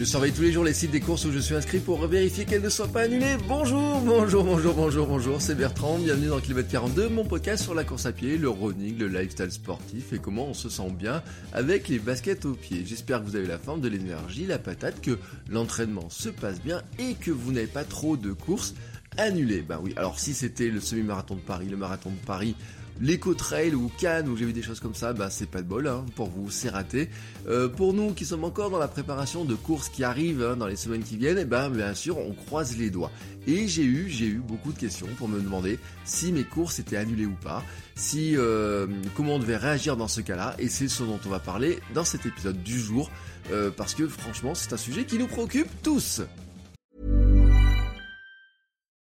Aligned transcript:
Je 0.00 0.06
surveille 0.06 0.32
tous 0.32 0.40
les 0.40 0.50
jours 0.50 0.64
les 0.64 0.72
sites 0.72 0.92
des 0.92 1.00
courses 1.00 1.26
où 1.26 1.30
je 1.30 1.38
suis 1.38 1.54
inscrit 1.54 1.78
pour 1.78 2.06
vérifier 2.06 2.46
qu'elles 2.46 2.62
ne 2.62 2.70
soient 2.70 2.88
pas 2.88 3.02
annulées. 3.02 3.36
Bonjour, 3.46 4.00
bonjour, 4.00 4.44
bonjour, 4.44 4.72
bonjour, 4.72 5.06
bonjour, 5.06 5.42
c'est 5.42 5.54
Bertrand, 5.54 5.98
bienvenue 5.98 6.28
dans 6.28 6.40
Kilomètre 6.40 6.70
42, 6.70 7.10
mon 7.10 7.26
podcast 7.26 7.62
sur 7.62 7.74
la 7.74 7.84
course 7.84 8.06
à 8.06 8.12
pied, 8.12 8.38
le 8.38 8.48
running, 8.48 8.96
le 8.96 9.08
lifestyle 9.08 9.50
sportif 9.50 10.14
et 10.14 10.18
comment 10.18 10.46
on 10.46 10.54
se 10.54 10.70
sent 10.70 10.90
bien 10.92 11.22
avec 11.52 11.88
les 11.88 11.98
baskets 11.98 12.46
aux 12.46 12.54
pieds. 12.54 12.82
J'espère 12.86 13.20
que 13.20 13.26
vous 13.26 13.36
avez 13.36 13.46
la 13.46 13.58
forme, 13.58 13.82
de 13.82 13.88
l'énergie, 13.88 14.46
la 14.46 14.58
patate, 14.58 15.02
que 15.02 15.18
l'entraînement 15.50 16.08
se 16.08 16.30
passe 16.30 16.62
bien 16.62 16.80
et 16.98 17.12
que 17.12 17.30
vous 17.30 17.52
n'avez 17.52 17.66
pas 17.66 17.84
trop 17.84 18.16
de 18.16 18.32
courses 18.32 18.74
annulées. 19.18 19.60
Bah 19.60 19.80
oui, 19.82 19.92
alors 19.98 20.18
si 20.18 20.32
c'était 20.32 20.70
le 20.70 20.80
semi-marathon 20.80 21.34
de 21.34 21.40
Paris, 21.40 21.66
le 21.68 21.76
marathon 21.76 22.08
de 22.08 22.26
Paris, 22.26 22.56
l'éco-trail 23.00 23.74
ou 23.74 23.90
Cannes 23.98 24.28
où 24.28 24.36
j'ai 24.36 24.44
vu 24.44 24.52
des 24.52 24.62
choses 24.62 24.80
comme 24.80 24.94
ça, 24.94 25.12
bah 25.12 25.30
c'est 25.30 25.48
pas 25.48 25.62
de 25.62 25.66
bol 25.66 25.86
hein, 25.88 26.04
pour 26.16 26.28
vous, 26.28 26.50
c'est 26.50 26.68
raté. 26.68 27.08
Euh, 27.48 27.68
pour 27.68 27.92
nous 27.92 28.12
qui 28.12 28.26
sommes 28.26 28.44
encore 28.44 28.70
dans 28.70 28.78
la 28.78 28.88
préparation 28.88 29.44
de 29.44 29.54
courses 29.54 29.88
qui 29.88 30.04
arrivent 30.04 30.42
hein, 30.42 30.56
dans 30.56 30.66
les 30.66 30.76
semaines 30.76 31.02
qui 31.02 31.16
viennent, 31.16 31.38
et 31.38 31.42
eh 31.42 31.44
ben 31.46 31.70
bien 31.70 31.94
sûr 31.94 32.18
on 32.18 32.32
croise 32.32 32.76
les 32.76 32.90
doigts. 32.90 33.10
Et 33.46 33.68
j'ai 33.68 33.84
eu 33.84 34.08
j'ai 34.08 34.26
eu 34.26 34.38
beaucoup 34.38 34.72
de 34.72 34.78
questions 34.78 35.08
pour 35.18 35.28
me 35.28 35.40
demander 35.40 35.78
si 36.04 36.32
mes 36.32 36.44
courses 36.44 36.78
étaient 36.78 36.96
annulées 36.96 37.26
ou 37.26 37.36
pas, 37.42 37.62
si 37.94 38.36
euh, 38.36 38.86
comment 39.14 39.36
on 39.36 39.38
devait 39.38 39.56
réagir 39.56 39.96
dans 39.96 40.08
ce 40.08 40.20
cas-là, 40.20 40.54
et 40.58 40.68
c'est 40.68 40.88
ce 40.88 41.02
dont 41.02 41.20
on 41.24 41.28
va 41.28 41.38
parler 41.38 41.78
dans 41.94 42.04
cet 42.04 42.26
épisode 42.26 42.62
du 42.62 42.78
jour, 42.78 43.10
euh, 43.50 43.70
parce 43.70 43.94
que 43.94 44.06
franchement 44.08 44.54
c'est 44.54 44.72
un 44.72 44.78
sujet 44.78 45.04
qui 45.04 45.18
nous 45.18 45.28
préoccupe 45.28 45.68
tous. 45.82 46.22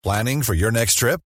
Planning 0.03 0.43
for 0.43 0.55
your 0.55 0.71
next 0.71 0.99
trip? 0.99 1.19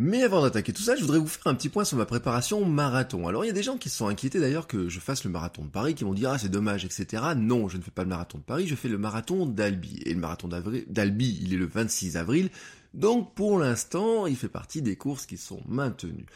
Mais 0.00 0.24
avant 0.24 0.42
d'attaquer 0.42 0.72
tout 0.72 0.82
ça, 0.82 0.96
je 0.96 1.02
voudrais 1.02 1.20
vous 1.20 1.28
faire 1.28 1.46
un 1.46 1.54
petit 1.54 1.68
point 1.68 1.84
sur 1.84 1.96
ma 1.96 2.04
préparation 2.04 2.64
marathon. 2.64 3.28
Alors 3.28 3.44
il 3.44 3.48
y 3.48 3.50
a 3.50 3.54
des 3.54 3.62
gens 3.62 3.76
qui 3.76 3.88
se 3.88 3.96
sont 3.96 4.08
inquiétés 4.08 4.40
d'ailleurs 4.40 4.66
que 4.66 4.88
je 4.88 4.98
fasse 4.98 5.22
le 5.22 5.30
marathon 5.30 5.64
de 5.64 5.70
Paris, 5.70 5.94
qui 5.94 6.02
vont 6.02 6.14
dire 6.14 6.30
ah 6.30 6.38
c'est 6.38 6.48
dommage, 6.48 6.84
etc. 6.84 7.22
Non, 7.36 7.68
je 7.68 7.76
ne 7.76 7.82
fais 7.82 7.92
pas 7.92 8.02
le 8.02 8.08
marathon 8.08 8.38
de 8.38 8.42
Paris, 8.42 8.66
je 8.66 8.74
fais 8.74 8.88
le 8.88 8.98
marathon 8.98 9.46
d'Albi. 9.46 10.02
Et 10.04 10.12
le 10.12 10.18
marathon 10.18 10.48
d'Albi, 10.48 11.38
il 11.42 11.54
est 11.54 11.56
le 11.56 11.66
26 11.66 12.16
avril. 12.16 12.50
Donc 12.94 13.34
pour 13.34 13.58
l'instant, 13.58 14.26
il 14.26 14.36
fait 14.36 14.48
partie 14.48 14.80
des 14.80 14.94
courses 14.94 15.26
qui 15.26 15.36
sont 15.36 15.60
maintenues. 15.66 16.26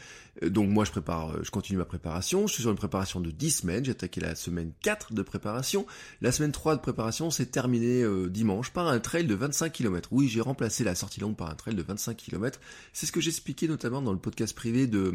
Euh, 0.43 0.49
donc 0.49 0.69
moi 0.69 0.85
je 0.85 0.91
prépare, 0.91 1.31
euh, 1.31 1.39
je 1.43 1.51
continue 1.51 1.77
ma 1.77 1.85
préparation, 1.85 2.47
je 2.47 2.53
suis 2.53 2.63
sur 2.63 2.71
une 2.71 2.77
préparation 2.77 3.19
de 3.19 3.31
10 3.31 3.51
semaines, 3.51 3.85
j'ai 3.85 3.91
attaqué 3.91 4.19
la 4.21 4.35
semaine 4.35 4.71
4 4.81 5.13
de 5.13 5.21
préparation, 5.21 5.85
la 6.21 6.31
semaine 6.31 6.51
3 6.51 6.75
de 6.75 6.81
préparation 6.81 7.31
s'est 7.31 7.45
terminée 7.45 8.03
euh, 8.03 8.29
dimanche 8.29 8.71
par 8.71 8.87
un 8.87 8.99
trail 8.99 9.25
de 9.25 9.35
25 9.35 9.71
km. 9.71 10.09
Oui, 10.11 10.27
j'ai 10.27 10.41
remplacé 10.41 10.83
la 10.83 10.95
sortie 10.95 11.19
longue 11.21 11.35
par 11.35 11.49
un 11.49 11.55
trail 11.55 11.75
de 11.75 11.81
25 11.81 12.17
km. 12.17 12.59
C'est 12.93 13.05
ce 13.05 13.11
que 13.11 13.21
j'expliquais 13.21 13.67
notamment 13.67 14.01
dans 14.01 14.13
le 14.13 14.19
podcast 14.19 14.55
privé 14.55 14.87
de 14.87 15.13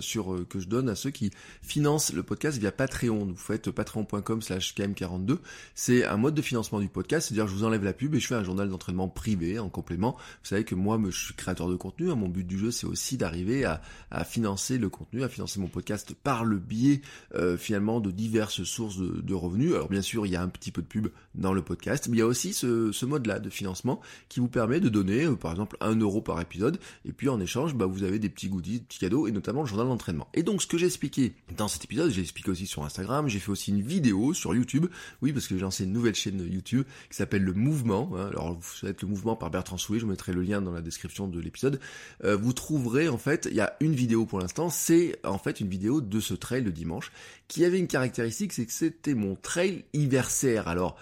sur 0.00 0.46
que 0.48 0.60
je 0.60 0.66
donne 0.66 0.88
à 0.88 0.94
ceux 0.94 1.10
qui 1.10 1.30
financent 1.62 2.12
le 2.12 2.22
podcast 2.22 2.58
via 2.58 2.72
Patreon. 2.72 3.26
Vous 3.26 3.36
faites 3.36 3.70
patreon.com 3.70 4.42
slash 4.42 4.74
km42. 4.74 5.38
C'est 5.74 6.04
un 6.04 6.16
mode 6.16 6.34
de 6.34 6.42
financement 6.42 6.80
du 6.80 6.88
podcast, 6.88 7.28
c'est-à-dire 7.28 7.46
je 7.48 7.54
vous 7.54 7.64
enlève 7.64 7.84
la 7.84 7.92
pub 7.92 8.14
et 8.14 8.20
je 8.20 8.26
fais 8.26 8.34
un 8.34 8.44
journal 8.44 8.68
d'entraînement 8.68 9.08
privé 9.08 9.58
en 9.58 9.68
complément. 9.68 10.16
Vous 10.42 10.48
savez 10.48 10.64
que 10.64 10.74
moi 10.74 10.85
je 11.10 11.24
suis 11.26 11.34
créateur 11.34 11.68
de 11.68 11.76
contenu, 11.76 12.10
hein. 12.10 12.14
mon 12.14 12.28
but 12.28 12.46
du 12.46 12.58
jeu 12.58 12.70
c'est 12.70 12.86
aussi 12.86 13.16
d'arriver 13.16 13.64
à, 13.64 13.80
financer 14.24 14.78
le 14.78 14.88
contenu, 14.88 15.22
à 15.22 15.28
financer 15.28 15.60
mon 15.60 15.68
podcast 15.68 16.14
par 16.14 16.44
le 16.44 16.58
biais 16.58 17.00
euh, 17.34 17.56
finalement 17.56 18.00
de 18.00 18.10
diverses 18.10 18.64
sources 18.64 18.98
de, 18.98 19.34
revenus. 19.34 19.74
Alors 19.74 19.88
bien 19.88 20.02
sûr, 20.02 20.26
il 20.26 20.32
y 20.32 20.36
a 20.36 20.42
un 20.42 20.48
petit 20.48 20.72
peu 20.72 20.82
de 20.82 20.86
pub 20.86 21.08
dans 21.34 21.52
le 21.52 21.62
podcast, 21.62 22.08
mais 22.08 22.16
il 22.16 22.20
y 22.20 22.22
a 22.22 22.26
aussi 22.26 22.54
ce, 22.54 23.04
mode-là 23.04 23.38
de 23.38 23.50
financement 23.50 24.00
qui 24.28 24.40
vous 24.40 24.48
permet 24.48 24.80
de 24.80 24.88
donner 24.88 25.24
euh, 25.24 25.36
par 25.36 25.52
exemple 25.52 25.76
un 25.80 25.96
euro 25.96 26.20
par 26.20 26.40
épisode, 26.40 26.78
et 27.04 27.12
puis 27.12 27.28
en 27.28 27.40
échange, 27.40 27.74
bah, 27.74 27.86
vous 27.86 28.02
avez 28.02 28.18
des 28.18 28.28
petits 28.28 28.48
goodies, 28.48 28.80
des 28.80 28.86
petits 28.86 28.98
cadeaux, 28.98 29.26
et 29.26 29.32
notamment 29.32 29.62
le 29.62 29.66
journal 29.66 29.86
d'entraînement. 29.86 30.28
Et 30.34 30.42
donc 30.42 30.62
ce 30.62 30.66
que 30.66 30.78
j'ai 30.78 30.86
expliqué 30.86 31.34
dans 31.56 31.68
cet 31.68 31.84
épisode, 31.84 32.10
j'ai 32.10 32.22
expliqué 32.22 32.50
aussi 32.50 32.66
sur 32.66 32.84
Instagram, 32.84 33.28
j'ai 33.28 33.38
fait 33.38 33.50
aussi 33.50 33.70
une 33.70 33.82
vidéo 33.82 34.34
sur 34.34 34.54
YouTube, 34.54 34.86
oui 35.22 35.32
parce 35.32 35.46
que 35.46 35.56
j'ai 35.56 35.62
lancé 35.62 35.84
une 35.84 35.92
nouvelle 35.92 36.14
chaîne 36.14 36.40
YouTube 36.40 36.84
qui 37.10 37.16
s'appelle 37.16 37.42
Le 37.42 37.52
Mouvement, 37.52 38.10
hein. 38.16 38.28
alors 38.28 38.58
vous 38.58 38.88
êtes 38.88 39.02
Le 39.02 39.08
Mouvement 39.08 39.36
par 39.36 39.50
Bertrand 39.50 39.76
Soulet, 39.76 39.98
je 39.98 40.04
vous 40.04 40.10
mettrai 40.10 40.32
le 40.32 40.42
lien 40.42 40.60
dans 40.60 40.72
description 40.80 41.28
de 41.28 41.40
l'épisode, 41.40 41.80
euh, 42.24 42.36
vous 42.36 42.52
trouverez 42.52 43.08
en 43.08 43.18
fait, 43.18 43.48
il 43.50 43.56
y 43.56 43.60
a 43.60 43.76
une 43.80 43.94
vidéo 43.94 44.26
pour 44.26 44.40
l'instant, 44.40 44.70
c'est 44.70 45.18
en 45.24 45.38
fait 45.38 45.60
une 45.60 45.68
vidéo 45.68 46.00
de 46.00 46.20
ce 46.20 46.34
trail 46.34 46.62
de 46.62 46.70
dimanche 46.70 47.12
qui 47.48 47.64
avait 47.64 47.78
une 47.78 47.88
caractéristique, 47.88 48.52
c'est 48.52 48.66
que 48.66 48.72
c'était 48.72 49.14
mon 49.14 49.36
trail 49.36 49.84
anniversaire. 49.94 50.68
Alors, 50.68 50.96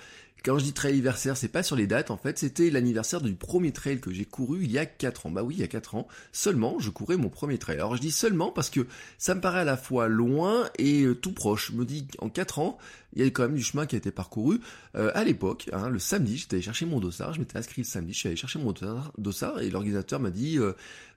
quand 0.44 0.58
je 0.58 0.64
dis 0.64 0.72
trail 0.74 0.92
anniversaire, 0.92 1.38
c'est 1.38 1.48
pas 1.48 1.62
sur 1.62 1.74
les 1.74 1.86
dates, 1.86 2.10
en 2.10 2.18
fait, 2.18 2.38
c'était 2.38 2.68
l'anniversaire 2.68 3.22
du 3.22 3.34
premier 3.34 3.72
trail 3.72 3.98
que 3.98 4.12
j'ai 4.12 4.26
couru 4.26 4.64
il 4.64 4.70
y 4.70 4.78
a 4.78 4.84
4 4.84 5.26
ans. 5.26 5.30
Bah 5.30 5.42
oui, 5.42 5.54
il 5.56 5.60
y 5.60 5.64
a 5.64 5.68
4 5.68 5.94
ans, 5.94 6.06
seulement, 6.32 6.78
je 6.78 6.90
courais 6.90 7.16
mon 7.16 7.30
premier 7.30 7.56
trail. 7.56 7.76
Alors 7.76 7.96
je 7.96 8.00
dis 8.02 8.10
seulement 8.10 8.50
parce 8.50 8.68
que 8.68 8.86
ça 9.16 9.34
me 9.34 9.40
paraît 9.40 9.60
à 9.60 9.64
la 9.64 9.78
fois 9.78 10.06
loin 10.06 10.68
et 10.78 11.04
euh, 11.04 11.14
tout 11.14 11.32
proche. 11.32 11.72
Je 11.72 11.78
me 11.78 11.86
dis, 11.86 12.06
en 12.18 12.28
4 12.28 12.58
ans, 12.58 12.76
il 13.14 13.22
y 13.22 13.26
a 13.26 13.30
quand 13.30 13.44
même 13.44 13.54
du 13.54 13.62
chemin 13.62 13.86
qui 13.86 13.94
a 13.94 13.98
été 13.98 14.10
parcouru. 14.10 14.60
Euh, 14.96 15.10
à 15.14 15.24
l'époque, 15.24 15.68
hein, 15.72 15.88
le 15.88 15.98
samedi, 15.98 16.36
j'étais 16.36 16.56
allé 16.56 16.62
chercher 16.62 16.86
mon 16.86 17.00
dossard, 17.00 17.32
je 17.32 17.40
m'étais 17.40 17.58
inscrit 17.58 17.82
le 17.82 17.86
samedi, 17.86 18.12
je 18.12 18.18
suis 18.18 18.28
allé 18.28 18.36
chercher 18.36 18.58
mon 18.58 18.74
dossard, 19.18 19.60
et 19.60 19.70
l'organisateur 19.70 20.20
m'a 20.20 20.30
dit, 20.30 20.58
euh, 20.58 20.72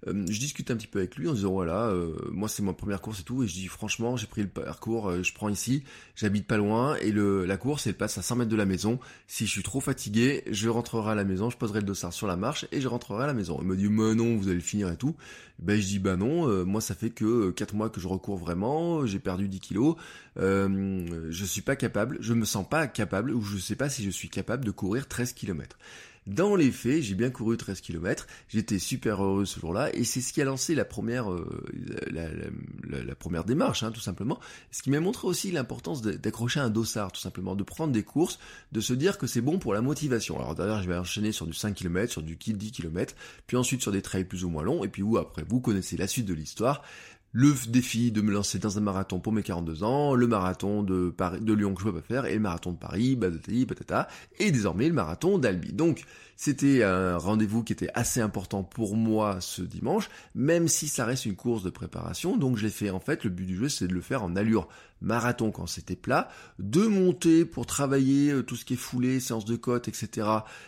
euh, 0.08 0.26
je 0.30 0.40
discute 0.40 0.70
un 0.72 0.76
petit 0.76 0.88
peu 0.88 1.00
avec 1.00 1.16
lui 1.16 1.28
en 1.28 1.34
disant 1.34 1.52
voilà, 1.52 1.94
moi 2.32 2.48
c'est 2.50 2.64
ma 2.64 2.74
première 2.74 3.02
course 3.02 3.22
et 3.22 3.24
tout, 3.24 3.44
et 3.44 3.48
je 3.48 3.54
dis 3.54 3.68
franchement, 3.68 4.16
j'ai 4.18 4.28
pris 4.28 4.42
le 4.42 4.48
parcours, 4.48 5.12
je 5.24 5.34
prends 5.34 5.50
ici, 5.50 5.84
j'habite 6.16 6.48
pas 6.48 6.58
loin, 6.58 6.96
et 6.98 7.12
le, 7.12 7.46
la 7.46 7.58
course 7.58 7.88
elle 7.88 7.96
passe 7.96 8.18
à 8.18 8.22
100 8.22 8.38
mètres 8.38 8.52
de 8.52 8.56
la 8.56 8.66
maison. 8.66 9.00
Si 9.28 9.46
je 9.46 9.52
suis 9.52 9.64
trop 9.64 9.80
fatigué, 9.80 10.44
je 10.50 10.70
rentrerai 10.70 11.12
à 11.12 11.16
la 11.16 11.24
maison, 11.24 11.50
je 11.50 11.58
poserai 11.58 11.80
le 11.80 11.86
dossard 11.86 12.14
sur 12.14 12.28
la 12.28 12.36
marche 12.36 12.68
et 12.72 12.82
je 12.82 12.88
rentrerai 12.88 13.24
à 13.24 13.28
la 13.28 13.34
maison. 13.34 13.58
Il 13.62 13.68
me 13.68 13.76
dit 13.76 13.90
mais 13.90 14.16
non, 14.16 14.38
vous 14.38 14.48
allez 14.48 14.56
le 14.56 14.62
finir 14.62 14.90
et 14.90 14.98
tout. 14.98 15.16
Ben 15.60 15.80
je 15.80 15.88
dis 15.88 16.00
bah 16.00 16.16
non, 16.16 16.66
moi 16.66 16.82
ça 16.82 16.94
fait 16.94 17.10
que 17.10 17.50
4 17.50 17.74
mois 17.74 17.90
que 17.90 18.00
je 18.00 18.08
recours 18.08 18.38
vraiment, 18.38 19.08
j'ai 19.08 19.18
perdu 19.18 19.48
10 19.48 19.60
kilos, 19.60 19.96
je 20.36 21.46
suis 21.46 21.62
pas 21.62 21.76
capable 21.76 21.87
capable, 21.88 22.18
je 22.20 22.34
me 22.34 22.44
sens 22.44 22.68
pas 22.68 22.86
capable, 22.88 23.32
ou 23.32 23.42
je 23.42 23.58
sais 23.58 23.78
pas 23.78 23.90
si 23.90 24.04
je 24.04 24.10
suis 24.10 24.30
capable 24.30 24.66
de 24.66 24.72
courir 24.72 25.08
13 25.08 25.32
km. 25.34 25.78
Dans 26.28 26.58
les 26.58 26.72
faits, 26.72 27.02
j'ai 27.04 27.16
bien 27.16 27.30
couru 27.30 27.56
13 27.56 27.80
km, 27.80 28.28
j'étais 28.50 28.80
super 28.80 29.24
heureux 29.24 29.46
ce 29.46 29.62
jour-là, 29.62 29.96
et 29.96 30.04
c'est 30.04 30.20
ce 30.20 30.34
qui 30.34 30.42
a 30.42 30.46
lancé 30.46 30.76
la 30.76 30.84
première, 30.84 31.32
euh, 31.32 31.66
la, 32.12 33.16
première 33.16 33.46
démarche, 33.46 33.84
hein, 33.84 33.94
tout 33.94 34.02
simplement. 34.02 34.38
Ce 34.70 34.84
qui 34.84 34.90
m'a 34.90 35.00
montré 35.00 35.26
aussi 35.26 35.52
l'importance 35.52 36.02
d'accrocher 36.02 36.60
un 36.60 36.70
dossard, 36.70 37.14
tout 37.14 37.22
simplement, 37.22 37.56
de 37.56 37.64
prendre 37.64 37.94
des 37.94 38.04
courses, 38.04 38.40
de 38.74 38.82
se 38.82 38.92
dire 38.92 39.18
que 39.18 39.26
c'est 39.26 39.40
bon 39.40 39.58
pour 39.58 39.74
la 39.74 39.80
motivation. 39.80 40.38
Alors 40.38 40.54
d'ailleurs, 40.54 40.84
je 40.84 40.90
vais 40.90 40.98
enchaîner 40.98 41.32
sur 41.32 41.48
du 41.48 41.54
5 41.54 41.74
km, 41.74 42.12
sur 42.12 42.24
du 42.24 42.36
10 42.36 42.74
km, 42.74 43.16
puis 43.48 43.56
ensuite 43.56 43.82
sur 43.82 43.94
des 43.94 44.02
trails 44.02 44.26
plus 44.26 44.44
ou 44.44 44.50
moins 44.50 44.64
longs, 44.64 44.84
et 44.84 44.90
puis 44.90 45.04
où 45.04 45.18
après, 45.18 45.46
vous 45.48 45.62
connaissez 45.62 45.96
la 45.96 46.08
suite 46.08 46.26
de 46.26 46.34
l'histoire 46.34 46.84
le 47.38 47.54
défi 47.68 48.12
de 48.12 48.22
me 48.22 48.32
lancer 48.32 48.58
dans 48.58 48.80
un 48.80 48.82
marathon 48.82 49.20
pour 49.20 49.32
mes 49.32 49.44
42 49.44 49.84
ans, 49.84 50.16
le 50.16 50.26
marathon 50.26 50.82
de 50.82 51.12
Paris, 51.12 51.40
de 51.40 51.54
Lyon 51.54 51.76
que 51.76 51.82
je 51.82 51.86
peux 51.86 51.94
pas 51.94 52.02
faire, 52.02 52.26
et 52.26 52.34
le 52.34 52.40
marathon 52.40 52.72
de 52.72 52.80
Paris, 52.80 53.16
batati, 53.16 53.64
batata, 53.68 54.08
et 54.40 54.50
désormais 54.50 54.88
le 54.88 54.96
marathon 54.96 55.38
d'Albi. 55.38 55.72
Donc, 55.72 56.04
c'était 56.36 56.84
un 56.84 57.18
rendez-vous 57.18 57.64
qui 57.64 57.74
était 57.74 57.90
assez 57.96 58.22
important 58.22 58.64
pour 58.64 58.96
moi 58.96 59.38
ce 59.42 59.64
dimanche, 59.64 60.10
même 60.36 60.68
si 60.68 60.88
ça 60.88 61.04
reste 61.04 61.26
une 61.26 61.36
course 61.36 61.64
de 61.64 61.72
préparation, 61.72 62.38
donc 62.38 62.58
je 62.58 62.64
l'ai 62.64 62.72
fait 62.72 62.92
en 62.92 63.00
fait, 63.00 63.24
le 63.24 63.32
but 63.32 63.46
du 63.46 63.58
jeu 63.58 63.70
c'est 63.70 63.88
de 63.88 63.94
le 63.94 64.02
faire 64.02 64.24
en 64.24 64.36
allure 64.36 64.68
marathon 65.02 65.52
quand 65.52 65.66
c'était 65.68 65.96
plat, 65.96 66.30
de 66.60 66.82
monter 66.82 67.44
pour 67.44 67.66
travailler 67.66 68.32
euh, 68.32 68.44
tout 68.44 68.56
ce 68.56 68.66
qui 68.66 68.74
est 68.74 68.78
foulé, 68.78 69.20
séance 69.20 69.46
de 69.46 69.56
côte, 69.56 69.88
etc. 69.88 70.28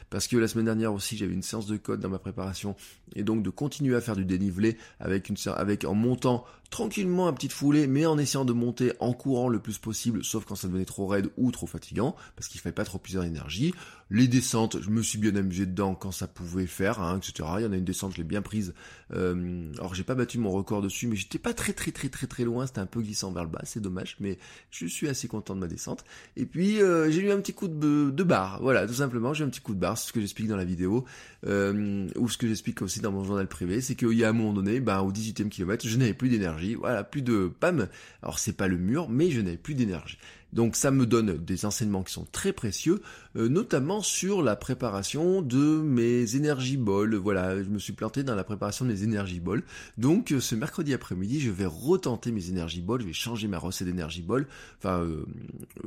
Parce 0.09 0.27
que 0.27 0.37
la 0.37 0.47
semaine 0.47 0.65
dernière 0.65 0.93
aussi 0.93 1.17
j'avais 1.17 1.33
une 1.33 1.43
séance 1.43 1.67
de 1.67 1.77
côte 1.77 1.99
dans 1.99 2.09
ma 2.09 2.19
préparation, 2.19 2.75
et 3.15 3.23
donc 3.23 3.43
de 3.43 3.49
continuer 3.51 3.95
à 3.95 4.01
faire 4.01 4.15
du 4.15 4.25
dénivelé 4.25 4.77
avec 4.99 5.29
une 5.29 5.37
avec 5.55 5.85
en 5.85 5.93
montant 5.93 6.45
tranquillement 6.69 7.27
à 7.27 7.33
petite 7.33 7.53
foulée, 7.53 7.87
mais 7.87 8.05
en 8.05 8.17
essayant 8.17 8.45
de 8.45 8.53
monter 8.53 8.93
en 8.99 9.13
courant 9.13 9.49
le 9.49 9.59
plus 9.59 9.77
possible, 9.77 10.23
sauf 10.23 10.45
quand 10.45 10.55
ça 10.55 10.67
devenait 10.67 10.85
trop 10.85 11.07
raide 11.07 11.29
ou 11.37 11.51
trop 11.51 11.67
fatigant, 11.67 12.15
parce 12.35 12.47
qu'il 12.47 12.61
fallait 12.61 12.73
pas 12.73 12.85
trop 12.85 12.99
puiser 12.99 13.19
d'énergie. 13.19 13.73
Les 14.11 14.27
descentes, 14.27 14.81
je 14.81 14.89
me 14.89 15.03
suis 15.03 15.19
bien 15.19 15.35
amusé 15.35 15.67
dedans 15.67 15.93
quand 15.93 16.11
ça 16.11 16.27
pouvait 16.27 16.65
faire, 16.65 16.99
hein, 16.99 17.19
etc. 17.19 17.47
Il 17.57 17.63
y 17.63 17.65
en 17.65 17.71
a 17.71 17.77
une 17.77 17.85
descente, 17.85 18.13
je 18.13 18.17
l'ai 18.17 18.23
bien 18.23 18.41
prise. 18.41 18.73
Euh, 19.13 19.71
alors 19.77 19.93
j'ai 19.93 20.03
pas 20.03 20.15
battu 20.15 20.39
mon 20.39 20.49
record 20.49 20.81
dessus, 20.81 21.07
mais 21.07 21.15
j'étais 21.15 21.37
pas 21.39 21.53
très 21.53 21.73
très 21.73 21.91
très 21.91 22.09
très 22.09 22.27
très 22.27 22.43
loin, 22.43 22.65
c'était 22.65 22.79
un 22.79 22.85
peu 22.87 23.01
glissant 23.01 23.31
vers 23.31 23.43
le 23.43 23.49
bas, 23.49 23.61
c'est 23.63 23.81
dommage, 23.81 24.17
mais 24.19 24.37
je 24.71 24.85
suis 24.87 25.07
assez 25.07 25.27
content 25.27 25.55
de 25.55 25.59
ma 25.59 25.67
descente. 25.67 26.03
Et 26.37 26.45
puis 26.45 26.81
euh, 26.81 27.09
j'ai 27.11 27.21
eu 27.21 27.31
un 27.31 27.37
petit 27.37 27.53
coup 27.53 27.67
de, 27.67 28.09
de 28.09 28.23
barre, 28.23 28.59
voilà, 28.61 28.87
tout 28.87 28.93
simplement, 28.93 29.33
j'ai 29.33 29.43
eu 29.43 29.47
un 29.47 29.49
petit 29.49 29.61
coup 29.61 29.73
de 29.73 29.79
barre, 29.79 29.97
c'est 29.97 30.07
ce 30.07 30.13
que 30.13 30.19
j'explique 30.19 30.47
dans 30.47 30.57
la 30.57 30.65
vidéo, 30.65 31.05
euh, 31.45 32.07
ou 32.15 32.29
ce 32.29 32.37
que 32.37 32.47
j'explique 32.47 32.81
aussi 32.81 33.01
dans 33.01 33.11
mon 33.11 33.23
journal 33.23 33.47
privé, 33.47 33.81
c'est 33.81 33.95
qu'il 33.95 34.13
y 34.13 34.23
a 34.23 34.29
un 34.29 34.33
moment 34.33 34.53
donné, 34.53 34.79
ben, 34.79 35.01
au 35.01 35.11
18e 35.11 35.49
kilomètre, 35.49 35.87
je 35.87 35.97
n'avais 35.97 36.13
plus 36.13 36.29
d'énergie, 36.29 36.58
voilà, 36.75 37.03
plus 37.03 37.21
de 37.21 37.51
pam. 37.59 37.87
Alors 38.21 38.39
c'est 38.39 38.53
pas 38.53 38.67
le 38.67 38.77
mur, 38.77 39.09
mais 39.09 39.31
je 39.31 39.41
n'avais 39.41 39.57
plus 39.57 39.75
d'énergie. 39.75 40.17
Donc 40.53 40.75
ça 40.75 40.91
me 40.91 41.05
donne 41.05 41.37
des 41.37 41.65
enseignements 41.65 42.03
qui 42.03 42.13
sont 42.13 42.25
très 42.31 42.53
précieux, 42.53 43.01
euh, 43.35 43.49
notamment 43.49 44.01
sur 44.01 44.41
la 44.41 44.55
préparation 44.55 45.41
de 45.41 45.57
mes 45.57 46.35
énergies 46.35 46.77
balls. 46.77 47.15
Voilà, 47.15 47.61
je 47.61 47.69
me 47.69 47.77
suis 47.77 47.93
planté 47.93 48.23
dans 48.23 48.35
la 48.35 48.43
préparation 48.43 48.85
de 48.85 48.91
mes 48.91 49.03
énergies 49.03 49.39
balls. 49.39 49.63
Donc 49.97 50.31
euh, 50.31 50.39
ce 50.39 50.55
mercredi 50.55 50.93
après-midi, 50.93 51.39
je 51.39 51.51
vais 51.51 51.67
retenter 51.67 52.31
mes 52.31 52.49
énergies 52.49 52.81
balls, 52.81 53.01
je 53.01 53.07
vais 53.07 53.13
changer 53.13 53.47
ma 53.47 53.59
recette 53.59 53.87
d'énergie 53.87 54.21
ball, 54.21 54.47
enfin 54.79 55.01
euh, 55.01 55.25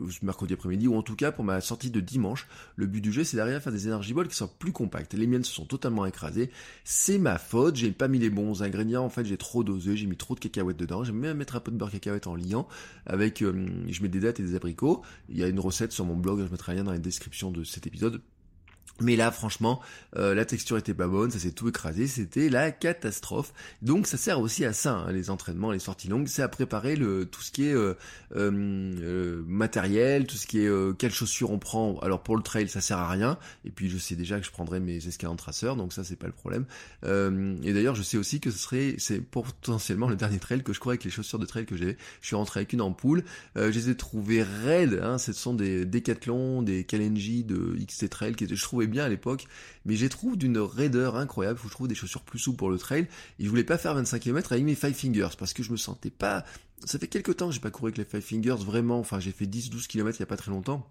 ce 0.08 0.24
mercredi 0.24 0.54
après-midi, 0.54 0.86
ou 0.86 0.94
en 0.94 1.02
tout 1.02 1.16
cas 1.16 1.32
pour 1.32 1.44
ma 1.44 1.60
sortie 1.60 1.90
de 1.90 2.00
dimanche. 2.00 2.46
Le 2.76 2.86
but 2.86 3.00
du 3.00 3.12
jeu, 3.12 3.24
c'est 3.24 3.36
d'arriver 3.36 3.56
à 3.56 3.60
faire 3.60 3.72
des 3.72 3.86
énergie 3.86 4.14
balls 4.14 4.28
qui 4.28 4.36
soient 4.36 4.52
plus 4.58 4.72
compactes. 4.72 5.14
Les 5.14 5.26
miennes 5.26 5.44
se 5.44 5.52
sont 5.52 5.66
totalement 5.66 6.06
écrasées. 6.06 6.50
C'est 6.84 7.18
ma 7.18 7.38
faute, 7.38 7.76
j'ai 7.76 7.90
pas 7.90 8.08
mis 8.08 8.18
les 8.18 8.30
bons 8.30 8.62
ingrédients, 8.62 9.04
en 9.04 9.10
fait 9.10 9.24
j'ai 9.24 9.36
trop 9.36 9.64
dosé, 9.64 9.96
j'ai 9.96 10.06
mis 10.06 10.16
trop 10.16 10.34
de 10.34 10.40
cacahuètes 10.40 10.76
dedans, 10.76 11.02
j'aime 11.02 11.16
même 11.16 11.38
mettre 11.38 11.56
un 11.56 11.60
peu 11.60 11.72
de 11.72 11.76
beurre 11.76 11.90
cacahuète 11.90 12.26
en 12.26 12.36
liant, 12.36 12.68
avec, 13.06 13.40
je 13.40 14.02
mets 14.02 14.08
des 14.08 14.20
dates 14.20 14.40
et 14.40 14.42
des 14.42 14.51
abricots. 14.54 15.02
Il 15.28 15.38
y 15.38 15.44
a 15.44 15.48
une 15.48 15.60
recette 15.60 15.92
sur 15.92 16.04
mon 16.04 16.16
blog, 16.16 16.40
je 16.44 16.50
mettrai 16.50 16.72
un 16.72 16.74
lien 16.76 16.84
dans 16.84 16.92
la 16.92 16.98
description 16.98 17.50
de 17.50 17.64
cet 17.64 17.86
épisode 17.86 18.22
mais 19.00 19.16
là, 19.16 19.30
franchement, 19.30 19.80
euh, 20.16 20.34
la 20.34 20.44
texture 20.44 20.76
était 20.76 20.94
pas 20.94 21.08
bonne, 21.08 21.30
ça 21.30 21.38
s'est 21.38 21.52
tout 21.52 21.68
écrasé, 21.68 22.06
c'était 22.06 22.48
la 22.48 22.70
catastrophe. 22.70 23.52
Donc 23.80 24.06
ça 24.06 24.16
sert 24.16 24.40
aussi 24.40 24.64
à 24.64 24.72
ça, 24.72 24.94
hein, 24.94 25.12
les 25.12 25.30
entraînements, 25.30 25.72
les 25.72 25.78
sorties 25.78 26.08
longues, 26.08 26.28
c'est 26.28 26.42
à 26.42 26.48
préparer 26.48 26.96
le 26.96 27.24
tout 27.24 27.42
ce 27.42 27.50
qui 27.50 27.66
est 27.66 27.74
euh, 27.74 27.94
euh, 28.36 29.42
matériel, 29.46 30.26
tout 30.26 30.36
ce 30.36 30.46
qui 30.46 30.60
est 30.60 30.96
quelles 30.98 31.12
chaussures 31.12 31.50
on 31.50 31.58
prend. 31.58 31.98
Alors 32.00 32.22
pour 32.22 32.36
le 32.36 32.42
trail, 32.42 32.68
ça 32.68 32.80
sert 32.80 32.98
à 32.98 33.08
rien. 33.08 33.38
Et 33.64 33.70
puis 33.70 33.88
je 33.88 33.98
sais 33.98 34.14
déjà 34.14 34.38
que 34.38 34.46
je 34.46 34.50
prendrai 34.50 34.80
mes 34.80 35.06
escalants 35.06 35.36
traceurs, 35.36 35.76
donc 35.76 35.92
ça 35.92 36.04
c'est 36.04 36.16
pas 36.16 36.26
le 36.26 36.32
problème. 36.32 36.66
et 37.04 37.72
d'ailleurs, 37.72 37.94
je 37.94 38.02
sais 38.02 38.18
aussi 38.18 38.40
que 38.40 38.50
ce 38.50 38.58
serait, 38.58 38.94
c'est 38.98 39.20
potentiellement 39.20 40.08
le 40.08 40.16
dernier 40.16 40.38
trail 40.38 40.62
que 40.62 40.72
je 40.72 40.80
crois 40.80 40.92
avec 40.92 41.04
les 41.04 41.10
chaussures 41.10 41.38
de 41.38 41.46
trail 41.46 41.66
que 41.66 41.76
j'ai. 41.76 41.96
Je 42.20 42.26
suis 42.26 42.36
rentré 42.36 42.60
avec 42.60 42.72
une 42.72 42.82
ampoule, 42.82 43.24
je 43.56 43.68
les 43.68 43.90
ai 43.90 43.96
trouvées 43.96 44.42
raides. 44.42 45.00
Hein, 45.02 45.18
ce 45.18 45.32
sont 45.32 45.54
des 45.54 45.84
Decathlon, 45.84 46.62
des 46.62 46.84
Kalenji 46.84 47.44
de 47.44 47.76
XT 47.86 48.08
Trail 48.08 48.34
qui 48.34 48.44
étaient, 48.44 48.56
je 48.56 48.62
trouvais 48.62 48.81
bien 48.86 49.04
à 49.04 49.08
l'époque, 49.08 49.46
mais 49.84 49.96
j'ai 49.96 50.08
trouvé 50.08 50.36
d'une 50.36 50.58
raideur 50.58 51.16
incroyable, 51.16 51.58
je 51.62 51.68
trouve 51.70 51.88
des 51.88 51.94
chaussures 51.94 52.22
plus 52.22 52.38
souples 52.38 52.58
pour 52.58 52.70
le 52.70 52.78
trail, 52.78 53.08
et 53.38 53.44
je 53.44 53.48
voulais 53.48 53.64
pas 53.64 53.78
faire 53.78 53.94
25 53.94 54.18
km 54.20 54.52
avec 54.52 54.64
mes 54.64 54.74
Five 54.74 54.94
Fingers, 54.94 55.36
parce 55.38 55.52
que 55.52 55.62
je 55.62 55.72
me 55.72 55.76
sentais 55.76 56.10
pas, 56.10 56.44
ça 56.84 56.98
fait 56.98 57.08
quelques 57.08 57.36
temps 57.36 57.48
que 57.48 57.54
j'ai 57.54 57.60
pas 57.60 57.70
couru 57.70 57.88
avec 57.88 57.98
les 57.98 58.04
Five 58.04 58.22
Fingers, 58.22 58.64
vraiment, 58.64 58.98
enfin 58.98 59.20
j'ai 59.20 59.32
fait 59.32 59.46
10-12 59.46 59.86
km 59.86 60.18
il 60.18 60.20
y 60.20 60.22
a 60.24 60.26
pas 60.26 60.36
très 60.36 60.50
longtemps, 60.50 60.88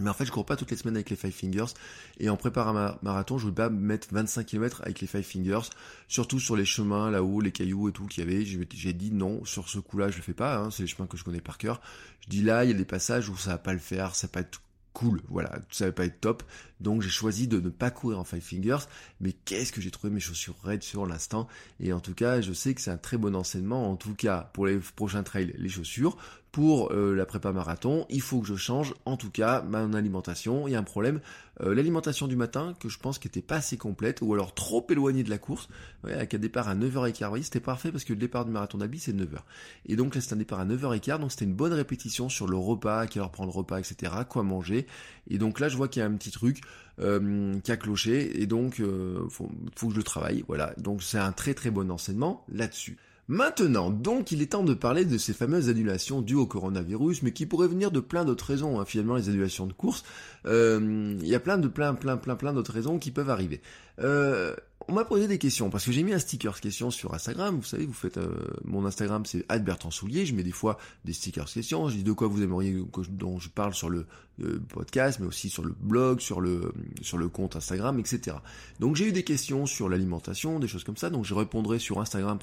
mais 0.00 0.10
en 0.10 0.14
fait, 0.14 0.24
je 0.24 0.32
cours 0.32 0.44
pas 0.44 0.56
toutes 0.56 0.70
les 0.70 0.76
semaines 0.76 0.96
avec 0.96 1.10
les 1.10 1.16
Five 1.16 1.32
Fingers. 1.32 1.72
Et 2.18 2.28
en 2.28 2.36
préparant 2.36 2.72
ma 2.72 2.98
marathon, 3.02 3.38
je 3.38 3.44
voulais 3.44 3.54
pas 3.54 3.70
mettre 3.70 4.08
25 4.10 4.44
km 4.44 4.82
avec 4.82 5.00
les 5.00 5.06
Five 5.06 5.22
Fingers. 5.22 5.68
Surtout 6.08 6.40
sur 6.40 6.56
les 6.56 6.64
chemins 6.64 7.10
là-haut, 7.10 7.40
les 7.40 7.52
cailloux 7.52 7.88
et 7.88 7.92
tout 7.92 8.06
qu'il 8.06 8.24
y 8.24 8.26
avait. 8.26 8.44
J'ai 8.44 8.92
dit 8.92 9.12
non, 9.12 9.44
sur 9.44 9.68
ce 9.68 9.78
coup-là, 9.78 10.10
je 10.10 10.16
le 10.16 10.22
fais 10.22 10.34
pas. 10.34 10.56
Hein, 10.56 10.70
c'est 10.70 10.82
les 10.82 10.88
chemins 10.88 11.06
que 11.06 11.16
je 11.16 11.24
connais 11.24 11.40
par 11.40 11.58
cœur. 11.58 11.80
Je 12.22 12.28
dis 12.28 12.42
là, 12.42 12.64
il 12.64 12.70
y 12.70 12.74
a 12.74 12.76
des 12.76 12.84
passages 12.84 13.28
où 13.28 13.36
ça 13.36 13.50
va 13.50 13.58
pas 13.58 13.72
le 13.72 13.78
faire, 13.78 14.16
ça 14.16 14.26
va 14.26 14.32
pas 14.32 14.40
être 14.40 14.60
cool, 14.94 15.20
voilà, 15.28 15.58
ça 15.70 15.86
va 15.86 15.92
pas 15.92 16.06
être 16.06 16.20
top, 16.20 16.42
donc 16.80 17.02
j'ai 17.02 17.10
choisi 17.10 17.46
de 17.46 17.60
ne 17.60 17.68
pas 17.68 17.90
courir 17.90 18.18
en 18.18 18.24
Five 18.24 18.40
Fingers, 18.40 18.86
mais 19.20 19.32
qu'est-ce 19.32 19.72
que 19.72 19.82
j'ai 19.82 19.90
trouvé 19.90 20.12
mes 20.12 20.20
chaussures 20.20 20.56
raides 20.62 20.82
sur 20.82 21.04
l'instant, 21.04 21.48
et 21.80 21.92
en 21.92 22.00
tout 22.00 22.14
cas 22.14 22.40
je 22.40 22.52
sais 22.52 22.74
que 22.74 22.80
c'est 22.80 22.92
un 22.92 22.96
très 22.96 23.18
bon 23.18 23.34
enseignement, 23.36 23.90
en 23.90 23.96
tout 23.96 24.14
cas 24.14 24.50
pour 24.54 24.66
les 24.66 24.78
prochains 24.96 25.22
trails, 25.22 25.54
les 25.58 25.68
chaussures, 25.68 26.16
pour 26.54 26.92
euh, 26.92 27.16
la 27.16 27.26
prépa 27.26 27.50
marathon, 27.50 28.06
il 28.10 28.20
faut 28.20 28.40
que 28.40 28.46
je 28.46 28.54
change 28.54 28.94
en 29.06 29.16
tout 29.16 29.32
cas 29.32 29.62
mon 29.62 29.92
alimentation. 29.92 30.68
Il 30.68 30.70
y 30.70 30.76
a 30.76 30.78
un 30.78 30.84
problème, 30.84 31.20
euh, 31.60 31.74
l'alimentation 31.74 32.28
du 32.28 32.36
matin 32.36 32.74
que 32.78 32.88
je 32.88 32.96
pense 33.00 33.18
qui 33.18 33.26
était 33.26 33.42
pas 33.42 33.56
assez 33.56 33.76
complète 33.76 34.20
ou 34.22 34.32
alors 34.34 34.54
trop 34.54 34.86
éloignée 34.88 35.24
de 35.24 35.30
la 35.30 35.38
course. 35.38 35.68
Ouais, 36.04 36.12
avec 36.12 36.32
un 36.32 36.38
départ 36.38 36.68
à 36.68 36.76
9h15, 36.76 37.24
vous 37.24 37.28
voyez, 37.28 37.42
c'était 37.42 37.58
parfait 37.58 37.90
parce 37.90 38.04
que 38.04 38.12
le 38.12 38.20
départ 38.20 38.44
du 38.44 38.52
marathon 38.52 38.78
d'Albi 38.78 39.00
c'est 39.00 39.12
9h. 39.12 39.38
Et 39.86 39.96
donc 39.96 40.14
là 40.14 40.20
c'est 40.20 40.32
un 40.32 40.36
départ 40.36 40.60
à 40.60 40.64
9h15, 40.64 41.18
donc 41.18 41.32
c'était 41.32 41.44
une 41.44 41.56
bonne 41.56 41.72
répétition 41.72 42.28
sur 42.28 42.46
le 42.46 42.56
repas, 42.56 43.00
à 43.00 43.06
quelle 43.08 43.22
heure 43.22 43.32
prendre 43.32 43.52
le 43.52 43.58
repas, 43.58 43.80
etc., 43.80 44.12
quoi 44.28 44.44
manger. 44.44 44.86
Et 45.28 45.38
donc 45.38 45.58
là 45.58 45.68
je 45.68 45.76
vois 45.76 45.88
qu'il 45.88 46.02
y 46.02 46.04
a 46.04 46.06
un 46.06 46.14
petit 46.14 46.30
truc 46.30 46.60
euh, 47.00 47.58
qui 47.64 47.72
a 47.72 47.76
cloché 47.76 48.40
et 48.40 48.46
donc 48.46 48.80
faut, 49.28 49.50
faut 49.74 49.88
que 49.88 49.92
je 49.92 49.98
le 49.98 50.04
travaille. 50.04 50.44
Voilà, 50.46 50.72
donc 50.78 51.02
c'est 51.02 51.18
un 51.18 51.32
très 51.32 51.54
très 51.54 51.72
bon 51.72 51.90
enseignement 51.90 52.44
là-dessus. 52.48 52.96
Maintenant, 53.26 53.90
donc, 53.90 54.32
il 54.32 54.42
est 54.42 54.52
temps 54.52 54.64
de 54.64 54.74
parler 54.74 55.06
de 55.06 55.16
ces 55.16 55.32
fameuses 55.32 55.70
annulations 55.70 56.20
dues 56.20 56.34
au 56.34 56.46
coronavirus, 56.46 57.22
mais 57.22 57.32
qui 57.32 57.46
pourraient 57.46 57.68
venir 57.68 57.90
de 57.90 58.00
plein 58.00 58.24
d'autres 58.24 58.44
raisons. 58.44 58.78
Hein. 58.78 58.84
Finalement, 58.84 59.16
les 59.16 59.30
annulations 59.30 59.66
de 59.66 59.72
course, 59.72 60.04
euh, 60.46 61.16
il 61.20 61.26
y 61.26 61.34
a 61.34 61.40
plein 61.40 61.56
de 61.56 61.68
plein 61.68 61.94
plein 61.94 62.18
plein 62.18 62.36
plein 62.36 62.52
d'autres 62.52 62.72
raisons 62.72 62.98
qui 62.98 63.10
peuvent 63.10 63.30
arriver. 63.30 63.62
Euh, 64.00 64.54
on 64.88 64.92
m'a 64.92 65.04
posé 65.04 65.26
des 65.26 65.38
questions 65.38 65.70
parce 65.70 65.86
que 65.86 65.92
j'ai 65.92 66.02
mis 66.02 66.12
un 66.12 66.18
sticker 66.18 66.60
question 66.60 66.90
sur 66.90 67.14
Instagram. 67.14 67.56
Vous 67.56 67.64
savez, 67.64 67.86
vous 67.86 67.94
faites 67.94 68.18
euh, 68.18 68.28
mon 68.64 68.84
Instagram, 68.84 69.24
c'est 69.24 69.46
Soulier. 69.90 70.26
Je 70.26 70.34
mets 70.34 70.42
des 70.42 70.52
fois 70.52 70.76
des 71.06 71.14
stickers 71.14 71.46
questions. 71.46 71.88
Je 71.88 71.96
dis 71.96 72.04
de 72.04 72.12
quoi 72.12 72.28
vous 72.28 72.42
aimeriez 72.42 72.84
que, 72.92 73.00
dont 73.08 73.38
je 73.38 73.48
parle 73.48 73.72
sur 73.72 73.88
le, 73.88 74.06
podcast, 74.68 75.20
mais 75.20 75.26
aussi 75.26 75.48
sur 75.48 75.64
le 75.64 75.74
blog, 75.78 76.20
sur 76.20 76.40
le 76.40 76.72
sur 77.02 77.18
le 77.18 77.28
compte 77.28 77.56
Instagram, 77.56 77.98
etc. 77.98 78.36
Donc 78.80 78.96
j'ai 78.96 79.08
eu 79.08 79.12
des 79.12 79.22
questions 79.22 79.66
sur 79.66 79.88
l'alimentation, 79.88 80.58
des 80.58 80.68
choses 80.68 80.84
comme 80.84 80.96
ça. 80.96 81.10
Donc 81.10 81.24
je 81.24 81.34
répondrai 81.34 81.78
sur 81.78 82.00
Instagram, 82.00 82.38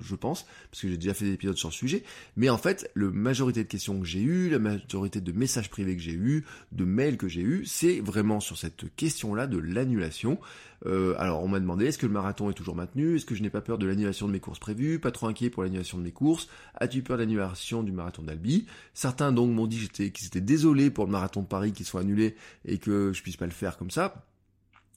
je 0.00 0.14
pense, 0.14 0.46
parce 0.70 0.82
que 0.82 0.88
j'ai 0.88 0.96
déjà 0.96 1.14
fait 1.14 1.24
des 1.24 1.32
épisodes 1.32 1.56
sur 1.56 1.68
le 1.68 1.74
sujet. 1.74 2.02
Mais 2.36 2.50
en 2.50 2.58
fait, 2.58 2.90
la 2.96 3.10
majorité 3.10 3.62
de 3.62 3.68
questions 3.68 3.98
que 4.00 4.06
j'ai 4.06 4.22
eues, 4.22 4.50
la 4.50 4.58
majorité 4.58 5.20
de 5.20 5.32
messages 5.32 5.70
privés 5.70 5.96
que 5.96 6.02
j'ai 6.02 6.12
eu, 6.12 6.44
de 6.72 6.84
mails 6.84 7.16
que 7.16 7.28
j'ai 7.28 7.42
eu, 7.42 7.64
c'est 7.64 8.00
vraiment 8.00 8.40
sur 8.40 8.58
cette 8.58 8.94
question-là 8.96 9.46
de 9.46 9.58
l'annulation. 9.58 10.38
Euh, 10.84 11.14
alors 11.18 11.42
on 11.42 11.48
m'a 11.48 11.58
demandé 11.58 11.86
est-ce 11.86 11.98
que 11.98 12.06
le 12.06 12.12
marathon 12.12 12.50
est 12.50 12.54
toujours 12.54 12.76
maintenu? 12.76 13.16
Est-ce 13.16 13.24
que 13.24 13.34
je 13.34 13.42
n'ai 13.42 13.50
pas 13.50 13.60
peur 13.60 13.78
de 13.78 13.86
l'annulation 13.86 14.26
de 14.26 14.32
mes 14.32 14.40
courses 14.40 14.58
prévues? 14.58 14.98
Pas 14.98 15.10
trop 15.10 15.26
inquiet 15.26 15.48
pour 15.50 15.62
l'annulation 15.62 15.98
de 15.98 16.02
mes 16.02 16.12
courses? 16.12 16.48
As-tu 16.74 17.02
peur 17.02 17.16
de 17.16 17.22
l'annulation 17.22 17.82
du 17.82 17.92
marathon 17.92 18.22
d'Albi? 18.22 18.66
Certains 18.92 19.32
donc 19.32 19.50
m'ont 19.50 19.66
dit 19.66 19.88
qu'ils 19.88 20.26
étaient 20.26 20.40
désolés 20.40 20.90
pour 20.90 21.06
le 21.06 21.10
marathon 21.10 21.35
de 21.42 21.48
Paris 21.48 21.72
qui 21.72 21.84
soit 21.84 22.02
annulé 22.02 22.36
et 22.64 22.78
que 22.78 23.12
je 23.12 23.22
puisse 23.22 23.36
pas 23.36 23.46
le 23.46 23.52
faire 23.52 23.76
comme 23.76 23.90
ça. 23.90 24.26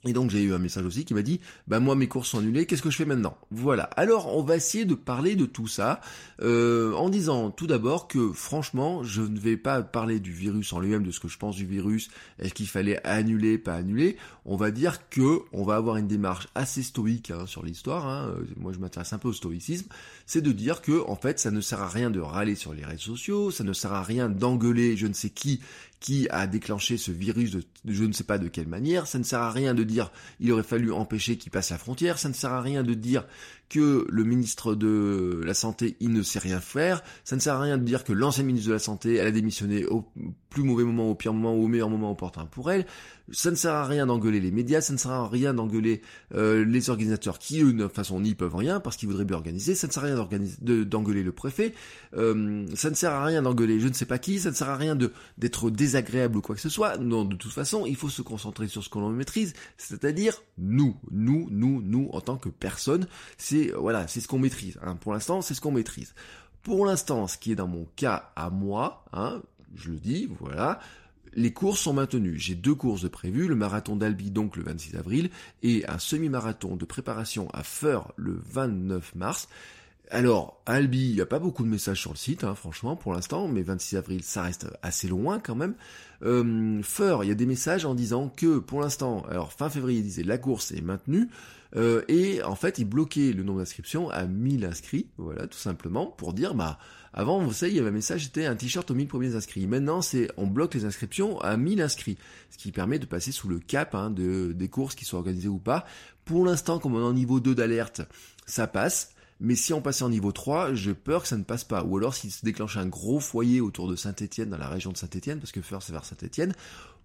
Et 0.06 0.14
donc 0.14 0.30
j'ai 0.30 0.42
eu 0.42 0.54
un 0.54 0.60
message 0.60 0.86
aussi 0.86 1.04
qui 1.04 1.14
m'a 1.14 1.24
dit 1.24 1.42
bah 1.68 1.82
moi 1.82 1.94
mes 1.94 2.08
courses 2.08 2.30
sont 2.30 2.40
annulées, 2.40 2.66
qu'est-ce 2.66 2.82
que 2.82 2.90
je 2.90 2.96
fais 2.96 3.06
maintenant? 3.06 3.38
Voilà. 3.52 3.84
Alors 3.98 4.34
on 4.34 4.42
va 4.44 4.56
essayer 4.56 4.86
de 4.86 4.96
parler 4.96 5.36
de 5.36 5.46
tout 5.46 5.68
ça 5.68 6.00
euh, 6.42 6.94
en 6.94 7.10
disant 7.10 7.52
tout 7.52 7.68
d'abord 7.68 8.08
que 8.08 8.32
franchement 8.32 9.04
je 9.04 9.22
ne 9.22 9.38
vais 9.38 9.58
pas 9.58 9.82
parler 9.82 10.22
du 10.22 10.32
virus 10.32 10.72
en 10.72 10.80
lui-même, 10.80 11.04
de 11.04 11.12
ce 11.12 11.20
que 11.20 11.28
je 11.28 11.38
pense 11.38 11.58
du 11.58 11.66
virus, 11.66 12.10
est-ce 12.40 12.54
qu'il 12.54 12.70
fallait 12.70 13.06
annuler, 13.06 13.58
pas 13.58 13.76
annuler. 13.76 14.16
On 14.46 14.56
va 14.56 14.72
dire 14.72 15.10
que 15.10 15.40
on 15.52 15.64
va 15.64 15.76
avoir 15.76 15.98
une 15.98 16.08
démarche 16.08 16.48
assez 16.56 16.82
stoïque 16.82 17.32
hein, 17.32 17.46
sur 17.46 17.66
l'histoire. 17.66 18.08
Hein. 18.08 18.30
Euh, 18.30 18.46
moi 18.56 18.72
je 18.72 18.80
m'intéresse 18.80 19.12
un 19.12 19.18
peu 19.18 19.28
au 19.28 19.34
stoïcisme, 19.34 19.88
c'est 20.26 20.42
de 20.42 20.54
dire 20.54 20.82
que 20.82 21.06
en 21.10 21.18
fait 21.18 21.40
ça 21.40 21.52
ne 21.52 21.60
sert 21.60 21.82
à 21.82 21.90
rien 21.90 22.10
de 22.10 22.22
râler 22.22 22.56
sur 22.56 22.74
les 22.74 22.86
réseaux 22.86 23.18
sociaux, 23.18 23.52
ça 23.52 23.66
ne 23.66 23.74
sert 23.74 23.92
à 23.92 24.04
rien 24.04 24.30
d'engueuler 24.30 24.96
je 24.96 25.08
ne 25.08 25.14
sais 25.14 25.30
qui 25.30 25.60
qui 26.00 26.28
a 26.30 26.48
déclenché 26.48 26.98
ce 26.98 27.12
virus 27.12 27.52
de, 27.52 27.64
je 27.86 28.04
ne 28.04 28.14
sais 28.14 28.24
pas 28.24 28.38
de 28.38 28.48
quelle 28.48 28.68
manière. 28.68 29.08
Ça 29.08 29.20
ne 29.20 29.24
sert 29.24 29.42
à 29.42 29.52
rien 29.52 29.74
de 29.74 29.84
dire 29.84 30.12
il 30.40 30.52
aurait 30.52 30.64
fallu 30.64 30.92
empêcher 30.92 31.38
qu'il 31.38 31.52
passe 31.52 31.72
la 31.72 31.78
frontière. 31.78 32.18
Ça 32.20 32.30
ne 32.30 32.34
sert 32.34 32.54
à 32.54 32.62
rien 32.62 32.84
de 32.84 32.94
dire 32.94 33.26
que 33.70 34.06
le 34.10 34.24
ministre 34.24 34.76
de 34.76 35.42
la 35.46 35.54
Santé, 35.54 35.96
il 36.00 36.12
ne 36.12 36.24
sait 36.24 36.40
rien 36.40 36.60
faire. 36.60 37.04
Ça 37.24 37.36
ne 37.36 37.42
sert 37.42 37.56
à 37.56 37.62
rien 37.62 37.78
de 37.78 37.84
dire 37.84 38.04
que 38.04 38.14
l'ancien 38.14 38.44
ministre 38.44 38.68
de 38.70 38.74
la 38.74 38.80
Santé, 38.80 39.16
elle 39.16 39.28
a 39.28 39.32
démissionné 39.32 39.86
au 39.86 40.06
plus 40.50 40.64
mauvais 40.64 40.84
moment, 40.84 41.10
au 41.10 41.16
pire 41.16 41.34
moment, 41.34 41.54
au 41.54 41.68
meilleur 41.68 41.90
moment 41.90 42.12
opportun 42.12 42.46
pour 42.46 42.72
elle. 42.72 42.86
Ça 43.32 43.52
ne 43.52 43.56
sert 43.56 43.74
à 43.74 43.86
rien 43.86 44.08
d'engueuler 44.08 44.40
les 44.40 44.50
médias, 44.50 44.82
ça 44.82 44.92
ne 44.92 44.98
sert 44.98 45.12
à 45.12 45.30
rien 45.30 45.54
d'engueuler 45.54 46.02
euh, 46.34 46.66
les 46.66 46.90
organisateurs 46.90 47.38
qui, 47.38 47.62
eux, 47.62 47.72
de 47.72 47.84
toute 47.84 47.94
façon, 47.94 48.20
n'y 48.20 48.34
peuvent 48.34 48.56
rien 48.56 48.80
parce 48.80 48.98
qu'ils 48.98 49.08
voudraient 49.08 49.26
bien 49.26 49.38
organiser. 49.38 49.76
Ça 49.76 49.86
ne 49.86 49.92
sert 49.92 50.04
à 50.04 50.08
rien 50.08 50.28
d'engueuler 50.62 51.22
le 51.22 51.32
préfet. 51.32 51.76
Euh, 52.16 52.66
ça 52.74 52.90
ne 52.90 52.96
sert 52.96 53.12
à 53.12 53.24
rien 53.24 53.44
d'engueuler 53.44 53.80
je 53.80 53.88
ne 53.88 53.94
sais 53.94 54.06
pas 54.06 54.18
qui. 54.18 54.40
Ça 54.40 54.50
ne 54.50 54.56
sert 54.56 54.70
à 54.70 54.78
rien 54.78 54.98
d'être 55.38 55.70
désagréable 55.70 56.38
ou 56.38 56.42
quoi 56.42 56.56
que 56.56 56.62
ce 56.62 56.70
soit. 56.70 56.98
Non, 56.98 57.24
de 57.24 57.36
toute 57.36 57.54
façon, 57.54 57.86
il 57.86 57.96
faut 57.96 58.10
se 58.10 58.24
concentrer 58.24 58.68
sur 58.68 58.84
ce 58.84 58.90
que 58.90 58.98
l'on 58.98 59.10
maîtrise, 59.10 59.54
c'est-à-dire 59.78 60.42
nous, 60.58 60.98
nous, 61.12 61.48
nous, 61.52 61.82
nous, 61.84 62.10
en 62.14 62.22
tant 62.22 62.38
que 62.38 62.50
personne. 62.50 63.08
Voilà, 63.68 64.08
c'est 64.08 64.20
ce 64.20 64.28
qu'on 64.28 64.40
maîtrise. 64.40 64.78
Hein. 64.84 64.96
Pour 64.96 65.14
l'instant, 65.14 65.42
c'est 65.42 65.54
ce 65.54 65.62
qu'on 65.62 65.72
maîtrise. 65.72 66.14
Pour 66.64 66.86
l'instant, 66.86 67.28
ce 67.28 67.38
qui 67.38 67.52
est 67.52 67.56
dans 67.56 67.68
mon 67.68 67.86
cas 67.96 68.32
à 68.36 68.50
moi, 68.50 69.06
hein, 69.14 69.42
je 69.76 69.92
le 69.92 69.98
dis, 69.98 70.30
voilà, 70.40 70.80
les 71.34 71.54
courses 71.54 71.82
sont 71.82 71.94
maintenues. 71.94 72.38
J'ai 72.38 72.56
deux 72.56 72.76
courses 72.76 73.10
prévues, 73.10 73.48
le 73.48 73.56
marathon 73.56 73.96
d'Albi 73.96 74.32
donc 74.32 74.56
le 74.56 74.64
26 74.64 74.96
avril 74.98 75.30
et 75.64 75.86
un 75.88 76.00
semi-marathon 76.00 76.76
de 76.76 76.86
préparation 76.86 77.50
à 77.52 77.64
Feur 77.64 78.14
le 78.16 78.40
29 78.52 79.16
mars. 79.16 79.48
Alors, 80.12 80.60
Albi, 80.66 81.10
il 81.10 81.16
n'y 81.16 81.22
a 81.22 81.28
pas 81.28 81.38
beaucoup 81.38 81.64
de 81.64 81.70
messages 81.70 82.02
sur 82.02 82.12
le 82.12 82.18
site, 82.18 82.44
hein, 82.44 82.56
franchement, 82.56 82.96
pour 82.96 83.14
l'instant, 83.14 83.48
mais 83.48 83.62
26 83.62 83.96
avril, 83.98 84.24
ça 84.24 84.42
reste 84.42 84.66
assez 84.82 85.08
loin 85.08 85.40
quand 85.40 85.54
même. 85.54 85.76
Euh, 86.24 86.82
Feur, 86.82 87.24
il 87.24 87.28
y 87.28 87.32
a 87.32 87.36
des 87.36 87.46
messages 87.46 87.86
en 87.86 87.94
disant 87.94 88.28
que, 88.36 88.58
pour 88.58 88.82
l'instant, 88.82 89.24
alors 89.30 89.54
fin 89.54 89.70
février, 89.70 90.00
il 90.00 90.04
disait 90.04 90.24
la 90.24 90.40
course 90.40 90.72
est 90.72 90.82
maintenue, 90.82 91.30
euh, 91.76 92.02
et 92.08 92.42
en 92.42 92.56
fait, 92.56 92.80
il 92.80 92.86
bloquait 92.86 93.34
le 93.34 93.44
nombre 93.44 93.60
d'inscriptions 93.60 94.10
à 94.10 94.26
1000 94.26 94.66
inscrits, 94.66 95.10
voilà, 95.18 95.46
tout 95.46 95.60
simplement, 95.60 96.08
pour 96.08 96.34
dire, 96.34 96.56
bah, 96.56 96.80
avant, 97.14 97.44
vous 97.44 97.54
savez, 97.54 97.74
il 97.74 97.76
y 97.76 97.80
avait 97.80 97.90
un 97.90 97.92
message, 97.92 98.24
c'était 98.24 98.48
un 98.48 98.56
t-shirt 98.56 98.90
aux 98.90 98.96
1000 98.96 99.08
premiers 99.08 99.36
inscrits. 99.36 99.68
Maintenant, 99.68 100.02
c'est, 100.02 100.32
on 100.38 100.48
bloque 100.48 100.74
les 100.74 100.86
inscriptions 100.86 101.40
à 101.42 101.56
1000 101.56 101.84
inscrits, 101.84 102.18
ce 102.50 102.58
qui 102.58 102.72
permet 102.72 102.98
de 102.98 103.06
passer 103.06 103.32
sous 103.32 103.48
le 103.48 103.60
cap 103.60 103.94
hein, 103.94 104.10
de, 104.10 104.54
des 104.54 104.70
courses 104.70 104.96
qui 104.96 105.06
sont 105.06 105.18
organisées 105.18 105.50
ou 105.50 105.60
pas. 105.60 105.86
Pour 106.26 106.46
l'instant, 106.46 106.80
comme 106.80 106.96
on 106.96 107.00
est 107.00 107.04
en 107.04 107.14
niveau 107.14 107.40
2 107.40 107.54
d'alerte, 107.54 108.02
ça 108.48 108.66
passe. 108.66 109.14
Mais 109.40 109.56
si 109.56 109.74
on 109.74 109.82
passait 109.82 110.04
en 110.04 110.10
niveau 110.10 110.32
3, 110.32 110.74
j'ai 110.74 110.94
peur 110.94 111.22
que 111.22 111.28
ça 111.28 111.38
ne 111.38 111.44
passe 111.44 111.64
pas. 111.64 111.84
Ou 111.84 111.98
alors 111.98 112.14
s'il 112.14 112.32
se 112.32 112.44
déclenche 112.44 112.78
un 112.78 112.88
gros 112.88 113.20
foyer 113.20 113.62
autour 113.62 113.88
de 113.88 113.96
Saint-Etienne, 113.96 114.50
dans 114.50 114.58
la 114.58 114.68
région 114.68 114.92
de 114.92 114.98
Saint-Etienne, 114.98 115.40
parce 115.40 115.52
que 115.52 115.62
Feur 115.62 115.82
c'est 115.82 115.94
vers 115.94 116.06
Saint-Etienne, 116.06 116.54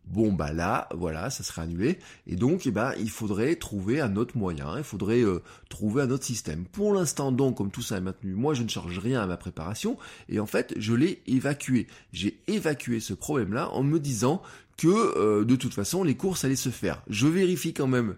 Bon 0.07 0.33
bah 0.33 0.53
là, 0.53 0.89
voilà, 0.95 1.31
ça 1.31 1.43
serait 1.43 1.63
annulé. 1.63 1.99
Et 2.27 2.37
donc, 2.37 2.67
eh 2.67 2.71
ben, 2.71 2.93
il 2.99 3.09
faudrait 3.09 3.57
trouver 3.57 4.01
un 4.01 4.17
autre 4.17 4.37
moyen, 4.37 4.77
il 4.77 4.85
faudrait 4.85 5.23
euh, 5.23 5.43
trouver 5.71 6.03
un 6.03 6.11
autre 6.11 6.25
système. 6.25 6.67
Pour 6.67 6.93
l'instant, 6.93 7.33
donc, 7.33 7.57
comme 7.57 7.71
tout 7.71 7.81
ça 7.83 7.97
est 7.97 8.03
maintenu, 8.03 8.35
moi 8.35 8.53
je 8.53 8.63
ne 8.63 8.69
charge 8.69 8.99
rien 8.99 9.23
à 9.23 9.27
ma 9.27 9.39
préparation, 9.39 9.97
et 10.29 10.41
en 10.41 10.47
fait, 10.47 10.75
je 10.77 10.93
l'ai 10.93 11.23
évacué. 11.27 11.87
J'ai 12.13 12.39
évacué 12.49 13.01
ce 13.01 13.15
problème-là 13.15 13.71
en 13.71 13.83
me 13.83 13.99
disant 13.99 14.43
que 14.77 14.89
euh, 14.89 15.45
de 15.45 15.57
toute 15.57 15.73
façon, 15.73 16.05
les 16.05 16.17
courses 16.17 16.45
allaient 16.45 16.55
se 16.55 16.69
faire. 16.69 17.03
Je 17.09 17.27
vérifie 17.27 17.73
quand 17.73 17.87
même 17.87 18.17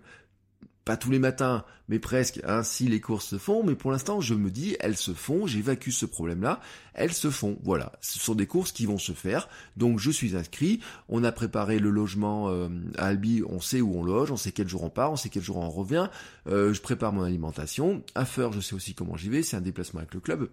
pas 0.87 0.97
tous 0.97 1.11
les 1.11 1.19
matins, 1.19 1.65
mais 1.89 1.99
presque, 1.99 2.41
ainsi 2.45 2.85
si 2.85 2.89
les 2.89 3.01
courses 3.01 3.27
se 3.27 3.39
font, 3.39 3.65
mais 3.65 3.75
pour 3.75 3.91
l'instant, 3.91 4.21
je 4.21 4.35
me 4.35 4.53
dis, 4.53 4.77
elles 4.79 4.97
se 4.97 5.13
font, 5.15 5.45
j'évacue 5.45 5.91
ce 5.91 6.07
problème-là, 6.07 6.61
elles 6.95 7.13
se 7.13 7.29
font, 7.29 7.59
voilà. 7.65 7.91
Ce 8.01 8.21
sont 8.21 8.37
des 8.37 8.47
courses 8.47 8.71
qui 8.71 8.87
vont 8.87 8.97
se 8.97 9.11
faire, 9.11 9.49
donc 9.77 9.99
je 9.99 10.13
suis 10.13 10.37
inscrit, 10.37 10.79
on 11.09 11.25
a 11.25 11.33
préparé 11.33 11.81
le 11.81 11.91
logement 11.91 12.51
euh, 12.51 12.69
à 12.99 13.07
Albi, 13.07 13.43
on 13.49 13.61
sait 13.61 13.81
où 13.81 13.99
on 13.99 14.05
loge, 14.05 14.31
on 14.31 14.37
sait 14.37 14.53
quel 14.53 14.69
jour 14.69 14.85
on 14.85 14.91
part, 14.91 15.11
on 15.11 15.17
sait 15.17 15.29
quel 15.29 15.43
jour 15.43 15.57
on 15.57 15.71
revient, 15.71 16.09
euh, 16.47 16.73
je 16.73 16.81
prépare 16.81 17.13
mon 17.13 17.25
alimentation, 17.25 18.05
à 18.15 18.25
Feur, 18.25 18.53
je 18.53 18.61
sais 18.61 18.77
aussi 18.77 18.95
comment 18.95 19.17
j'y 19.17 19.29
vais, 19.29 19.43
c'est 19.43 19.57
un 19.57 19.63
déplacement 19.63 19.99
avec 19.99 20.15
le 20.15 20.21
club, 20.21 20.49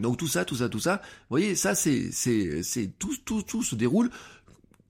donc 0.00 0.16
tout 0.16 0.26
ça, 0.26 0.44
tout 0.44 0.56
ça, 0.56 0.68
tout 0.68 0.80
ça, 0.80 1.00
vous 1.04 1.36
voyez, 1.36 1.54
ça 1.54 1.76
c'est, 1.76 2.10
c'est, 2.10 2.64
c'est 2.64 2.90
tout, 2.98 3.14
tout, 3.24 3.42
tout 3.42 3.62
se 3.62 3.76
déroule 3.76 4.10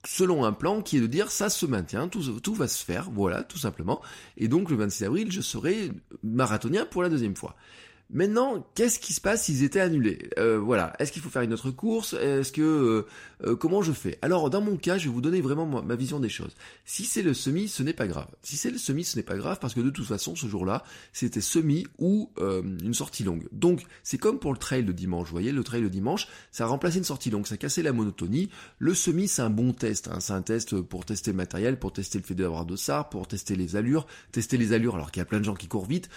selon 0.05 0.45
un 0.45 0.53
plan 0.53 0.81
qui 0.81 0.97
est 0.97 1.01
de 1.01 1.07
dire 1.07 1.31
ça 1.31 1.49
se 1.49 1.65
maintient, 1.65 2.07
tout, 2.07 2.53
va 2.53 2.67
se 2.67 2.83
faire, 2.83 3.09
voilà, 3.11 3.43
tout 3.43 3.57
simplement. 3.57 4.01
Et 4.37 4.47
donc 4.47 4.69
le 4.69 4.75
26 4.77 5.05
avril, 5.05 5.31
je 5.31 5.41
serai 5.41 5.91
marathonien 6.23 6.85
pour 6.85 7.03
la 7.03 7.09
deuxième 7.09 7.35
fois. 7.35 7.55
Maintenant, 8.11 8.65
qu'est-ce 8.75 8.99
qui 8.99 9.13
se 9.13 9.21
passe 9.21 9.45
s'ils 9.45 9.63
étaient 9.63 9.79
annulés? 9.79 10.29
Euh, 10.37 10.59
Voilà, 10.59 10.93
est-ce 10.99 11.11
qu'il 11.11 11.23
faut 11.23 11.29
faire 11.29 11.41
une 11.41 11.53
autre 11.53 11.71
course? 11.71 12.13
Est-ce 12.13 12.51
que 12.51 12.61
euh, 12.61 13.07
euh, 13.43 13.55
comment 13.55 13.81
je 13.81 13.91
fais? 13.91 14.19
Alors 14.21 14.51
dans 14.51 14.61
mon 14.61 14.77
cas, 14.77 14.99
je 14.99 15.05
vais 15.05 15.13
vous 15.13 15.21
donner 15.21 15.41
vraiment 15.41 15.65
ma, 15.65 15.95
vision 15.95 16.19
des 16.19 16.29
choses. 16.29 16.55
Si 16.85 17.05
c'est 17.05 17.23
le 17.23 17.33
semi, 17.33 17.67
ce 17.67 17.81
n'est 17.81 17.93
pas 17.93 18.05
grave. 18.05 18.27
Si 18.43 18.57
c'est 18.57 18.69
le 18.69 18.77
semi, 18.77 19.03
ce 19.03 19.17
n'est 19.17 19.23
pas 19.23 19.35
grave 19.35 19.57
parce 19.59 19.73
que 19.73 19.79
de 19.79 19.89
toute 19.89 20.05
façon, 20.05 20.35
ce 20.35 20.45
jour-là, 20.45 20.83
c'était 21.13 21.41
semi 21.41 21.87
ou 21.97 22.29
une 22.37 22.93
sortie 22.93 23.23
longue. 23.23 23.47
Donc 23.51 23.81
c'est 24.03 24.19
comme 24.19 24.37
pour 24.37 24.53
le 24.53 24.59
trail 24.59 24.83
de 24.83 24.91
dimanche. 24.91 25.27
Vous 25.27 25.33
voyez, 25.33 25.51
le 25.51 25.63
trail 25.63 25.81
de 25.81 25.87
dimanche, 25.87 26.27
ça 26.51 26.65
a 26.65 26.67
remplacé 26.67 26.99
une 26.99 27.03
sortie 27.03 27.31
longue, 27.31 27.47
ça 27.47 27.55
a 27.55 27.57
cassé 27.57 27.81
la 27.81 27.91
monotonie. 27.91 28.49
Le 28.77 28.93
semi, 28.93 29.27
c'est 29.27 29.41
un 29.41 29.49
bon 29.49 29.73
test. 29.73 30.09
Hein. 30.09 30.19
C'est 30.19 30.33
un 30.33 30.43
test 30.43 30.79
pour 30.79 31.05
tester 31.05 31.31
le 31.31 31.37
matériel, 31.37 31.79
pour 31.79 31.91
tester 31.91 32.19
le 32.19 32.23
fait 32.23 32.35
d'avoir 32.35 32.65
de 32.65 32.75
SAR, 32.75 33.09
pour 33.09 33.27
tester 33.27 33.55
les 33.55 33.75
allures, 33.75 34.05
tester 34.31 34.57
les 34.57 34.73
allures 34.73 34.95
alors 34.95 35.11
qu'il 35.11 35.21
y 35.21 35.23
a 35.23 35.25
plein 35.25 35.39
de 35.39 35.45
gens 35.45 35.55
qui 35.55 35.67
courent 35.67 35.87
vite. 35.87 36.09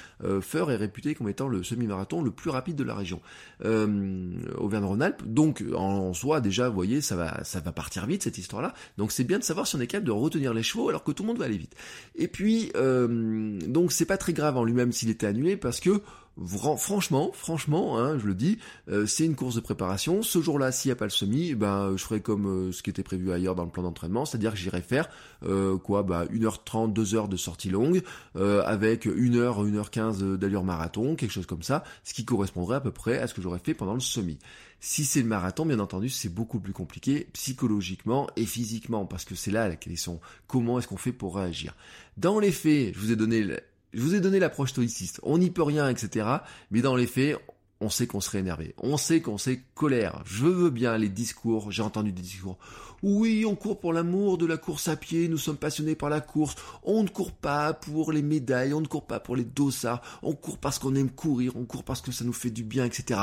Feur 0.43 0.71
est 0.71 0.77
réputé 0.77 1.15
comme 1.15 1.29
étant 1.31 1.49
le 1.49 1.63
semi 1.63 1.78
marathon 1.87 2.23
le 2.23 2.31
plus 2.31 2.51
rapide 2.51 2.77
de 2.77 2.85
la 2.85 2.95
région. 2.95 3.21
Euh, 3.65 4.33
Auvergne-Rhône-Alpes, 4.57 5.23
donc 5.27 5.65
en, 5.75 6.13
soi 6.15 6.41
déjà, 6.41 6.69
vous 6.69 6.75
voyez, 6.75 7.01
ça 7.01 7.17
va, 7.17 7.43
ça 7.45 7.61
va 7.61 7.73
partir 7.73 8.07
vite 8.07 8.23
cette 8.23 8.39
histoire-là. 8.39 8.75
Donc 8.97 9.13
c'est 9.13 9.25
bien 9.25 9.39
de 9.39 9.45
savoir 9.45 9.67
si 9.67 9.77
on 9.77 9.81
est 9.81 9.87
capable 9.87 10.07
de 10.07 10.13
retenir 10.13 10.55
les 10.55 10.63
chevaux 10.63 10.89
alors 10.89 11.05
que 11.05 11.13
tout 11.13 11.23
le 11.23 11.29
monde 11.29 11.39
va 11.39 11.45
aller 11.45 11.59
vite. 11.59 11.75
Et 12.15 12.29
puis, 12.29 12.73
euh, 12.77 13.59
donc 13.67 13.93
c'est 13.93 14.07
pas 14.07 14.17
très 14.19 14.33
grave 14.33 14.57
en 14.57 14.65
lui-même 14.65 14.93
s'il 14.93 15.11
était 15.11 15.27
annulé 15.27 15.57
parce 15.57 15.81
que 15.81 16.03
franchement, 16.47 17.31
franchement, 17.33 17.99
hein, 17.99 18.19
je 18.19 18.27
le 18.27 18.35
dis, 18.35 18.59
euh, 18.89 19.07
c'est 19.07 19.25
une 19.25 19.35
course 19.35 19.55
de 19.57 19.61
préparation. 19.61 20.23
Ce 20.23 20.41
jour-là, 20.41 20.73
s'il 20.73 20.89
n'y 20.89 20.93
a 20.93 20.97
pas 20.97 21.05
le 21.07 21.11
semi, 21.11 21.55
ben 21.55 21.97
je 21.97 22.03
ferai 22.03 22.21
comme 22.21 22.47
euh, 22.47 22.73
ce 22.73 22.83
qui 22.83 22.91
était 22.91 23.03
prévu 23.03 23.33
ailleurs 23.33 23.55
dans 23.55 23.65
le 23.65 23.71
plan 23.71 23.83
d'entraînement, 23.83 24.25
c'est-à-dire 24.25 24.53
que 24.53 24.59
j'irai 24.59 24.83
faire 24.83 25.09
euh, 25.45 25.79
quoi, 25.79 26.03
bah 26.03 26.27
1h30, 26.27 26.93
2 26.93 27.15
heures 27.15 27.29
de 27.29 27.37
sortie 27.37 27.71
longue, 27.71 28.03
avec 28.35 29.07
1h, 29.07 29.69
1h15 29.71 30.37
d'allure 30.37 30.65
marathon, 30.65 31.17
quelque 31.17 31.33
chose 31.33 31.47
comme 31.47 31.63
ça, 31.63 31.85
ce 32.05 32.15
qui 32.15 32.25
correspondrait 32.25 32.77
à 32.77 32.81
peu 32.81 32.93
près 32.93 33.19
à 33.19 33.27
ce 33.27 33.35
que 33.35 33.43
j'aurais 33.43 33.59
fait 33.59 33.75
pendant 33.75 33.95
le 33.95 34.01
semi. 34.01 34.39
Si 34.81 35.05
c'est 35.05 35.23
le 35.23 35.27
marathon, 35.27 35.67
bien 35.67 35.81
entendu, 35.81 36.09
c'est 36.09 36.29
beaucoup 36.29 36.61
plus 36.61 36.73
compliqué 36.73 37.29
psychologiquement 37.33 38.29
et 38.37 38.47
physiquement, 38.47 39.07
parce 39.07 39.25
que 39.25 39.35
c'est 39.35 39.51
là 39.51 39.69
la 39.69 39.77
question. 39.77 40.21
Comment 40.47 40.79
est-ce 40.79 40.87
qu'on 40.87 40.97
fait 40.97 41.13
pour 41.13 41.37
réagir? 41.37 41.75
Dans 42.17 42.39
les 42.39 42.53
faits, 42.53 42.95
je 42.95 42.99
vous 43.01 43.11
ai 43.11 43.17
donné 43.17 43.45
je 43.93 44.03
vous 44.03 44.15
ai 44.15 44.21
donné 44.21 44.39
l'approche 44.39 44.71
stoïciste. 44.71 45.21
On 45.23 45.39
n'y 45.39 45.51
peut 45.51 45.63
rien, 45.63 45.89
etc. 45.89 46.27
Mais 46.71 46.83
dans 46.83 46.97
les 46.97 47.07
faits, 47.07 47.39
on 47.81 47.91
sait 47.91 48.07
qu'on 48.07 48.21
serait 48.21 48.41
énervé. 48.41 48.75
On 48.79 48.97
sait 48.97 49.21
qu'on 49.21 49.39
sait 49.39 49.63
colère. 49.75 50.23
Je 50.25 50.47
veux 50.47 50.71
bien 50.71 50.99
les 50.99 51.09
discours. 51.09 51.71
J'ai 51.71 51.83
entendu 51.83 52.13
des 52.13 52.23
discours. 52.23 52.59
Oui, 53.03 53.45
on 53.47 53.55
court 53.55 53.79
pour 53.79 53.93
l'amour 53.93 54.37
de 54.37 54.47
la 54.47 54.57
course 54.57 54.89
à 54.89 54.97
pied. 54.97 55.29
Nous 55.29 55.39
sommes 55.39 55.57
passionnés 55.57 55.95
par 55.95 56.11
la 56.11 56.21
course. 56.21 56.57
On 56.83 57.05
ne 57.05 57.09
court 57.09 57.33
pas 57.33 57.73
pour 57.73 58.11
les 58.13 58.23
médailles. 58.23 58.75
On 58.75 58.81
ne 58.81 58.87
court 58.87 59.07
pas 59.07 59.21
pour 59.21 59.37
les 59.37 59.45
dossards. 59.45 60.03
On 60.23 60.35
court 60.35 60.59
parce 60.59 60.79
qu'on 60.79 60.97
aime 60.97 61.11
courir. 61.11 61.53
On 61.57 61.65
court 61.65 61.85
parce 61.85 62.01
que 62.01 62.11
ça 62.11 62.25
nous 62.25 62.33
fait 62.33 62.51
du 62.51 62.65
bien, 62.65 62.85
etc. 62.85 63.21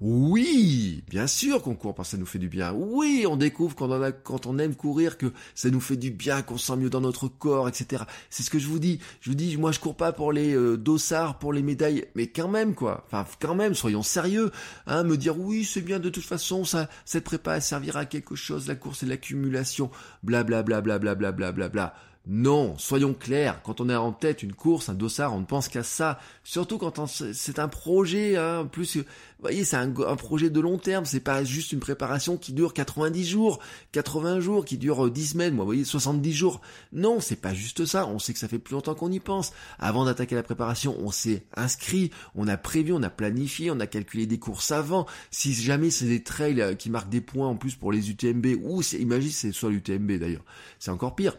Oui, 0.00 1.04
bien 1.10 1.26
sûr 1.26 1.60
qu'on 1.60 1.74
court 1.74 1.94
parce 1.94 2.08
que 2.08 2.10
ça 2.12 2.16
nous 2.16 2.24
fait 2.24 2.38
du 2.38 2.48
bien. 2.48 2.72
Oui, 2.72 3.26
on 3.28 3.36
découvre 3.36 3.76
quand 3.76 3.90
on, 3.90 4.02
a, 4.02 4.12
quand 4.12 4.46
on 4.46 4.58
aime 4.58 4.74
courir 4.74 5.18
que 5.18 5.30
ça 5.54 5.68
nous 5.68 5.80
fait 5.80 5.98
du 5.98 6.10
bien, 6.10 6.40
qu'on 6.40 6.56
sent 6.56 6.76
mieux 6.76 6.88
dans 6.88 7.02
notre 7.02 7.28
corps, 7.28 7.68
etc. 7.68 8.04
C'est 8.30 8.42
ce 8.42 8.48
que 8.48 8.58
je 8.58 8.66
vous 8.66 8.78
dis. 8.78 8.98
Je 9.20 9.28
vous 9.28 9.36
dis, 9.36 9.58
moi 9.58 9.72
je 9.72 9.78
cours 9.78 9.96
pas 9.96 10.12
pour 10.12 10.32
les 10.32 10.54
euh, 10.54 10.78
dossards, 10.78 11.38
pour 11.38 11.52
les 11.52 11.60
médailles, 11.60 12.06
mais 12.14 12.28
quand 12.28 12.48
même 12.48 12.74
quoi. 12.74 13.04
Enfin, 13.06 13.26
quand 13.40 13.54
même, 13.54 13.74
soyons 13.74 14.02
sérieux. 14.02 14.50
Hein, 14.86 15.02
me 15.02 15.18
dire 15.18 15.38
oui, 15.38 15.64
c'est 15.64 15.82
bien 15.82 15.98
de 15.98 16.08
toute 16.08 16.24
façon, 16.24 16.64
ça, 16.64 16.88
cette 17.04 17.24
prépa 17.24 17.60
servira 17.60 18.00
à 18.00 18.06
quelque 18.06 18.36
chose. 18.36 18.68
La 18.68 18.76
course 18.76 19.02
et 19.02 19.06
l'accumulation, 19.06 19.90
bla 20.22 20.44
bla 20.44 20.62
bla 20.62 20.80
bla 20.80 20.98
bla 20.98 21.14
bla 21.14 21.32
bla 21.32 21.52
bla 21.52 21.68
bla. 21.68 21.94
Non, 22.26 22.76
soyons 22.76 23.14
clairs, 23.14 23.62
quand 23.62 23.80
on 23.80 23.88
a 23.88 23.98
en 23.98 24.12
tête 24.12 24.42
une 24.42 24.52
course, 24.52 24.90
un 24.90 24.94
dossard, 24.94 25.34
on 25.34 25.40
ne 25.40 25.46
pense 25.46 25.68
qu'à 25.68 25.82
ça. 25.82 26.20
Surtout 26.44 26.76
quand 26.76 27.06
c'est 27.06 27.58
un 27.58 27.66
projet, 27.66 28.36
hein, 28.36 28.68
plus, 28.70 28.98
vous 28.98 29.04
voyez, 29.40 29.64
c'est 29.64 29.78
un, 29.78 29.90
projet 29.90 30.50
de 30.50 30.60
long 30.60 30.76
terme, 30.76 31.06
c'est 31.06 31.20
pas 31.20 31.42
juste 31.44 31.72
une 31.72 31.80
préparation 31.80 32.36
qui 32.36 32.52
dure 32.52 32.74
90 32.74 33.26
jours, 33.26 33.58
80 33.92 34.40
jours, 34.40 34.66
qui 34.66 34.76
dure 34.76 35.10
10 35.10 35.26
semaines, 35.28 35.54
moi, 35.54 35.64
vous 35.64 35.70
voyez, 35.70 35.84
70 35.84 36.32
jours. 36.32 36.60
Non, 36.92 37.20
c'est 37.20 37.40
pas 37.40 37.54
juste 37.54 37.86
ça, 37.86 38.06
on 38.06 38.18
sait 38.18 38.34
que 38.34 38.38
ça 38.38 38.48
fait 38.48 38.58
plus 38.58 38.74
longtemps 38.74 38.94
qu'on 38.94 39.10
y 39.10 39.20
pense. 39.20 39.52
Avant 39.78 40.04
d'attaquer 40.04 40.34
la 40.34 40.42
préparation, 40.42 40.96
on 41.00 41.10
s'est 41.10 41.46
inscrit, 41.56 42.10
on 42.34 42.48
a 42.48 42.58
prévu, 42.58 42.92
on 42.92 43.02
a 43.02 43.10
planifié, 43.10 43.70
on 43.70 43.80
a 43.80 43.86
calculé 43.86 44.26
des 44.26 44.38
courses 44.38 44.72
avant. 44.72 45.06
Si 45.30 45.54
jamais 45.54 45.90
c'est 45.90 46.06
des 46.06 46.22
trails 46.22 46.60
euh, 46.60 46.74
qui 46.74 46.90
marquent 46.90 47.08
des 47.08 47.22
points 47.22 47.48
en 47.48 47.56
plus 47.56 47.76
pour 47.76 47.92
les 47.92 48.10
UTMB, 48.10 48.46
ou 48.62 48.82
imagine 48.98 49.30
c'est 49.30 49.52
soit 49.52 49.70
l'UTMB 49.70 50.12
d'ailleurs, 50.12 50.44
c'est 50.78 50.90
encore 50.90 51.16
pire 51.16 51.36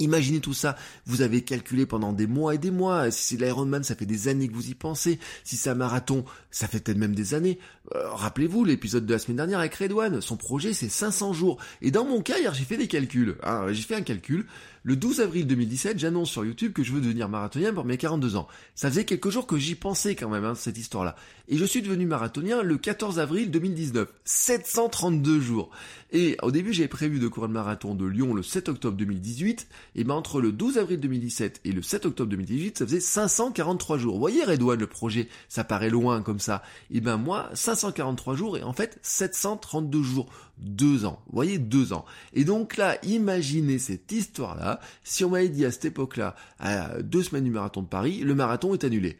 Imaginez 0.00 0.40
tout 0.40 0.54
ça, 0.54 0.76
vous 1.06 1.22
avez 1.22 1.42
calculé 1.42 1.86
pendant 1.86 2.12
des 2.12 2.26
mois 2.26 2.54
et 2.54 2.58
des 2.58 2.70
mois, 2.70 3.10
si 3.10 3.36
c'est 3.36 3.42
l'Ironman, 3.44 3.82
ça 3.82 3.94
fait 3.94 4.06
des 4.06 4.28
années 4.28 4.48
que 4.48 4.54
vous 4.54 4.70
y 4.70 4.74
pensez, 4.74 5.18
si 5.44 5.56
c'est 5.56 5.70
un 5.70 5.74
marathon, 5.74 6.24
ça 6.50 6.68
fait 6.68 6.80
peut-être 6.80 6.98
même 6.98 7.14
des 7.14 7.34
années. 7.34 7.58
Euh, 7.94 8.10
rappelez-vous 8.10 8.64
l'épisode 8.64 9.06
de 9.06 9.12
la 9.12 9.18
semaine 9.18 9.38
dernière 9.38 9.58
avec 9.58 9.74
Redouane, 9.74 10.20
son 10.20 10.36
projet 10.36 10.72
c'est 10.72 10.88
500 10.88 11.32
jours. 11.32 11.58
Et 11.82 11.90
dans 11.90 12.04
mon 12.04 12.20
cas, 12.20 12.38
hier 12.38 12.54
j'ai 12.54 12.64
fait 12.64 12.76
des 12.76 12.88
calculs, 12.88 13.36
hein, 13.42 13.66
j'ai 13.72 13.82
fait 13.82 13.96
un 13.96 14.02
calcul, 14.02 14.46
le 14.82 14.96
12 14.96 15.20
avril 15.20 15.46
2017, 15.46 15.98
j'annonce 15.98 16.30
sur 16.30 16.44
YouTube 16.44 16.72
que 16.72 16.82
je 16.82 16.92
veux 16.92 17.00
devenir 17.00 17.28
marathonien 17.28 17.72
pour 17.72 17.84
mes 17.84 17.96
42 17.96 18.36
ans. 18.36 18.48
Ça 18.74 18.88
faisait 18.88 19.04
quelques 19.04 19.30
jours 19.30 19.46
que 19.46 19.58
j'y 19.58 19.74
pensais 19.74 20.14
quand 20.14 20.28
même, 20.28 20.44
hein, 20.44 20.54
cette 20.54 20.78
histoire-là. 20.78 21.16
Et 21.48 21.56
je 21.56 21.64
suis 21.64 21.82
devenu 21.82 22.06
marathonien 22.06 22.62
le 22.62 22.76
14 22.76 23.18
avril 23.18 23.50
2019. 23.50 24.08
732 24.24 25.40
jours. 25.40 25.70
Et 26.10 26.36
au 26.42 26.50
début, 26.50 26.72
j'avais 26.72 26.88
prévu 26.88 27.18
de 27.18 27.28
courir 27.28 27.48
le 27.48 27.54
marathon 27.54 27.94
de 27.94 28.06
Lyon 28.06 28.34
le 28.34 28.42
7 28.42 28.68
octobre 28.68 28.96
2018. 28.96 29.68
Et 29.94 30.04
ben 30.04 30.14
entre 30.14 30.40
le 30.40 30.52
12 30.52 30.78
avril 30.78 31.00
2017 31.00 31.60
et 31.64 31.72
le 31.72 31.82
7 31.82 32.06
octobre 32.06 32.30
2018, 32.30 32.78
ça 32.78 32.86
faisait 32.86 33.00
543 33.00 33.98
jours. 33.98 34.14
Vous 34.14 34.20
voyez 34.20 34.44
Redouane, 34.44 34.78
le 34.78 34.86
projet, 34.86 35.28
ça 35.48 35.64
paraît 35.64 35.90
loin 35.90 36.22
comme 36.22 36.38
ça. 36.38 36.62
Et 36.90 37.00
ben 37.00 37.16
moi, 37.16 37.50
543 37.54 38.34
jours 38.34 38.56
et 38.56 38.62
en 38.62 38.72
fait 38.72 38.98
732 39.02 40.02
jours 40.02 40.30
deux 40.60 41.04
ans. 41.04 41.22
Vous 41.26 41.36
voyez, 41.36 41.58
deux 41.58 41.92
ans. 41.92 42.04
Et 42.32 42.44
donc 42.44 42.76
là, 42.76 42.96
imaginez 43.04 43.78
cette 43.78 44.10
histoire-là. 44.10 44.80
Si 45.04 45.24
on 45.24 45.30
m'avait 45.30 45.48
dit 45.48 45.64
à 45.64 45.70
cette 45.70 45.86
époque-là, 45.86 46.34
à 46.58 47.02
deux 47.02 47.22
semaines 47.22 47.44
du 47.44 47.50
marathon 47.50 47.82
de 47.82 47.88
Paris, 47.88 48.20
le 48.20 48.34
marathon 48.34 48.74
est 48.74 48.84
annulé. 48.84 49.18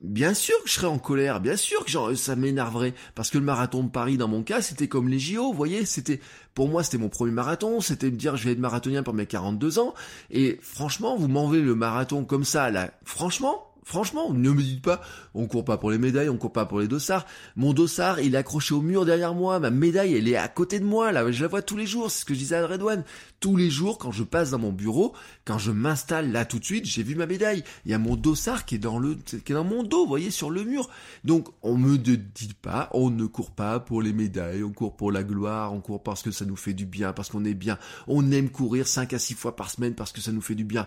Bien 0.00 0.32
sûr 0.32 0.54
que 0.62 0.68
je 0.68 0.72
serais 0.72 0.86
en 0.86 0.98
colère, 0.98 1.40
bien 1.40 1.56
sûr 1.56 1.84
que 1.84 2.14
ça 2.14 2.34
m'énerverait, 2.34 2.94
parce 3.14 3.28
que 3.28 3.36
le 3.36 3.44
marathon 3.44 3.84
de 3.84 3.90
Paris, 3.90 4.16
dans 4.16 4.28
mon 4.28 4.42
cas, 4.42 4.62
c'était 4.62 4.88
comme 4.88 5.08
les 5.08 5.18
JO, 5.18 5.50
vous 5.50 5.52
voyez, 5.52 5.84
c'était, 5.84 6.20
pour 6.54 6.68
moi, 6.68 6.82
c'était 6.82 6.96
mon 6.96 7.10
premier 7.10 7.32
marathon, 7.32 7.82
c'était 7.82 8.10
me 8.10 8.16
dire, 8.16 8.34
je 8.38 8.46
vais 8.46 8.52
être 8.52 8.58
marathonien 8.58 9.02
pour 9.02 9.12
mes 9.12 9.26
42 9.26 9.78
ans, 9.78 9.92
et 10.30 10.58
franchement, 10.62 11.18
vous 11.18 11.28
m'enlevez 11.28 11.60
le 11.60 11.74
marathon 11.74 12.24
comme 12.24 12.44
ça, 12.44 12.70
là, 12.70 12.92
franchement, 13.04 13.69
Franchement, 13.82 14.32
ne 14.32 14.50
me 14.50 14.62
dites 14.62 14.82
pas, 14.82 15.00
on 15.34 15.46
court 15.46 15.64
pas 15.64 15.78
pour 15.78 15.90
les 15.90 15.98
médailles, 15.98 16.28
on 16.28 16.36
court 16.36 16.52
pas 16.52 16.66
pour 16.66 16.80
les 16.80 16.88
dossards. 16.88 17.26
Mon 17.56 17.72
dossard, 17.72 18.20
il 18.20 18.34
est 18.34 18.38
accroché 18.38 18.74
au 18.74 18.82
mur 18.82 19.04
derrière 19.04 19.34
moi. 19.34 19.58
Ma 19.58 19.70
médaille, 19.70 20.14
elle 20.14 20.28
est 20.28 20.36
à 20.36 20.48
côté 20.48 20.80
de 20.80 20.84
moi. 20.84 21.12
Là, 21.12 21.30
je 21.30 21.42
la 21.42 21.48
vois 21.48 21.62
tous 21.62 21.76
les 21.76 21.86
jours. 21.86 22.10
C'est 22.10 22.20
ce 22.20 22.24
que 22.24 22.34
je 22.34 22.38
disais 22.38 22.56
à 22.56 22.66
Redouane. 22.66 23.04
Tous 23.40 23.56
les 23.56 23.70
jours, 23.70 23.96
quand 23.98 24.12
je 24.12 24.22
passe 24.22 24.50
dans 24.50 24.58
mon 24.58 24.72
bureau, 24.72 25.14
quand 25.46 25.58
je 25.58 25.70
m'installe 25.70 26.30
là 26.30 26.44
tout 26.44 26.58
de 26.58 26.64
suite, 26.64 26.84
j'ai 26.84 27.02
vu 27.02 27.14
ma 27.14 27.26
médaille. 27.26 27.64
Il 27.86 27.90
y 27.90 27.94
a 27.94 27.98
mon 27.98 28.16
dossard 28.16 28.66
qui 28.66 28.74
est 28.74 28.78
dans 28.78 28.98
le, 28.98 29.14
qui 29.14 29.36
est 29.36 29.54
dans 29.54 29.64
mon 29.64 29.82
dos, 29.82 30.02
vous 30.02 30.08
voyez, 30.08 30.30
sur 30.30 30.50
le 30.50 30.64
mur. 30.64 30.90
Donc, 31.24 31.48
on 31.62 31.76
me 31.76 31.96
dit 31.96 32.54
pas, 32.60 32.90
on 32.92 33.10
ne 33.10 33.24
court 33.24 33.50
pas 33.50 33.80
pour 33.80 34.02
les 34.02 34.12
médailles, 34.12 34.62
on 34.62 34.72
court 34.72 34.96
pour 34.96 35.10
la 35.10 35.22
gloire, 35.22 35.72
on 35.72 35.80
court 35.80 36.02
parce 36.02 36.22
que 36.22 36.30
ça 36.30 36.44
nous 36.44 36.56
fait 36.56 36.74
du 36.74 36.84
bien, 36.84 37.12
parce 37.14 37.30
qu'on 37.30 37.44
est 37.44 37.54
bien. 37.54 37.78
On 38.08 38.30
aime 38.30 38.50
courir 38.50 38.86
5 38.86 39.14
à 39.14 39.18
6 39.18 39.34
fois 39.34 39.56
par 39.56 39.70
semaine 39.70 39.94
parce 39.94 40.12
que 40.12 40.20
ça 40.20 40.32
nous 40.32 40.42
fait 40.42 40.54
du 40.54 40.64
bien. 40.64 40.86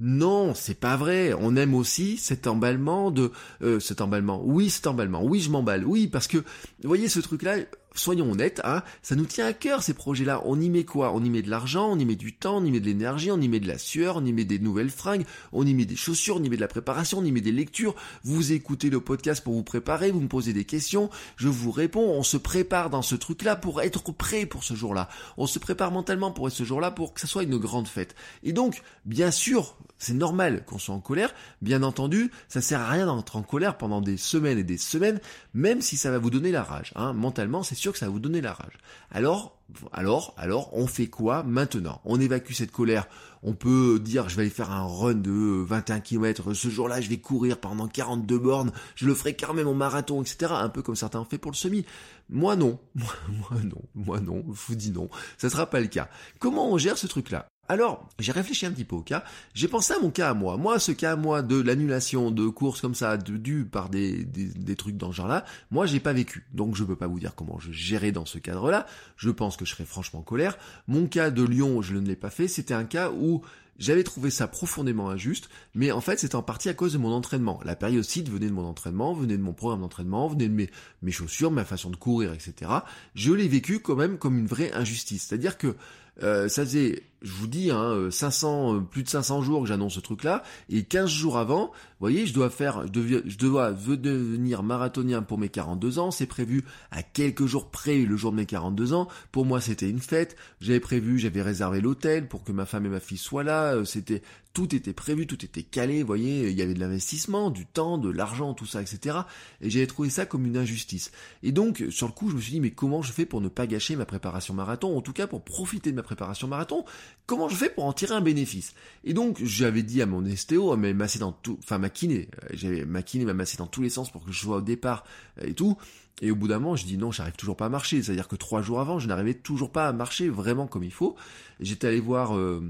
Non, 0.00 0.54
c'est 0.54 0.78
pas 0.78 0.96
vrai. 0.96 1.32
On 1.32 1.56
aime 1.56 1.74
aussi 1.74 2.18
cet 2.18 2.46
emballement 2.46 3.10
de 3.10 3.32
euh, 3.62 3.80
cet 3.80 4.00
emballement. 4.00 4.40
Oui, 4.44 4.70
cet 4.70 4.86
emballement. 4.86 5.24
Oui, 5.24 5.40
je 5.40 5.50
m'emballe. 5.50 5.84
Oui, 5.84 6.06
parce 6.06 6.28
que 6.28 6.38
vous 6.38 6.44
voyez 6.84 7.08
ce 7.08 7.18
truc-là. 7.18 7.56
Soyons 7.94 8.30
honnêtes, 8.30 8.60
hein, 8.62 8.82
ça 9.02 9.16
nous 9.16 9.24
tient 9.24 9.46
à 9.46 9.52
cœur 9.52 9.82
ces 9.82 9.94
projets-là. 9.94 10.42
On 10.44 10.60
y 10.60 10.70
met 10.70 10.84
quoi? 10.84 11.12
On 11.14 11.24
y 11.24 11.30
met 11.30 11.42
de 11.42 11.50
l'argent, 11.50 11.90
on 11.90 11.98
y 11.98 12.04
met 12.04 12.14
du 12.14 12.32
temps, 12.32 12.58
on 12.58 12.64
y 12.64 12.70
met 12.70 12.78
de 12.78 12.84
l'énergie, 12.84 13.32
on 13.32 13.40
y 13.40 13.48
met 13.48 13.58
de 13.58 13.66
la 13.66 13.78
sueur, 13.78 14.18
on 14.18 14.24
y 14.24 14.32
met 14.32 14.44
des 14.44 14.60
nouvelles 14.60 14.90
fringues, 14.90 15.24
on 15.52 15.66
y 15.66 15.74
met 15.74 15.86
des 15.86 15.96
chaussures, 15.96 16.36
on 16.36 16.44
y 16.44 16.48
met 16.48 16.56
de 16.56 16.60
la 16.60 16.68
préparation, 16.68 17.18
on 17.18 17.24
y 17.24 17.32
met 17.32 17.40
des 17.40 17.50
lectures. 17.50 17.96
Vous 18.22 18.52
écoutez 18.52 18.88
le 18.88 19.00
podcast 19.00 19.42
pour 19.42 19.54
vous 19.54 19.64
préparer, 19.64 20.12
vous 20.12 20.20
me 20.20 20.28
posez 20.28 20.52
des 20.52 20.64
questions, 20.64 21.10
je 21.36 21.48
vous 21.48 21.72
réponds. 21.72 22.08
On 22.08 22.22
se 22.22 22.36
prépare 22.36 22.88
dans 22.88 23.02
ce 23.02 23.16
truc-là 23.16 23.56
pour 23.56 23.82
être 23.82 24.12
prêt 24.12 24.46
pour 24.46 24.62
ce 24.62 24.74
jour-là. 24.74 25.08
On 25.36 25.48
se 25.48 25.58
prépare 25.58 25.90
mentalement 25.90 26.30
pour 26.30 26.46
être 26.46 26.54
ce 26.54 26.64
jour-là 26.64 26.92
pour 26.92 27.14
que 27.14 27.20
ça 27.20 27.26
soit 27.26 27.42
une 27.42 27.56
grande 27.56 27.88
fête. 27.88 28.14
Et 28.44 28.52
donc, 28.52 28.82
bien 29.06 29.32
sûr, 29.32 29.76
c'est 29.98 30.14
normal 30.14 30.64
qu'on 30.64 30.78
soit 30.78 30.94
en 30.94 31.00
colère. 31.00 31.34
Bien 31.62 31.82
entendu, 31.82 32.30
ça 32.48 32.60
sert 32.60 32.80
à 32.80 32.88
rien 32.88 33.06
d'entrer 33.06 33.38
en 33.38 33.42
colère 33.42 33.76
pendant 33.76 34.00
des 34.00 34.16
semaines 34.16 34.58
et 34.58 34.64
des 34.64 34.78
semaines, 34.78 35.20
même 35.54 35.80
si 35.80 35.96
ça 35.96 36.10
va 36.10 36.18
vous 36.18 36.30
donner 36.30 36.52
la 36.52 36.62
rage. 36.62 36.92
Hein. 36.96 37.12
Mentalement, 37.12 37.62
c'est 37.62 37.74
sûr 37.74 37.92
que 37.92 37.98
ça 37.98 38.06
va 38.06 38.12
vous 38.12 38.20
donner 38.20 38.40
la 38.40 38.52
rage. 38.52 38.78
Alors, 39.10 39.58
alors, 39.92 40.34
alors, 40.38 40.70
on 40.72 40.86
fait 40.86 41.08
quoi 41.08 41.42
maintenant? 41.42 42.00
On 42.04 42.20
évacue 42.20 42.52
cette 42.52 42.72
colère. 42.72 43.06
On 43.42 43.52
peut 43.52 44.00
dire, 44.00 44.28
je 44.28 44.36
vais 44.36 44.42
aller 44.42 44.50
faire 44.50 44.70
un 44.70 44.86
run 44.86 45.14
de 45.14 45.30
21 45.30 46.00
km. 46.00 46.54
Ce 46.54 46.68
jour-là, 46.68 47.00
je 47.00 47.08
vais 47.08 47.18
courir 47.18 47.58
pendant 47.58 47.86
42 47.86 48.38
bornes. 48.38 48.72
Je 48.94 49.06
le 49.06 49.14
ferai 49.14 49.36
quand 49.36 49.54
même 49.54 49.68
en 49.68 49.74
marathon, 49.74 50.22
etc. 50.22 50.52
Un 50.54 50.70
peu 50.70 50.82
comme 50.82 50.96
certains 50.96 51.20
ont 51.20 51.24
fait 51.24 51.38
pour 51.38 51.50
le 51.50 51.56
semi. 51.56 51.84
Moi 52.30 52.56
non, 52.56 52.78
moi, 52.94 53.12
moi 53.28 53.60
non, 53.62 53.82
moi 53.94 54.20
non. 54.20 54.44
Je 54.48 54.60
vous 54.68 54.74
dis 54.74 54.90
non. 54.90 55.08
Ça 55.36 55.50
sera 55.50 55.66
pas 55.66 55.80
le 55.80 55.86
cas. 55.86 56.08
Comment 56.38 56.72
on 56.72 56.78
gère 56.78 56.98
ce 56.98 57.06
truc-là? 57.06 57.48
Alors, 57.68 58.08
j'ai 58.18 58.32
réfléchi 58.32 58.64
un 58.64 58.70
petit 58.70 58.84
peu 58.84 58.96
au 58.96 59.02
cas. 59.02 59.24
J'ai 59.52 59.68
pensé 59.68 59.92
à 59.92 59.98
mon 60.00 60.10
cas 60.10 60.30
à 60.30 60.34
moi. 60.34 60.56
Moi, 60.56 60.78
ce 60.78 60.90
cas 60.90 61.12
à 61.12 61.16
moi 61.16 61.42
de 61.42 61.60
l'annulation 61.60 62.30
de 62.30 62.48
courses 62.48 62.80
comme 62.80 62.94
ça, 62.94 63.18
de, 63.18 63.36
dû 63.36 63.66
par 63.66 63.90
des, 63.90 64.24
des, 64.24 64.76
trucs 64.76 64.96
dans 64.96 65.12
ce 65.12 65.16
genre-là, 65.16 65.44
moi, 65.70 65.84
j'ai 65.84 66.00
pas 66.00 66.14
vécu. 66.14 66.46
Donc, 66.54 66.76
je 66.76 66.84
peux 66.84 66.96
pas 66.96 67.06
vous 67.06 67.20
dire 67.20 67.34
comment 67.34 67.58
je 67.58 67.70
gérais 67.70 68.10
dans 68.10 68.24
ce 68.24 68.38
cadre-là. 68.38 68.86
Je 69.16 69.28
pense 69.28 69.58
que 69.58 69.66
je 69.66 69.72
serais 69.72 69.84
franchement 69.84 70.22
colère. 70.22 70.56
Mon 70.86 71.06
cas 71.06 71.30
de 71.30 71.42
Lyon, 71.42 71.82
je 71.82 71.94
ne 71.96 72.06
l'ai 72.06 72.16
pas 72.16 72.30
fait. 72.30 72.48
C'était 72.48 72.74
un 72.74 72.84
cas 72.84 73.10
où 73.10 73.42
j'avais 73.78 74.02
trouvé 74.02 74.30
ça 74.30 74.48
profondément 74.48 75.08
injuste, 75.08 75.48
mais 75.74 75.92
en 75.92 76.00
fait 76.00 76.18
c'était 76.18 76.34
en 76.34 76.42
partie 76.42 76.68
à 76.68 76.74
cause 76.74 76.94
de 76.94 76.98
mon 76.98 77.12
entraînement. 77.12 77.60
La 77.64 77.76
périodicite 77.76 78.28
venait 78.28 78.48
de 78.48 78.52
mon 78.52 78.64
entraînement, 78.64 79.14
venait 79.14 79.36
de 79.36 79.42
mon 79.42 79.52
programme 79.52 79.82
d'entraînement, 79.82 80.26
venait 80.26 80.48
de 80.48 80.52
mes, 80.52 80.68
mes 81.02 81.12
chaussures, 81.12 81.52
ma 81.52 81.64
façon 81.64 81.90
de 81.90 81.96
courir, 81.96 82.32
etc. 82.32 82.70
Je 83.14 83.32
l'ai 83.32 83.46
vécu 83.46 83.78
quand 83.78 83.94
même 83.94 84.18
comme 84.18 84.36
une 84.36 84.48
vraie 84.48 84.72
injustice. 84.72 85.28
C'est-à-dire 85.28 85.58
que 85.58 85.76
euh, 86.22 86.48
ça 86.48 86.64
faisait, 86.64 87.02
je 87.22 87.32
vous 87.32 87.46
dis, 87.46 87.70
hein, 87.70 88.08
500, 88.10 88.74
euh, 88.74 88.80
plus 88.80 89.02
de 89.02 89.08
500 89.08 89.42
jours 89.42 89.62
que 89.62 89.68
j'annonce 89.68 89.94
ce 89.94 90.00
truc-là, 90.00 90.42
et 90.68 90.84
15 90.84 91.10
jours 91.10 91.38
avant, 91.38 91.72
voyez, 92.00 92.26
je 92.26 92.32
dois 92.32 92.50
faire, 92.50 92.86
je, 92.86 93.36
dois 93.36 93.72
devenir 93.72 94.62
marathonien 94.62 95.22
pour 95.22 95.38
mes 95.38 95.48
42 95.48 95.98
ans, 95.98 96.10
c'est 96.10 96.26
prévu 96.26 96.64
à 96.90 97.02
quelques 97.02 97.46
jours 97.46 97.70
près 97.70 97.98
le 97.98 98.16
jour 98.16 98.30
de 98.30 98.36
mes 98.36 98.46
42 98.46 98.92
ans, 98.92 99.08
pour 99.32 99.44
moi 99.44 99.60
c'était 99.60 99.90
une 99.90 100.00
fête, 100.00 100.36
j'avais 100.60 100.80
prévu, 100.80 101.18
j'avais 101.18 101.42
réservé 101.42 101.80
l'hôtel 101.80 102.28
pour 102.28 102.44
que 102.44 102.52
ma 102.52 102.66
femme 102.66 102.86
et 102.86 102.90
ma 102.90 103.00
fille 103.00 103.18
soient 103.18 103.44
là, 103.44 103.74
euh, 103.74 103.84
c'était 103.84 104.22
tout 104.58 104.74
était 104.74 104.92
prévu, 104.92 105.28
tout 105.28 105.44
était 105.44 105.62
calé, 105.62 106.02
voyez, 106.02 106.48
il 106.50 106.58
y 106.58 106.62
avait 106.62 106.74
de 106.74 106.80
l'investissement, 106.80 107.50
du 107.50 107.64
temps, 107.64 107.96
de 107.96 108.10
l'argent, 108.10 108.54
tout 108.54 108.66
ça, 108.66 108.82
etc. 108.82 109.18
Et 109.60 109.70
j'avais 109.70 109.86
trouvé 109.86 110.10
ça 110.10 110.26
comme 110.26 110.46
une 110.46 110.56
injustice. 110.56 111.12
Et 111.44 111.52
donc, 111.52 111.84
sur 111.90 112.08
le 112.08 112.12
coup, 112.12 112.28
je 112.30 112.34
me 112.34 112.40
suis 112.40 112.52
dit, 112.54 112.60
mais 112.60 112.72
comment 112.72 113.00
je 113.00 113.12
fais 113.12 113.24
pour 113.24 113.40
ne 113.40 113.48
pas 113.48 113.68
gâcher 113.68 113.94
ma 113.94 114.04
préparation 114.04 114.54
marathon, 114.54 114.96
en 114.96 115.00
tout 115.00 115.12
cas 115.12 115.28
pour 115.28 115.44
profiter 115.44 115.92
de 115.92 115.96
ma 115.96 116.02
préparation 116.02 116.48
marathon, 116.48 116.84
comment 117.26 117.48
je 117.48 117.56
fais 117.56 117.68
pour 117.68 117.84
en 117.84 117.92
tirer 117.92 118.14
un 118.14 118.20
bénéfice? 118.20 118.74
Et 119.04 119.12
donc, 119.12 119.38
j'avais 119.44 119.82
dit 119.82 120.02
à 120.02 120.06
mon 120.06 120.24
estéo, 120.24 120.72
à 120.72 120.76
massé 120.76 121.18
dans 121.18 121.32
tout, 121.32 121.58
enfin 121.62 121.78
ma 121.78 121.90
kiné, 121.90 122.28
euh, 122.42 122.48
j'avais 122.54 122.84
ma 122.84 123.02
kiné 123.02 123.24
m'a 123.24 123.34
massé 123.34 123.56
dans 123.58 123.66
tous 123.66 123.82
les 123.82 123.90
sens 123.90 124.10
pour 124.10 124.24
que 124.24 124.32
je 124.32 124.38
sois 124.40 124.56
au 124.56 124.60
départ 124.62 125.04
euh, 125.40 125.46
et 125.46 125.54
tout, 125.54 125.76
et 126.20 126.30
au 126.30 126.34
bout 126.36 126.48
d'un 126.48 126.58
moment, 126.58 126.74
je 126.74 126.84
dis 126.84 126.98
non, 126.98 127.12
j'arrive 127.12 127.36
toujours 127.36 127.56
pas 127.56 127.66
à 127.66 127.68
marcher. 127.68 128.02
C'est-à-dire 128.02 128.26
que 128.26 128.34
trois 128.34 128.60
jours 128.60 128.80
avant, 128.80 128.98
je 128.98 129.06
n'arrivais 129.06 129.34
toujours 129.34 129.70
pas 129.70 129.86
à 129.86 129.92
marcher 129.92 130.28
vraiment 130.28 130.66
comme 130.66 130.82
il 130.82 130.90
faut. 130.90 131.14
J'étais 131.60 131.86
allé 131.86 132.00
voir, 132.00 132.36
euh, 132.36 132.60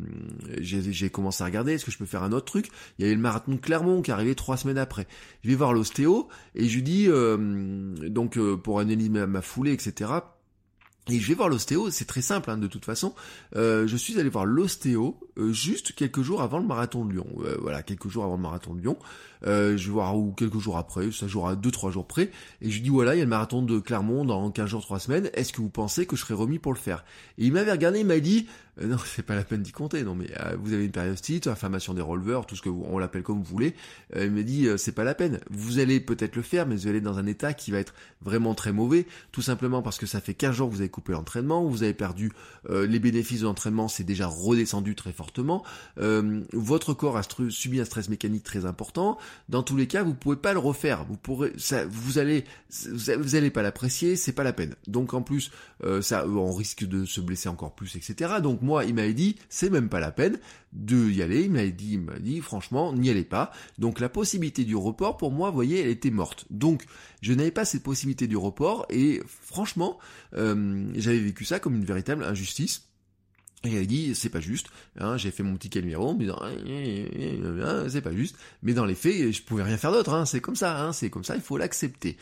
j'ai 0.59 1.09
commencé 1.09 1.43
à 1.43 1.47
regarder, 1.47 1.73
est-ce 1.73 1.87
que 1.87 1.91
je 1.91 1.97
peux 1.97 2.05
faire 2.05 2.23
un 2.23 2.33
autre 2.33 2.45
truc? 2.45 2.69
Il 2.99 3.03
y 3.03 3.05
avait 3.07 3.15
le 3.15 3.21
marathon 3.23 3.53
de 3.53 3.57
Clermont 3.57 4.03
qui 4.03 4.11
arrivait 4.11 4.35
trois 4.35 4.59
semaines 4.59 4.77
après. 4.77 5.07
Je 5.45 5.49
vais 5.49 5.55
voir 5.55 5.73
l'ostéo 5.73 6.29
et 6.55 6.69
je 6.69 6.75
lui 6.75 6.83
dis, 6.83 7.09
donc 8.11 8.39
pour 8.57 8.81
analyser 8.81 9.09
ma 9.09 9.41
foulée, 9.41 9.73
etc., 9.73 10.11
et 11.11 11.19
je 11.19 11.29
vais 11.29 11.35
voir 11.35 11.49
l'ostéo, 11.49 11.91
c'est 11.91 12.05
très 12.05 12.21
simple 12.21 12.51
hein, 12.51 12.59
de 12.59 12.67
toute 12.67 12.85
façon. 12.85 13.15
Euh, 13.57 13.87
je 13.87 13.97
suis 13.97 14.19
allé 14.19 14.29
voir 14.29 14.45
l'ostéo 14.45 15.19
euh, 15.39 15.53
juste 15.53 15.95
quelques 15.95 16.23
jours 16.23 16.43
avant 16.43 16.59
le 16.59 16.67
marathon 16.67 17.05
de 17.05 17.13
Lyon. 17.13 17.27
Euh, 17.45 17.57
voilà, 17.61 17.83
quelques 17.83 18.09
jours 18.09 18.25
avant 18.25 18.37
le 18.37 18.43
marathon 18.43 18.75
de 18.75 18.81
Lyon. 18.81 18.99
je 19.43 19.73
vais 19.73 19.91
voir 19.91 20.17
où 20.17 20.33
quelques 20.33 20.59
jours 20.59 20.77
après, 20.77 21.11
ça 21.11 21.27
jouera 21.27 21.57
deux 21.57 21.71
trois 21.71 21.91
jours 21.91 22.07
près. 22.07 22.31
Et 22.61 22.71
je 22.71 22.75
lui 22.75 22.83
dis 22.83 22.89
voilà, 22.91 23.15
il 23.15 23.19
y 23.19 23.23
a 23.23 23.25
le 23.25 23.31
marathon 23.31 23.63
de 23.63 23.79
Clermont 23.79 24.25
dans 24.25 24.51
15 24.51 24.69
jours, 24.69 24.83
3 24.83 24.99
semaines. 24.99 25.31
Est-ce 25.33 25.53
que 25.53 25.63
vous 25.63 25.71
pensez 25.71 26.05
que 26.05 26.17
je 26.17 26.23
serai 26.23 26.35
remis 26.35 26.59
pour 26.59 26.73
le 26.73 26.79
faire? 26.79 27.05
Et 27.39 27.47
il 27.47 27.53
m'avait 27.53 27.73
regardé, 27.73 28.01
il 28.01 28.07
m'a 28.07 28.21
dit 28.21 28.47
euh, 28.83 28.87
non, 28.87 28.99
c'est 29.05 29.23
pas 29.23 29.35
la 29.35 29.45
peine 29.45 29.63
d'y 29.63 29.73
compter. 29.73 30.03
Non, 30.03 30.15
mais 30.15 30.27
euh, 30.41 30.57
vous 30.61 30.73
avez 30.73 30.85
une 30.85 30.93
périostite, 30.93 31.47
inflammation 31.47 31.95
des 31.95 32.03
releveurs, 32.03 32.47
tout 32.47 32.57
ce 32.57 32.63
que 32.63 32.69
vous, 32.69 32.85
on 32.89 32.99
l'appelle 32.99 33.23
comme 33.23 33.39
vous 33.39 33.45
voulez. 33.45 33.75
Euh, 34.17 34.27
il 34.27 34.31
me 34.31 34.43
dit 34.43 34.69
c'est 34.77 34.93
pas 34.93 35.05
la 35.05 35.15
peine. 35.15 35.41
Vous 35.51 35.79
allez 35.79 36.01
peut-être 36.01 36.37
le 36.37 36.43
faire, 36.43 36.67
mais 36.67 36.77
vous 36.77 36.87
allez 36.87 37.01
dans 37.01 37.19
un 37.19 37.27
état 37.27 37.53
qui 37.53 37.71
va 37.71 37.79
être 37.79 37.95
vraiment 38.23 38.55
très 38.55 38.73
mauvais, 38.73 39.07
tout 39.33 39.43
simplement 39.43 39.83
parce 39.83 39.99
que 39.99 40.07
ça 40.07 40.21
fait 40.21 40.35
15 40.35 40.55
jours 40.55 40.69
que 40.69 40.75
vous 40.75 40.81
avez 40.81 40.91
l'entraînement, 41.09 41.65
vous 41.65 41.83
avez 41.83 41.95
perdu 41.95 42.33
les 42.69 42.99
bénéfices 42.99 43.41
de 43.41 43.47
l'entraînement, 43.47 43.89
c'est 43.89 44.05
déjà 44.05 44.27
redescendu 44.27 44.95
très 44.95 45.13
fortement. 45.13 45.65
votre 45.97 46.95
corps 46.95 47.17
a 47.17 47.23
subi 47.49 47.81
un 47.81 47.85
stress 47.85 48.09
mécanique 48.09 48.45
très 48.45 48.67
important. 48.67 49.19
Dans 49.49 49.63
tous 49.63 49.77
les 49.77 49.87
cas, 49.87 50.03
vous 50.03 50.15
pouvez 50.15 50.37
pas 50.37 50.53
le 50.53 50.59
refaire. 50.59 51.05
Vous 51.05 51.17
pourrez, 51.17 51.53
ça, 51.57 51.87
vous 51.87 52.19
allez, 52.19 52.45
vous 52.71 53.35
allez 53.35 53.51
pas 53.51 53.63
l'apprécier, 53.63 54.17
c'est 54.17 54.33
pas 54.33 54.45
la 54.45 54.53
peine. 54.53 54.75
Donc 54.87 55.15
en 55.15 55.23
plus, 55.23 55.51
ça, 56.01 56.27
on 56.27 56.53
risque 56.53 56.85
de 56.85 57.05
se 57.05 57.21
blesser 57.21 57.49
encore 57.49 57.75
plus, 57.75 57.97
etc. 57.97 58.35
Donc 58.43 58.63
moi, 58.63 58.85
il 58.85 58.95
m'avait 58.95 59.15
dit, 59.15 59.37
c'est 59.49 59.71
même 59.71 59.89
pas 59.89 60.01
la 60.01 60.11
peine 60.11 60.39
de 60.73 61.11
y 61.11 61.23
aller. 61.23 61.45
Il 61.45 61.53
m'avait 61.53 61.73
dit, 61.73 61.95
il 61.95 62.01
m'a 62.01 62.19
dit, 62.19 62.41
franchement, 62.41 62.93
n'y 62.93 63.11
allez 63.11 63.25
pas. 63.25 63.53
Donc 63.79 64.01
la 64.01 64.09
possibilité 64.09 64.65
du 64.65 64.77
report, 64.77 65.17
pour 65.17 65.31
moi, 65.31 65.51
voyez, 65.51 65.81
elle 65.81 65.89
était 65.89 66.11
morte. 66.11 66.47
Donc 66.51 66.85
je 67.21 67.33
n'avais 67.33 67.51
pas 67.51 67.65
cette 67.65 67.83
possibilité 67.83 68.27
du 68.27 68.37
report 68.37 68.87
et 68.91 69.21
franchement, 69.27 69.99
euh, 70.35 70.87
j'avais 70.97 71.19
vécu 71.19 71.45
ça 71.45 71.59
comme 71.59 71.75
une 71.75 71.85
véritable 71.85 72.25
injustice. 72.25 72.85
Et 73.65 73.77
avait 73.77 73.87
dit, 73.87 74.15
c'est 74.15 74.29
pas 74.29 74.39
juste, 74.39 74.69
hein, 75.01 75.17
j'ai 75.17 75.33
fait 75.33 75.43
mon 75.43 75.57
petit 75.57 75.69
Calimero 75.69 76.11
en 76.11 76.15
me 76.15 76.21
disant, 76.21 76.39
c'est 77.89 78.01
pas 78.03 78.13
juste, 78.13 78.37
mais 78.63 78.73
dans 78.73 78.85
les 78.85 78.95
faits, 78.95 79.33
je 79.33 79.43
pouvais 79.43 79.65
rien 79.65 79.77
faire 79.77 79.91
d'autre, 79.91 80.15
hein, 80.15 80.27
c'est 80.27 80.41
comme 80.41 80.55
ça, 80.55 80.81
hein, 80.81 80.93
c'est 80.93 81.11
comme 81.11 81.25
ça, 81.25 81.35
il 81.35 81.43
faut 81.43 81.57
l'accepter. 81.57 82.17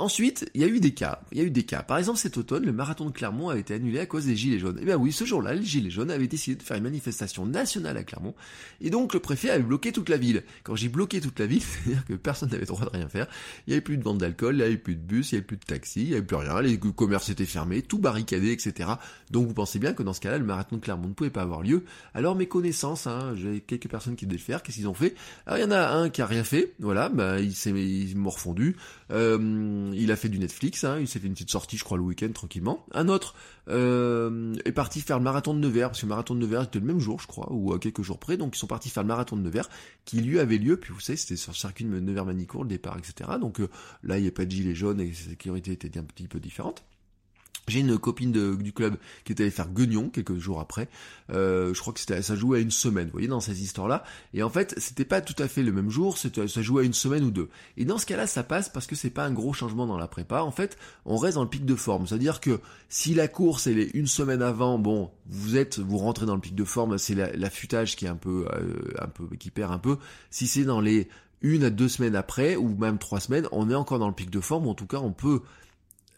Ensuite, 0.00 0.50
il 0.54 0.62
y 0.62 0.64
a 0.64 0.66
eu 0.66 0.80
des 0.80 0.94
cas. 0.94 1.20
Il 1.30 1.36
y 1.36 1.42
a 1.42 1.44
eu 1.44 1.50
des 1.50 1.64
cas. 1.64 1.82
Par 1.82 1.98
exemple, 1.98 2.18
cet 2.18 2.38
automne, 2.38 2.64
le 2.64 2.72
marathon 2.72 3.04
de 3.04 3.10
Clermont 3.10 3.50
a 3.50 3.58
été 3.58 3.74
annulé 3.74 3.98
à 3.98 4.06
cause 4.06 4.24
des 4.24 4.34
Gilets 4.34 4.58
jaunes. 4.58 4.78
Eh 4.80 4.86
bien 4.86 4.96
oui, 4.96 5.12
ce 5.12 5.26
jour-là, 5.26 5.52
les 5.52 5.62
Gilets 5.62 5.90
jaunes 5.90 6.10
avaient 6.10 6.26
décidé 6.26 6.56
de 6.56 6.62
faire 6.62 6.78
une 6.78 6.84
manifestation 6.84 7.44
nationale 7.44 7.98
à 7.98 8.02
Clermont. 8.02 8.34
Et 8.80 8.88
donc, 8.88 9.12
le 9.12 9.20
préfet 9.20 9.50
avait 9.50 9.62
bloqué 9.62 9.92
toute 9.92 10.08
la 10.08 10.16
ville. 10.16 10.42
Quand 10.62 10.74
j'ai 10.74 10.88
bloqué 10.88 11.20
toute 11.20 11.38
la 11.38 11.44
ville, 11.44 11.60
c'est-à-dire 11.84 12.06
que 12.06 12.14
personne 12.14 12.48
n'avait 12.48 12.62
le 12.62 12.66
droit 12.66 12.86
de 12.86 12.90
rien 12.96 13.10
faire. 13.10 13.26
Il 13.66 13.70
n'y 13.70 13.74
avait 13.74 13.82
plus 13.82 13.98
de 13.98 14.02
vente 14.02 14.16
d'alcool, 14.16 14.54
il 14.54 14.58
n'y 14.58 14.62
avait 14.62 14.78
plus 14.78 14.94
de 14.94 15.02
bus, 15.02 15.32
il 15.32 15.34
n'y 15.34 15.38
avait 15.40 15.46
plus 15.46 15.58
de 15.58 15.64
taxis, 15.64 16.00
il 16.00 16.08
n'y 16.08 16.14
avait 16.14 16.22
plus 16.22 16.36
rien. 16.36 16.62
Les 16.62 16.78
commerces 16.78 17.28
étaient 17.28 17.44
fermés, 17.44 17.82
tout 17.82 17.98
barricadé, 17.98 18.52
etc. 18.52 18.88
Donc, 19.30 19.48
vous 19.48 19.54
pensez 19.54 19.78
bien 19.78 19.92
que 19.92 20.02
dans 20.02 20.14
ce 20.14 20.20
cas-là, 20.20 20.38
le 20.38 20.46
marathon 20.46 20.76
de 20.76 20.80
Clermont 20.80 21.08
ne 21.08 21.12
pouvait 21.12 21.28
pas 21.28 21.42
avoir 21.42 21.60
lieu. 21.60 21.84
Alors, 22.14 22.36
mes 22.36 22.46
connaissances, 22.46 23.06
hein, 23.06 23.34
j'ai 23.36 23.60
quelques 23.60 23.88
personnes 23.88 24.16
qui 24.16 24.24
devaient 24.24 24.38
le 24.38 24.42
faire. 24.42 24.62
Qu'est-ce 24.62 24.78
qu'ils 24.78 24.88
ont 24.88 24.94
fait? 24.94 25.14
Alors, 25.44 25.58
il 25.58 25.62
y 25.62 25.64
en 25.66 25.72
a 25.72 25.90
un 25.90 26.08
qui 26.08 26.22
a 26.22 26.26
rien 26.26 26.42
fait. 26.42 26.72
Voilà, 26.78 27.10
bah, 27.10 27.38
il 27.38 27.54
s'est 27.54 27.74
morfondu. 28.14 28.76
Euh, 29.10 29.89
il 29.94 30.10
a 30.12 30.16
fait 30.16 30.28
du 30.28 30.38
Netflix 30.38 30.80
Hein, 30.84 30.98
il 31.00 31.08
s'est 31.08 31.18
fait 31.18 31.26
une 31.26 31.34
petite 31.34 31.50
sortie, 31.50 31.76
je 31.76 31.84
crois, 31.84 31.98
le 31.98 32.04
week-end 32.04 32.30
tranquillement. 32.32 32.84
Un 32.92 33.08
autre 33.08 33.34
euh, 33.68 34.54
est 34.64 34.72
parti 34.72 35.00
faire 35.00 35.18
le 35.18 35.24
marathon 35.24 35.54
de 35.54 35.58
Nevers, 35.58 35.88
parce 35.88 36.00
que 36.00 36.06
le 36.06 36.10
marathon 36.10 36.34
de 36.34 36.40
Nevers 36.40 36.62
était 36.62 36.78
le 36.78 36.86
même 36.86 37.00
jour, 37.00 37.20
je 37.20 37.26
crois, 37.26 37.48
ou 37.50 37.72
à 37.72 37.78
quelques 37.78 38.02
jours 38.02 38.18
près. 38.18 38.36
Donc 38.36 38.56
ils 38.56 38.58
sont 38.58 38.66
partis 38.66 38.90
faire 38.90 39.02
le 39.02 39.08
marathon 39.08 39.36
de 39.36 39.42
Nevers, 39.42 39.68
qui 40.04 40.20
lui 40.20 40.38
avait 40.38 40.58
lieu. 40.58 40.76
Puis 40.76 40.92
vous 40.92 41.00
savez, 41.00 41.16
c'était 41.16 41.36
sur 41.36 41.52
le 41.52 41.56
circuit 41.56 41.84
de 41.84 42.00
Nevers-Manicourt, 42.00 42.62
le 42.62 42.68
départ, 42.68 42.96
etc. 42.98 43.30
Donc 43.40 43.60
euh, 43.60 43.68
là, 44.02 44.18
il 44.18 44.22
n'y 44.22 44.28
a 44.28 44.32
pas 44.32 44.44
de 44.44 44.50
gilet 44.50 44.74
jaune 44.74 45.00
et 45.00 45.08
la 45.08 45.14
sécurité 45.14 45.72
était 45.72 45.98
un 45.98 46.04
petit 46.04 46.28
peu 46.28 46.40
différente. 46.40 46.84
J'ai 47.70 47.80
une 47.80 47.98
copine 47.98 48.32
du 48.56 48.72
club 48.72 48.96
qui 49.24 49.32
est 49.32 49.40
allée 49.40 49.50
faire 49.50 49.68
Guignon 49.68 50.10
quelques 50.10 50.36
jours 50.36 50.60
après. 50.60 50.88
Euh, 51.32 51.72
je 51.72 51.80
crois 51.80 51.92
que 51.92 52.00
ça 52.00 52.36
jouait 52.36 52.58
à 52.58 52.60
une 52.60 52.70
semaine, 52.70 53.06
vous 53.06 53.12
voyez, 53.12 53.28
dans 53.28 53.40
ces 53.40 53.62
histoires-là. 53.62 54.04
Et 54.34 54.42
en 54.42 54.50
fait, 54.50 54.74
c'était 54.78 55.04
pas 55.04 55.20
tout 55.20 55.40
à 55.42 55.48
fait 55.48 55.62
le 55.62 55.72
même 55.72 55.90
jour, 55.90 56.18
ça 56.18 56.62
jouait 56.62 56.82
à 56.82 56.86
une 56.86 56.92
semaine 56.92 57.24
ou 57.24 57.30
deux. 57.30 57.48
Et 57.76 57.84
dans 57.84 57.98
ce 57.98 58.06
cas-là, 58.06 58.26
ça 58.26 58.42
passe 58.42 58.68
parce 58.68 58.86
que 58.86 58.96
c'est 58.96 59.10
pas 59.10 59.24
un 59.24 59.32
gros 59.32 59.52
changement 59.52 59.86
dans 59.86 59.96
la 59.96 60.08
prépa. 60.08 60.42
En 60.42 60.50
fait, 60.50 60.76
on 61.04 61.16
reste 61.16 61.36
dans 61.36 61.44
le 61.44 61.48
pic 61.48 61.64
de 61.64 61.74
forme. 61.74 62.06
C'est-à-dire 62.06 62.40
que 62.40 62.60
si 62.88 63.14
la 63.14 63.28
course 63.28 63.66
elle 63.66 63.78
est 63.78 63.90
une 63.94 64.06
semaine 64.06 64.42
avant, 64.42 64.78
bon, 64.78 65.10
vous 65.28 65.56
êtes, 65.56 65.78
vous 65.78 65.98
rentrez 65.98 66.26
dans 66.26 66.34
le 66.34 66.40
pic 66.40 66.54
de 66.54 66.64
forme, 66.64 66.98
c'est 66.98 67.14
l'affûtage 67.14 67.96
qui 67.96 68.06
est 68.06 68.08
euh, 68.08 68.44
un 68.98 69.06
peu, 69.06 69.36
qui 69.38 69.50
perd 69.50 69.72
un 69.72 69.78
peu. 69.78 69.96
Si 70.30 70.46
c'est 70.46 70.64
dans 70.64 70.80
les 70.80 71.08
une 71.42 71.64
à 71.64 71.70
deux 71.70 71.88
semaines 71.88 72.16
après, 72.16 72.56
ou 72.56 72.68
même 72.76 72.98
trois 72.98 73.20
semaines, 73.20 73.46
on 73.52 73.70
est 73.70 73.74
encore 73.74 73.98
dans 73.98 74.08
le 74.08 74.14
pic 74.14 74.28
de 74.28 74.40
forme, 74.40 74.68
en 74.68 74.74
tout 74.74 74.86
cas 74.86 74.98
on 74.98 75.12
peut 75.12 75.40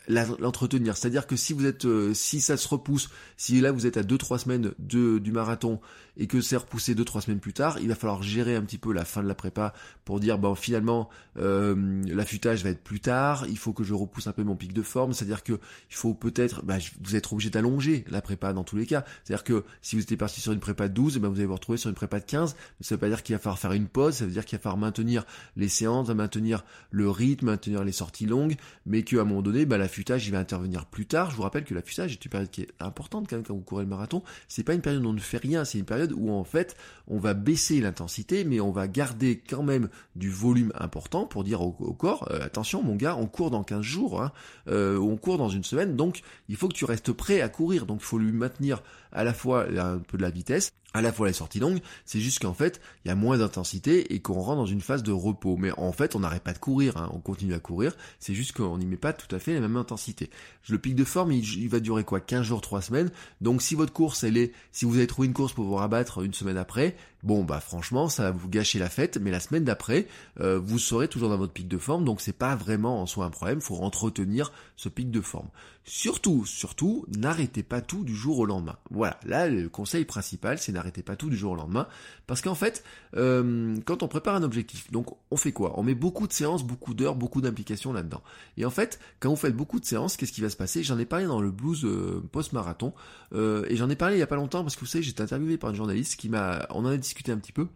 l'entretenir. 0.09 0.97
C'est-à-dire 0.97 1.27
que 1.27 1.37
si 1.37 1.53
vous 1.53 1.67
êtes, 1.67 1.85
euh, 1.85 2.15
si 2.15 2.41
ça 2.41 2.57
se 2.57 2.69
repousse, 2.69 3.09
si 3.37 3.61
là 3.61 3.73
vous 3.73 3.87
êtes 3.87 3.97
à 3.97 4.03
2-3 4.03 4.39
semaines 4.39 4.73
de, 4.79 5.19
du 5.19 5.33
marathon 5.33 5.81
et 6.17 6.27
que 6.27 6.41
c'est 6.41 6.57
repoussé 6.57 6.95
2-3 6.95 7.23
semaines 7.23 7.41
plus 7.41 7.53
tard, 7.53 7.79
il 7.81 7.89
va 7.89 7.95
falloir 7.95 8.23
gérer 8.23 8.57
un 8.57 8.63
petit 8.63 8.79
peu 8.79 8.93
la 8.93 9.05
fin 9.05 9.23
de 9.23 9.29
la 9.29 9.35
prépa 9.35 9.73
pour 10.05 10.21
dire 10.21 10.39
bon 10.39 10.55
finalement 10.55 11.09
euh, 11.39 12.03
l'affûtage 12.07 12.63
va 12.65 12.71
être 12.71 12.83
plus 12.83 13.01
tard, 13.01 13.47
il 13.49 13.57
faut 13.57 13.73
que 13.73 13.85
je 13.85 13.95
repousse 13.95 14.27
un 14.27 14.33
peu 14.33 14.43
mon 14.43 14.57
pic 14.57 14.73
de 14.73 14.83
forme, 14.83 15.13
c'est-à-dire 15.13 15.43
que 15.43 15.55
il 15.91 15.97
faut 15.97 16.15
peut-être, 16.15 16.65
bah, 16.65 16.77
vous 17.03 17.17
êtes 17.17 17.33
obligé 17.33 17.51
d'allonger 17.51 18.05
la 18.11 18.21
prépa 18.21 18.53
dans 18.53 18.65
tous 18.65 18.77
les 18.77 18.87
cas. 18.87 19.05
C'est-à-dire 19.25 19.45
que 19.45 19.65
si 19.81 19.97
vous 19.97 20.03
étiez 20.03 20.17
parti 20.17 20.41
sur 20.41 20.53
une 20.53 20.61
prépa 20.61 20.89
de 20.89 20.95
12, 20.95 21.17
eh 21.17 21.21
ben 21.21 21.29
vous 21.29 21.37
allez 21.37 21.47
vous 21.47 21.55
retrouver 21.55 21.79
sur 21.79 21.89
une 21.89 21.95
prépa 21.95 22.21
de 22.21 22.25
15. 22.25 22.57
Ça 22.81 22.95
veut 22.95 22.99
pas 22.99 23.09
dire 23.09 23.23
qu'il 23.23 23.35
va 23.35 23.39
falloir 23.39 23.59
faire 23.59 23.73
une 23.73 23.89
pause, 23.89 24.15
ça 24.17 24.27
veut 24.27 24.33
dire 24.33 24.45
qu'il 24.45 24.59
va 24.59 24.63
falloir 24.63 24.79
maintenir 24.79 25.25
les 25.57 25.69
séances, 25.69 26.09
maintenir 26.09 26.65
le 26.91 27.09
rythme, 27.09 27.47
maintenir 27.47 27.85
les 27.85 27.93
sorties 27.93 28.27
longues, 28.27 28.57
mais 28.85 29.03
qu'à 29.03 29.21
un 29.21 29.25
moment 29.25 29.43
donné, 29.43 29.65
bah, 29.65 29.79
l'affûtage 29.93 30.27
il 30.27 30.33
va 30.33 30.39
intervenir 30.39 30.87
plus 30.87 31.05
tard. 31.05 31.31
Je 31.31 31.37
vous 31.37 31.43
rappelle 31.43 31.65
que 31.65 31.75
l'affûtage 31.75 32.13
est 32.13 32.25
une 32.25 32.31
période 32.31 32.51
qui 32.51 32.63
est 32.63 32.69
importante 32.81 33.27
quand 33.29 33.37
même 33.37 33.45
quand 33.45 33.55
vous 33.55 33.61
courez 33.61 33.83
le 33.83 33.91
marathon. 33.91 34.23
C'est 34.49 34.63
pas 34.63 34.73
une 34.73 34.81
période 34.81 35.05
où 35.05 35.09
on 35.09 35.13
ne 35.13 35.21
fait 35.21 35.37
rien, 35.37 35.67
c'est 35.67 35.79
une 35.79 35.85
période 35.85 36.13
où 36.13 36.31
en 36.31 36.45
fait 36.45 36.77
on 37.09 37.19
va 37.19 37.35
baisser 37.35 37.79
l'intensité, 37.79 38.45
mais 38.45 38.59
on 38.59 38.71
va 38.71 38.89
garder 38.89 39.43
quand 39.47 39.63
même 39.63 39.91
du 40.17 40.31
volume 40.31 40.73
important 40.79 41.27
pour 41.27 41.45
dire 41.45 41.61
au, 41.61 41.73
corps, 41.73 42.27
euh, 42.31 42.43
attention 42.43 42.83
mon 42.83 42.97
gars, 42.97 43.17
on 43.17 43.27
court 43.27 43.51
dans 43.51 43.65
15 43.65 43.83
jours, 43.83 44.23
hein, 44.23 44.33
euh, 44.69 44.97
on 44.97 45.19
court 45.19 45.37
dans 45.37 45.51
une 45.51 45.65
semaine, 45.65 45.95
donc 45.95 46.23
il 46.49 46.57
faut 46.57 46.69
que 46.69 46.75
tu 46.75 46.87
restes 46.87 47.13
prêt 47.13 47.43
à 47.43 47.51
courir, 47.51 47.85
donc 47.85 48.01
il 48.01 48.07
faut 48.07 48.19
lui 48.19 48.33
maintenir 48.33 48.83
à 49.13 49.25
la 49.25 49.35
fois 49.35 49.67
un 49.69 49.99
peu 49.99 50.17
de 50.17 50.23
la 50.23 50.31
vitesse, 50.31 50.73
à 50.95 51.03
la 51.03 51.13
fois 51.13 51.27
les 51.27 51.33
sorties 51.33 51.59
longues, 51.59 51.81
c'est 52.05 52.21
juste 52.21 52.41
qu'en 52.41 52.55
fait, 52.55 52.81
il 53.05 53.09
y 53.09 53.11
a 53.11 53.15
moins 53.15 53.39
d'intensité 53.39 54.15
et 54.15 54.21
qu'on 54.21 54.41
rentre 54.41 54.59
dans 54.59 54.67
une 54.67 54.81
phase 54.81 55.03
de 55.03 55.13
repos. 55.13 55.57
Mais 55.57 55.73
en 55.79 55.93
fait, 55.93 56.15
on 56.15 56.21
n'arrête 56.21 56.43
pas 56.43 56.53
de 56.53 56.59
courir, 56.59 56.97
hein. 56.97 57.11
on 57.13 57.19
continue 57.19 57.55
à 57.55 57.59
courir, 57.59 57.97
c'est 58.19 58.35
juste 58.35 58.53
qu'on 58.53 58.79
n'y 58.79 58.87
met 58.87 58.97
pas 58.97 59.13
tout 59.13 59.35
à 59.35 59.39
fait 59.39 59.55
la 59.55 59.61
même 59.61 59.77
intensité. 59.77 60.31
Le 60.69 60.79
pic 60.79 60.95
de 60.95 61.05
forme, 61.05 61.33
il, 61.33 61.69
va 61.69 61.81
durer 61.81 62.05
quoi? 62.05 62.21
15 62.21 62.45
jours, 62.47 62.61
3 62.61 62.83
semaines. 62.83 63.11
Donc 63.41 63.63
si 63.63 63.75
votre 63.75 63.93
course, 63.93 64.25
elle 64.25 64.37
est, 64.37 64.53
si 64.71 64.85
vous 64.85 64.97
avez 64.97 65.07
trouvé 65.07 65.27
une 65.27 65.35
course 65.35 65.53
pour 65.53 65.65
vous 65.65 65.75
rabattre 65.75 66.23
une 66.23 66.35
semaine 66.35 66.57
après, 66.57 66.97
bon 67.23 67.45
bah 67.45 67.61
franchement, 67.61 68.09
ça 68.09 68.25
va 68.25 68.31
vous 68.33 68.49
gâcher 68.49 68.79
la 68.79 68.89
fête, 68.89 69.17
mais 69.19 69.31
la 69.31 69.41
semaine 69.41 69.65
d'après, 69.65 70.07
euh, 70.41 70.59
vous 70.59 70.79
serez 70.79 71.09
toujours 71.09 71.29
dans 71.29 71.39
votre 71.39 71.53
pic 71.53 71.69
de 71.69 71.79
forme, 71.79 72.05
donc 72.05 72.21
c'est 72.21 72.33
pas 72.33 72.57
vraiment 72.57 73.01
en 73.01 73.07
soi 73.07 73.25
un 73.25 73.31
problème, 73.31 73.61
faut 73.61 73.77
entretenir 73.77 74.53
ce 74.77 74.89
pic 74.89 75.11
de 75.11 75.21
forme. 75.21 75.49
Surtout, 75.85 76.47
surtout, 76.47 77.07
n'arrêtez 77.17 77.65
pas 77.65 77.81
tout 77.81 78.05
du 78.05 78.15
jour 78.15 78.39
au 78.39 78.47
lendemain. 78.47 78.77
Voilà, 78.91 79.19
là 79.25 79.49
le 79.49 79.69
conseil 79.69 80.05
principal, 80.05 80.59
c'est 80.59 80.71
n'arrêtez 80.71 81.03
pas 81.03 81.17
tout 81.17 81.29
du 81.29 81.37
jour 81.37 81.53
au 81.53 81.57
lendemain, 81.57 81.89
parce 82.27 82.41
qu'en 82.41 82.55
fait, 82.55 82.85
euh, 83.17 83.77
quand 83.85 84.03
on 84.03 84.09
prépare 84.09 84.37
un 84.37 84.45
objectif, 84.45 84.91
donc 84.93 85.09
on 85.31 85.37
fait 85.37 85.53
quoi? 85.53 85.79
On 85.79 85.83
met 85.83 85.95
beaucoup 85.95 86.29
de 86.29 86.33
séances, 86.33 86.65
beaucoup 86.65 86.95
d'heures, 86.95 87.17
beaucoup 87.17 87.41
d'implications 87.41 87.93
là-dedans. 87.93 88.23
Et 88.57 88.65
en 88.65 88.71
fait, 88.71 89.01
quand 89.19 89.31
vous 89.31 89.37
faites 89.37 89.57
beaucoup 89.57 89.81
de 89.81 89.85
séances, 89.85 90.17
qu'est-ce 90.17 90.33
qui 90.33 90.41
va 90.41 90.51
se 90.51 90.57
passer? 90.57 90.85
J'en 90.85 90.99
ai 90.99 91.05
parlé 91.05 91.27
dans 91.27 91.41
le 91.41 91.51
blues 91.51 91.85
euh, 91.85 92.23
post-marathon, 92.31 92.93
et 93.35 93.77
j'en 93.77 93.89
ai 93.91 93.97
parlé 93.97 94.17
il 94.17 94.19
y 94.19 94.23
a 94.23 94.27
pas 94.27 94.37
longtemps, 94.37 94.63
parce 94.63 94.77
que 94.77 94.81
vous 94.81 94.87
savez, 94.87 95.03
j'étais 95.03 95.23
interviewé 95.23 95.57
par 95.57 95.71
une 95.71 95.77
journaliste 95.77 96.17
qui 96.17 96.29
m'a, 96.29 96.67
on 96.71 96.85
en 96.85 96.91
a 96.91 96.97
un 97.29 97.39
petit 97.39 97.53
peu 97.53 97.69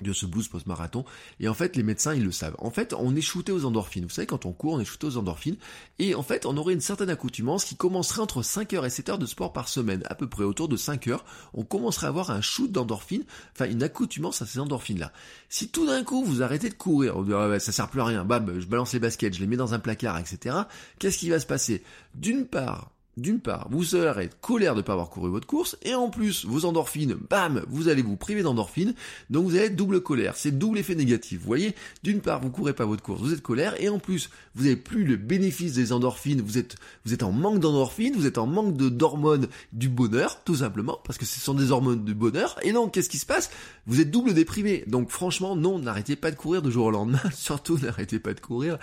de 0.00 0.12
ce 0.12 0.26
blues 0.26 0.48
post-marathon. 0.48 1.04
Et 1.40 1.48
en 1.48 1.54
fait, 1.54 1.76
les 1.76 1.82
médecins, 1.82 2.14
ils 2.14 2.24
le 2.24 2.32
savent. 2.32 2.56
En 2.58 2.70
fait, 2.70 2.94
on 2.94 3.14
est 3.14 3.20
shooté 3.20 3.52
aux 3.52 3.64
endorphines. 3.64 4.04
Vous 4.04 4.10
savez, 4.10 4.26
quand 4.26 4.46
on 4.46 4.52
court, 4.52 4.74
on 4.74 4.80
est 4.80 4.84
shooté 4.84 5.06
aux 5.06 5.16
endorphines. 5.16 5.56
Et 5.98 6.14
en 6.14 6.22
fait, 6.22 6.46
on 6.46 6.56
aurait 6.56 6.74
une 6.74 6.80
certaine 6.80 7.10
accoutumance 7.10 7.64
qui 7.64 7.76
commencerait 7.76 8.20
entre 8.20 8.42
5 8.42 8.72
heures 8.72 8.86
et 8.86 8.90
7 8.90 9.10
heures 9.10 9.18
de 9.18 9.26
sport 9.26 9.52
par 9.52 9.68
semaine. 9.68 10.02
À 10.06 10.14
peu 10.14 10.28
près 10.28 10.44
autour 10.44 10.68
de 10.68 10.76
5 10.76 11.08
heures, 11.08 11.24
on 11.54 11.64
commencerait 11.64 12.06
à 12.06 12.08
avoir 12.10 12.30
un 12.30 12.40
shoot 12.40 12.70
d'endorphines, 12.70 13.24
enfin 13.52 13.70
une 13.70 13.82
accoutumance 13.82 14.42
à 14.42 14.46
ces 14.46 14.58
endorphines-là. 14.58 15.12
Si 15.48 15.68
tout 15.68 15.86
d'un 15.86 16.04
coup, 16.04 16.24
vous 16.24 16.42
arrêtez 16.42 16.68
de 16.68 16.74
courir, 16.74 17.16
on 17.16 17.22
dirait, 17.22 17.60
ça 17.60 17.72
sert 17.72 17.88
plus 17.88 18.00
à 18.00 18.04
rien, 18.06 18.24
bam, 18.24 18.60
je 18.60 18.66
balance 18.66 18.92
les 18.92 19.00
baskets, 19.00 19.34
je 19.34 19.40
les 19.40 19.46
mets 19.46 19.56
dans 19.56 19.74
un 19.74 19.78
placard, 19.78 20.18
etc. 20.18 20.56
Qu'est-ce 20.98 21.18
qui 21.18 21.30
va 21.30 21.38
se 21.38 21.46
passer? 21.46 21.82
D'une 22.14 22.46
part, 22.46 22.91
d'une 23.16 23.40
part, 23.40 23.68
vous 23.70 23.84
serez 23.84 24.30
colère 24.40 24.74
de 24.74 24.78
ne 24.78 24.82
pas 24.82 24.94
avoir 24.94 25.10
couru 25.10 25.30
votre 25.30 25.46
course, 25.46 25.76
et 25.82 25.94
en 25.94 26.08
plus, 26.08 26.46
vos 26.46 26.64
endorphines, 26.64 27.16
bam, 27.28 27.62
vous 27.68 27.88
allez 27.88 28.02
vous 28.02 28.16
priver 28.16 28.42
d'endorphines, 28.42 28.94
donc 29.28 29.44
vous 29.44 29.56
allez 29.56 29.66
être 29.66 29.76
double 29.76 30.00
colère, 30.00 30.36
c'est 30.36 30.56
double 30.56 30.78
effet 30.78 30.94
négatif, 30.94 31.40
vous 31.40 31.46
voyez. 31.46 31.74
D'une 32.02 32.20
part, 32.20 32.40
vous 32.40 32.50
courez 32.50 32.72
pas 32.72 32.86
votre 32.86 33.02
course, 33.02 33.20
vous 33.20 33.34
êtes 33.34 33.42
colère, 33.42 33.80
et 33.80 33.88
en 33.88 33.98
plus, 33.98 34.30
vous 34.54 34.64
n'avez 34.64 34.76
plus 34.76 35.04
le 35.04 35.16
bénéfice 35.16 35.74
des 35.74 35.92
endorphines, 35.92 36.40
vous 36.40 36.56
êtes, 36.56 36.76
vous 37.04 37.12
êtes 37.12 37.22
en 37.22 37.32
manque 37.32 37.60
d'endorphines, 37.60 38.14
vous 38.16 38.26
êtes 38.26 38.38
en 38.38 38.46
manque 38.46 38.76
d'hormones 38.76 39.48
du 39.72 39.88
bonheur, 39.88 40.42
tout 40.44 40.56
simplement, 40.56 40.98
parce 41.04 41.18
que 41.18 41.26
ce 41.26 41.38
sont 41.38 41.54
des 41.54 41.70
hormones 41.70 42.04
du 42.04 42.14
bonheur, 42.14 42.56
et 42.62 42.72
donc, 42.72 42.92
qu'est-ce 42.94 43.10
qui 43.10 43.18
se 43.18 43.26
passe? 43.26 43.50
Vous 43.86 44.00
êtes 44.00 44.10
double 44.10 44.32
déprimé, 44.32 44.84
donc 44.86 45.10
franchement, 45.10 45.54
non, 45.54 45.78
n'arrêtez 45.78 46.16
pas 46.16 46.30
de 46.30 46.36
courir 46.36 46.62
de 46.62 46.70
jour 46.70 46.86
au 46.86 46.90
lendemain, 46.90 47.20
surtout 47.34 47.78
n'arrêtez 47.78 48.18
pas 48.18 48.32
de 48.32 48.40
courir, 48.40 48.78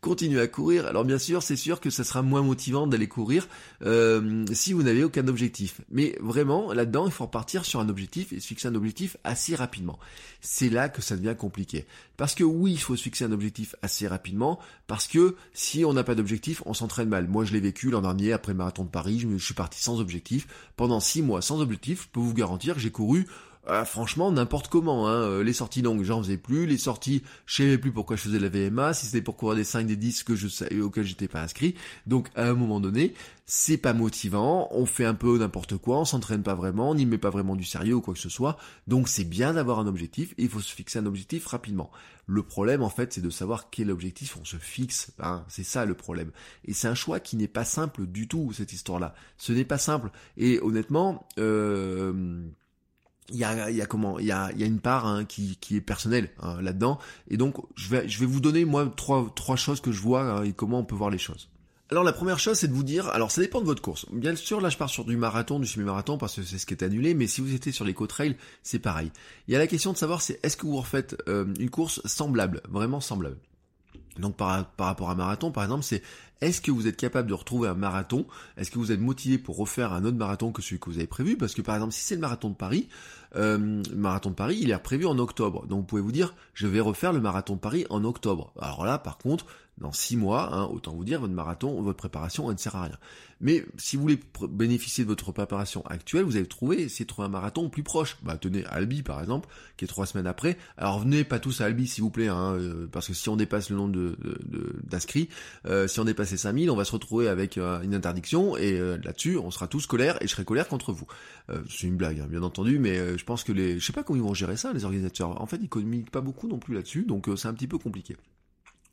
continuez 0.00 0.40
à 0.40 0.46
courir. 0.46 0.86
Alors 0.86 1.04
bien 1.04 1.18
sûr, 1.18 1.42
c'est 1.42 1.56
sûr 1.56 1.80
que 1.80 1.90
ça 1.90 2.04
sera 2.04 2.22
moins 2.22 2.42
motivant 2.42 2.86
d'aller 2.86 3.08
courir 3.08 3.48
euh, 3.82 4.44
si 4.52 4.72
vous 4.72 4.82
n'avez 4.82 5.04
aucun 5.04 5.26
objectif. 5.26 5.80
Mais 5.90 6.16
vraiment, 6.20 6.72
là-dedans, 6.72 7.06
il 7.06 7.12
faut 7.12 7.24
repartir 7.24 7.64
sur 7.64 7.80
un 7.80 7.88
objectif 7.88 8.32
et 8.32 8.40
se 8.40 8.46
fixer 8.46 8.68
un 8.68 8.74
objectif 8.74 9.16
assez 9.24 9.54
rapidement. 9.54 9.98
C'est 10.40 10.70
là 10.70 10.88
que 10.88 11.02
ça 11.02 11.16
devient 11.16 11.34
compliqué. 11.36 11.86
Parce 12.16 12.34
que 12.34 12.44
oui, 12.44 12.72
il 12.72 12.80
faut 12.80 12.96
se 12.96 13.02
fixer 13.02 13.24
un 13.24 13.32
objectif 13.32 13.74
assez 13.82 14.06
rapidement, 14.06 14.58
parce 14.86 15.08
que 15.08 15.36
si 15.52 15.84
on 15.84 15.92
n'a 15.92 16.04
pas 16.04 16.14
d'objectif, 16.14 16.62
on 16.66 16.74
s'entraîne 16.74 17.08
mal. 17.08 17.26
Moi, 17.28 17.44
je 17.44 17.52
l'ai 17.52 17.60
vécu 17.60 17.90
l'an 17.90 18.02
dernier, 18.02 18.32
après 18.32 18.54
marathon 18.54 18.84
de 18.84 18.88
Paris, 18.88 19.20
je, 19.20 19.36
suis 19.38 19.54
parti 19.54 19.80
sans 19.80 20.00
objectif. 20.00 20.46
Pendant 20.76 21.00
six 21.00 21.22
mois 21.22 21.42
sans 21.42 21.60
objectif, 21.60 22.04
je 22.04 22.08
peux 22.08 22.20
vous 22.20 22.34
garantir 22.34 22.74
que 22.74 22.80
j'ai 22.80 22.90
couru 22.90 23.26
ah, 23.70 23.84
franchement, 23.84 24.32
n'importe 24.32 24.68
comment, 24.68 25.08
hein. 25.08 25.22
Euh, 25.22 25.44
les 25.44 25.52
sorties 25.52 25.82
longues, 25.82 26.02
j'en 26.02 26.22
faisais 26.22 26.38
plus. 26.38 26.66
Les 26.66 26.78
sorties, 26.78 27.22
je 27.44 27.56
savais 27.56 27.76
plus 27.76 27.92
pourquoi 27.92 28.16
je 28.16 28.22
faisais 28.22 28.38
la 28.38 28.48
VMA, 28.48 28.94
si 28.94 29.04
c'était 29.04 29.20
pour 29.20 29.36
courir 29.36 29.56
des 29.56 29.64
5, 29.64 29.86
des 29.86 29.96
10 29.96 30.22
que 30.22 30.34
je 30.34 30.48
auxquels 30.80 31.04
j'étais 31.04 31.28
pas 31.28 31.42
inscrit. 31.42 31.74
Donc, 32.06 32.28
à 32.34 32.48
un 32.48 32.54
moment 32.54 32.80
donné, 32.80 33.12
c'est 33.44 33.76
pas 33.76 33.92
motivant, 33.92 34.68
on 34.70 34.86
fait 34.86 35.04
un 35.04 35.14
peu 35.14 35.38
n'importe 35.38 35.76
quoi, 35.76 35.98
on 35.98 36.06
s'entraîne 36.06 36.42
pas 36.42 36.54
vraiment, 36.54 36.90
on 36.90 36.94
n'y 36.94 37.04
met 37.04 37.18
pas 37.18 37.28
vraiment 37.28 37.56
du 37.56 37.64
sérieux 37.64 37.96
ou 37.96 38.00
quoi 38.00 38.14
que 38.14 38.20
ce 38.20 38.30
soit. 38.30 38.56
Donc, 38.86 39.06
c'est 39.06 39.24
bien 39.24 39.52
d'avoir 39.52 39.78
un 39.80 39.86
objectif, 39.86 40.32
et 40.38 40.44
il 40.44 40.48
faut 40.48 40.60
se 40.60 40.74
fixer 40.74 40.98
un 41.00 41.06
objectif 41.06 41.46
rapidement. 41.46 41.90
Le 42.26 42.42
problème, 42.42 42.82
en 42.82 42.90
fait, 42.90 43.12
c'est 43.12 43.20
de 43.20 43.30
savoir 43.30 43.68
quel 43.70 43.90
objectif 43.90 44.38
on 44.40 44.44
se 44.46 44.56
fixe. 44.56 45.12
Hein. 45.18 45.44
C'est 45.48 45.64
ça 45.64 45.84
le 45.84 45.94
problème. 45.94 46.30
Et 46.64 46.72
c'est 46.72 46.88
un 46.88 46.94
choix 46.94 47.20
qui 47.20 47.36
n'est 47.36 47.48
pas 47.48 47.64
simple 47.64 48.06
du 48.06 48.28
tout, 48.28 48.52
cette 48.52 48.72
histoire-là. 48.72 49.14
Ce 49.36 49.52
n'est 49.52 49.64
pas 49.64 49.78
simple. 49.78 50.10
Et 50.36 50.60
honnêtement, 50.60 51.26
euh, 51.38 52.42
il 53.30 53.36
y 53.36 53.44
a, 53.44 53.70
y 53.70 53.82
a 53.82 53.86
comment 53.86 54.18
il 54.18 54.26
y 54.26 54.32
a, 54.32 54.50
y 54.52 54.62
a 54.62 54.66
une 54.66 54.80
part 54.80 55.06
hein, 55.06 55.24
qui, 55.24 55.56
qui 55.60 55.76
est 55.76 55.80
personnelle 55.80 56.30
hein, 56.40 56.60
là-dedans 56.62 56.98
et 57.28 57.36
donc 57.36 57.56
je 57.76 57.88
vais 57.88 58.08
je 58.08 58.18
vais 58.20 58.26
vous 58.26 58.40
donner 58.40 58.64
moi 58.64 58.90
trois 58.96 59.30
trois 59.34 59.56
choses 59.56 59.80
que 59.80 59.92
je 59.92 60.00
vois 60.00 60.22
hein, 60.22 60.44
et 60.44 60.52
comment 60.52 60.80
on 60.80 60.84
peut 60.84 60.96
voir 60.96 61.10
les 61.10 61.18
choses. 61.18 61.48
Alors 61.90 62.04
la 62.04 62.12
première 62.12 62.38
chose 62.38 62.58
c'est 62.58 62.68
de 62.68 62.72
vous 62.72 62.82
dire 62.82 63.08
alors 63.08 63.30
ça 63.30 63.40
dépend 63.40 63.60
de 63.60 63.66
votre 63.66 63.82
course. 63.82 64.06
Bien 64.12 64.34
sûr 64.36 64.60
là 64.60 64.68
je 64.68 64.76
pars 64.76 64.90
sur 64.90 65.04
du 65.04 65.16
marathon, 65.16 65.58
du 65.58 65.66
semi-marathon 65.66 66.18
parce 66.18 66.36
que 66.36 66.42
c'est 66.42 66.58
ce 66.58 66.66
qui 66.66 66.74
est 66.74 66.82
annulé 66.82 67.14
mais 67.14 67.26
si 67.26 67.40
vous 67.40 67.54
étiez 67.54 67.72
sur 67.72 67.84
les 67.84 67.94
trail, 67.94 68.36
c'est 68.62 68.78
pareil. 68.78 69.10
Il 69.46 69.52
y 69.52 69.56
a 69.56 69.58
la 69.58 69.66
question 69.66 69.92
de 69.92 69.98
savoir 69.98 70.22
c'est 70.22 70.38
est-ce 70.42 70.56
que 70.56 70.66
vous 70.66 70.76
refaites 70.76 71.16
euh, 71.28 71.46
une 71.58 71.70
course 71.70 72.00
semblable, 72.06 72.62
vraiment 72.68 73.00
semblable. 73.00 73.38
Donc 74.18 74.36
par, 74.36 74.70
par 74.72 74.88
rapport 74.88 75.10
à 75.10 75.14
marathon, 75.14 75.50
par 75.50 75.64
exemple, 75.64 75.84
c'est 75.84 76.02
est-ce 76.40 76.60
que 76.60 76.70
vous 76.70 76.86
êtes 76.86 76.96
capable 76.96 77.28
de 77.28 77.34
retrouver 77.34 77.68
un 77.68 77.74
marathon? 77.74 78.26
Est-ce 78.56 78.70
que 78.70 78.78
vous 78.78 78.92
êtes 78.92 79.00
motivé 79.00 79.38
pour 79.38 79.56
refaire 79.56 79.92
un 79.92 80.04
autre 80.04 80.16
marathon 80.16 80.52
que 80.52 80.62
celui 80.62 80.78
que 80.78 80.90
vous 80.90 80.98
avez 80.98 81.06
prévu? 81.06 81.36
Parce 81.36 81.54
que 81.54 81.62
par 81.62 81.74
exemple, 81.74 81.92
si 81.92 82.00
c'est 82.00 82.14
le 82.14 82.20
marathon 82.20 82.50
de 82.50 82.54
Paris, 82.54 82.88
euh, 83.36 83.82
le 83.90 83.96
marathon 83.96 84.30
de 84.30 84.34
Paris, 84.34 84.58
il 84.60 84.70
est 84.70 84.78
prévu 84.78 85.06
en 85.06 85.18
octobre. 85.18 85.66
Donc 85.66 85.80
vous 85.80 85.86
pouvez 85.86 86.02
vous 86.02 86.12
dire, 86.12 86.34
je 86.54 86.66
vais 86.66 86.80
refaire 86.80 87.12
le 87.12 87.20
marathon 87.20 87.54
de 87.54 87.60
Paris 87.60 87.86
en 87.90 88.04
octobre. 88.04 88.52
Alors 88.60 88.84
là, 88.84 88.98
par 88.98 89.18
contre, 89.18 89.46
dans 89.80 89.92
six 89.92 90.16
mois, 90.16 90.54
hein, 90.54 90.64
autant 90.64 90.92
vous 90.94 91.04
dire, 91.04 91.20
votre 91.20 91.32
marathon, 91.32 91.80
votre 91.82 91.96
préparation, 91.96 92.48
elle 92.48 92.54
ne 92.54 92.58
sert 92.58 92.74
à 92.76 92.84
rien. 92.84 92.98
Mais 93.40 93.64
si 93.76 93.96
vous 93.96 94.02
voulez 94.02 94.20
bénéficier 94.48 95.04
de 95.04 95.08
votre 95.08 95.30
préparation 95.30 95.86
actuelle, 95.86 96.24
vous 96.24 96.36
allez 96.36 96.46
trouver, 96.46 96.86
de 96.86 97.04
trouver 97.04 97.26
un 97.26 97.30
marathon 97.30 97.68
plus 97.68 97.84
proche. 97.84 98.16
Bah 98.22 98.36
tenez, 98.36 98.64
Albi 98.66 99.02
par 99.02 99.20
exemple, 99.20 99.48
qui 99.76 99.84
est 99.84 99.88
trois 99.88 100.06
semaines 100.06 100.26
après. 100.26 100.58
Alors 100.76 100.98
venez 100.98 101.22
pas 101.22 101.38
tous 101.38 101.60
à 101.60 101.66
Albi 101.66 101.86
s'il 101.86 102.02
vous 102.02 102.10
plaît, 102.10 102.26
hein, 102.26 102.54
euh, 102.54 102.88
parce 102.90 103.06
que 103.06 103.14
si 103.14 103.28
on 103.28 103.36
dépasse 103.36 103.70
le 103.70 103.76
nombre 103.76 103.92
de, 103.92 104.16
d'inscrits, 104.82 105.28
euh, 105.66 105.86
si 105.86 106.00
on 106.00 106.04
dépasse 106.04 106.27
les 106.30 106.36
5000, 106.36 106.70
on 106.70 106.76
va 106.76 106.84
se 106.84 106.92
retrouver 106.92 107.28
avec 107.28 107.58
euh, 107.58 107.80
une 107.82 107.94
interdiction, 107.94 108.56
et 108.56 108.78
là-dessus, 108.78 109.36
on 109.38 109.50
sera 109.50 109.66
tous 109.66 109.86
colère, 109.86 110.16
et 110.22 110.26
je 110.26 110.32
serai 110.32 110.44
colère 110.44 110.68
contre 110.68 110.92
vous. 110.92 111.06
c'est 111.68 111.86
une 111.86 111.96
blague, 111.96 112.20
hein, 112.20 112.26
bien 112.28 112.42
entendu, 112.42 112.78
mais 112.78 113.16
je 113.16 113.24
pense 113.24 113.44
que 113.44 113.52
les... 113.52 113.78
Je 113.78 113.84
sais 113.84 113.92
pas 113.92 114.02
comment 114.02 114.18
ils 114.18 114.22
vont 114.22 114.34
gérer 114.34 114.56
ça, 114.56 114.72
les 114.72 114.84
organisateurs. 114.84 115.40
En 115.40 115.46
fait, 115.46 115.58
ils 115.60 115.68
communiquent 115.68 116.10
pas 116.10 116.20
beaucoup 116.20 116.48
non 116.48 116.58
plus 116.58 116.74
là-dessus, 116.74 117.04
donc 117.04 117.28
c'est 117.36 117.48
un 117.48 117.54
petit 117.54 117.68
peu 117.68 117.78
compliqué. 117.78 118.16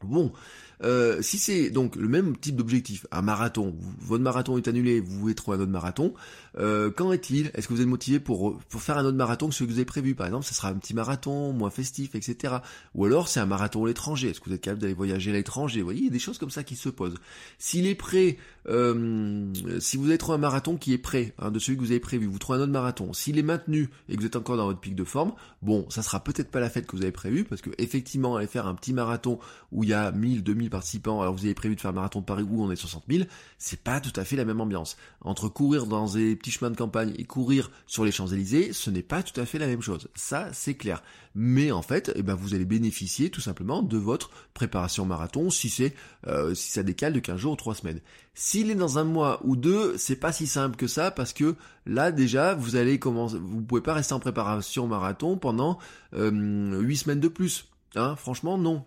Bon, 0.03 0.31
euh, 0.83 1.21
si 1.21 1.37
c'est 1.37 1.69
donc 1.69 1.95
le 1.95 2.07
même 2.07 2.37
type 2.37 2.55
d'objectif, 2.55 3.05
un 3.11 3.21
marathon, 3.21 3.75
votre 3.99 4.23
marathon 4.23 4.57
est 4.57 4.67
annulé, 4.67 4.99
vous 4.99 5.19
voulez 5.19 5.35
trouver 5.35 5.57
un 5.57 5.61
autre 5.61 5.71
marathon, 5.71 6.13
euh, 6.57 6.91
qu'en 6.91 7.11
est-il? 7.11 7.51
Est-ce 7.53 7.67
que 7.67 7.73
vous 7.73 7.81
êtes 7.81 7.87
motivé 7.87 8.19
pour, 8.19 8.57
pour 8.69 8.81
faire 8.81 8.97
un 8.97 9.05
autre 9.05 9.17
marathon 9.17 9.49
que 9.49 9.55
celui 9.55 9.67
que 9.67 9.73
vous 9.73 9.79
avez 9.79 9.85
prévu? 9.85 10.15
Par 10.15 10.27
exemple, 10.27 10.45
ce 10.45 10.53
sera 10.53 10.69
un 10.69 10.75
petit 10.75 10.93
marathon, 10.93 11.53
moins 11.53 11.69
festif, 11.69 12.15
etc. 12.15 12.55
Ou 12.93 13.05
alors 13.05 13.27
c'est 13.27 13.39
un 13.39 13.45
marathon 13.45 13.85
à 13.85 13.87
l'étranger, 13.87 14.29
est-ce 14.29 14.39
que 14.39 14.49
vous 14.49 14.55
êtes 14.55 14.61
capable 14.61 14.81
d'aller 14.81 14.93
voyager 14.93 15.31
à 15.31 15.33
l'étranger? 15.33 15.79
Vous 15.79 15.85
voyez, 15.85 16.01
il 16.01 16.05
y 16.05 16.09
a 16.09 16.11
des 16.11 16.19
choses 16.19 16.37
comme 16.37 16.49
ça 16.49 16.63
qui 16.63 16.75
se 16.75 16.89
posent. 16.89 17.15
S'il 17.57 17.87
est 17.87 17.95
prêt, 17.95 18.37
euh, 18.67 19.53
si 19.79 19.97
vous 19.97 20.07
avez 20.07 20.17
trouvé 20.17 20.35
un 20.35 20.39
marathon 20.39 20.77
qui 20.77 20.93
est 20.93 20.97
prêt, 20.97 21.33
hein, 21.39 21.51
de 21.51 21.59
celui 21.59 21.77
que 21.77 21.83
vous 21.83 21.91
avez 21.91 21.99
prévu, 21.99 22.25
vous 22.25 22.39
trouvez 22.39 22.59
un 22.59 22.61
autre 22.61 22.71
marathon, 22.71 23.13
s'il 23.13 23.37
est 23.37 23.43
maintenu 23.43 23.89
et 24.09 24.15
que 24.15 24.21
vous 24.21 24.27
êtes 24.27 24.35
encore 24.35 24.57
dans 24.57 24.65
votre 24.65 24.79
pic 24.79 24.95
de 24.95 25.03
forme, 25.03 25.33
bon, 25.61 25.85
ça 25.89 26.01
sera 26.01 26.23
peut-être 26.23 26.51
pas 26.51 26.59
la 26.59 26.69
fête 26.69 26.87
que 26.87 26.95
vous 26.95 27.03
avez 27.03 27.11
prévue, 27.11 27.43
parce 27.43 27.61
que 27.61 27.69
effectivement, 27.77 28.35
aller 28.35 28.47
faire 28.47 28.67
un 28.67 28.75
petit 28.75 28.93
marathon 28.93 29.39
où 29.71 29.83
il 29.83 29.89
y 29.89 29.93
a 29.93 30.11
1000, 30.11 30.43
2000 30.43 30.64
participants, 30.69 31.21
alors 31.21 31.33
vous 31.33 31.45
avez 31.45 31.53
prévu 31.53 31.75
de 31.75 31.81
faire 31.81 31.93
marathon 31.93 32.21
Paris 32.21 32.43
où 32.43 32.63
on 32.63 32.71
est 32.71 32.75
60 32.75 33.03
000, 33.09 33.25
c'est 33.57 33.81
pas 33.81 33.99
tout 33.99 34.13
à 34.19 34.23
fait 34.23 34.35
la 34.35 34.45
même 34.45 34.61
ambiance. 34.61 34.97
Entre 35.21 35.49
courir 35.49 35.85
dans 35.85 36.07
des 36.13 36.35
petits 36.35 36.51
chemins 36.51 36.71
de 36.71 36.77
campagne 36.77 37.13
et 37.17 37.23
courir 37.23 37.71
sur 37.87 38.05
les 38.05 38.11
Champs-Élysées, 38.11 38.73
ce 38.73 38.89
n'est 38.89 39.01
pas 39.01 39.23
tout 39.23 39.39
à 39.39 39.45
fait 39.45 39.59
la 39.59 39.67
même 39.67 39.81
chose. 39.81 40.09
Ça, 40.15 40.49
c'est 40.53 40.75
clair. 40.75 41.03
Mais 41.35 41.71
en 41.71 41.81
fait, 41.81 42.11
eh 42.15 42.23
ben, 42.23 42.33
vous 42.33 42.55
allez 42.55 42.63
bénéficier 42.65 43.29
tout 43.29 43.41
simplement 43.41 43.83
de 43.83 43.97
votre 43.97 44.29
préparation 44.53 45.05
marathon 45.05 45.49
si 45.49 45.69
c'est 45.69 45.93
euh, 46.27 46.55
si 46.55 46.71
ça 46.71 46.81
décale 46.81 47.11
de 47.11 47.19
15 47.19 47.37
jours 47.37 47.53
ou 47.53 47.57
3 47.57 47.75
semaines. 47.75 47.99
S'il 48.33 48.71
est 48.71 48.75
dans 48.75 48.99
un 48.99 49.03
mois 49.03 49.41
ou 49.43 49.57
deux, 49.57 49.97
c'est 49.97 50.15
pas 50.15 50.31
si 50.31 50.47
simple 50.47 50.77
que 50.77 50.87
ça 50.87 51.11
parce 51.11 51.33
que 51.33 51.55
là 51.85 52.11
déjà 52.11 52.55
vous 52.55 52.77
allez 52.77 52.99
commencer, 52.99 53.37
vous 53.37 53.61
pouvez 53.61 53.81
pas 53.81 53.93
rester 53.93 54.13
en 54.13 54.19
préparation 54.19 54.87
marathon 54.87 55.37
pendant 55.37 55.77
euh, 56.13 56.79
8 56.79 56.97
semaines 56.97 57.19
de 57.19 57.27
plus. 57.27 57.67
Hein, 57.95 58.15
franchement 58.15 58.57
non. 58.57 58.85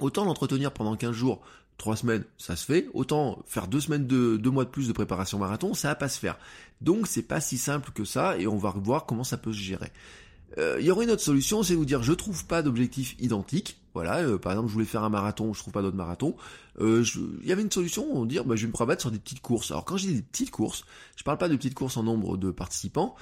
Autant 0.00 0.24
l'entretenir 0.24 0.72
pendant 0.72 0.96
15 0.96 1.12
jours, 1.12 1.40
3 1.78 1.96
semaines, 1.96 2.24
ça 2.36 2.56
se 2.56 2.64
fait. 2.64 2.88
Autant 2.94 3.42
faire 3.46 3.66
2 3.66 3.80
semaines 3.80 4.06
de 4.06 4.36
2 4.36 4.50
mois 4.50 4.64
de 4.64 4.70
plus 4.70 4.88
de 4.88 4.92
préparation 4.92 5.38
marathon, 5.38 5.74
ça 5.74 5.88
va 5.88 5.94
pas 5.94 6.08
se 6.08 6.18
faire. 6.18 6.38
Donc 6.80 7.06
c'est 7.06 7.22
pas 7.22 7.40
si 7.40 7.58
simple 7.58 7.90
que 7.92 8.04
ça 8.04 8.36
et 8.38 8.46
on 8.46 8.56
va 8.56 8.70
voir 8.76 9.06
comment 9.06 9.24
ça 9.24 9.36
peut 9.36 9.52
se 9.52 9.58
gérer. 9.58 9.90
Euh, 10.58 10.76
il 10.80 10.86
y 10.86 10.90
aurait 10.90 11.04
une 11.04 11.10
autre 11.10 11.22
solution, 11.22 11.62
c'est 11.62 11.74
vous 11.74 11.84
dire 11.84 12.02
je 12.02 12.12
trouve 12.12 12.44
pas 12.46 12.62
d'objectif 12.62 13.14
identique. 13.20 13.76
Voilà, 13.92 14.18
euh, 14.18 14.38
par 14.38 14.52
exemple, 14.52 14.68
je 14.68 14.74
voulais 14.74 14.86
faire 14.86 15.02
un 15.02 15.08
marathon, 15.08 15.52
je 15.52 15.58
trouve 15.60 15.72
pas 15.72 15.82
d'autre 15.82 15.96
marathon. 15.96 16.36
Euh, 16.80 17.04
il 17.42 17.48
y 17.48 17.50
avait 17.50 17.62
une 17.62 17.72
solution, 17.72 18.06
on 18.12 18.24
dire, 18.24 18.44
bah, 18.44 18.54
je 18.54 18.62
vais 18.62 18.68
me 18.68 18.72
promettre 18.72 19.00
sur 19.00 19.10
des 19.10 19.18
petites 19.18 19.42
courses. 19.42 19.72
Alors 19.72 19.84
quand 19.84 19.96
je 19.96 20.06
dis 20.06 20.14
des 20.14 20.22
petites 20.22 20.52
courses, 20.52 20.84
je 21.16 21.24
parle 21.24 21.38
pas 21.38 21.48
de 21.48 21.56
petites 21.56 21.74
courses 21.74 21.96
en 21.96 22.04
nombre 22.04 22.36
de 22.36 22.50
participants. 22.52 23.16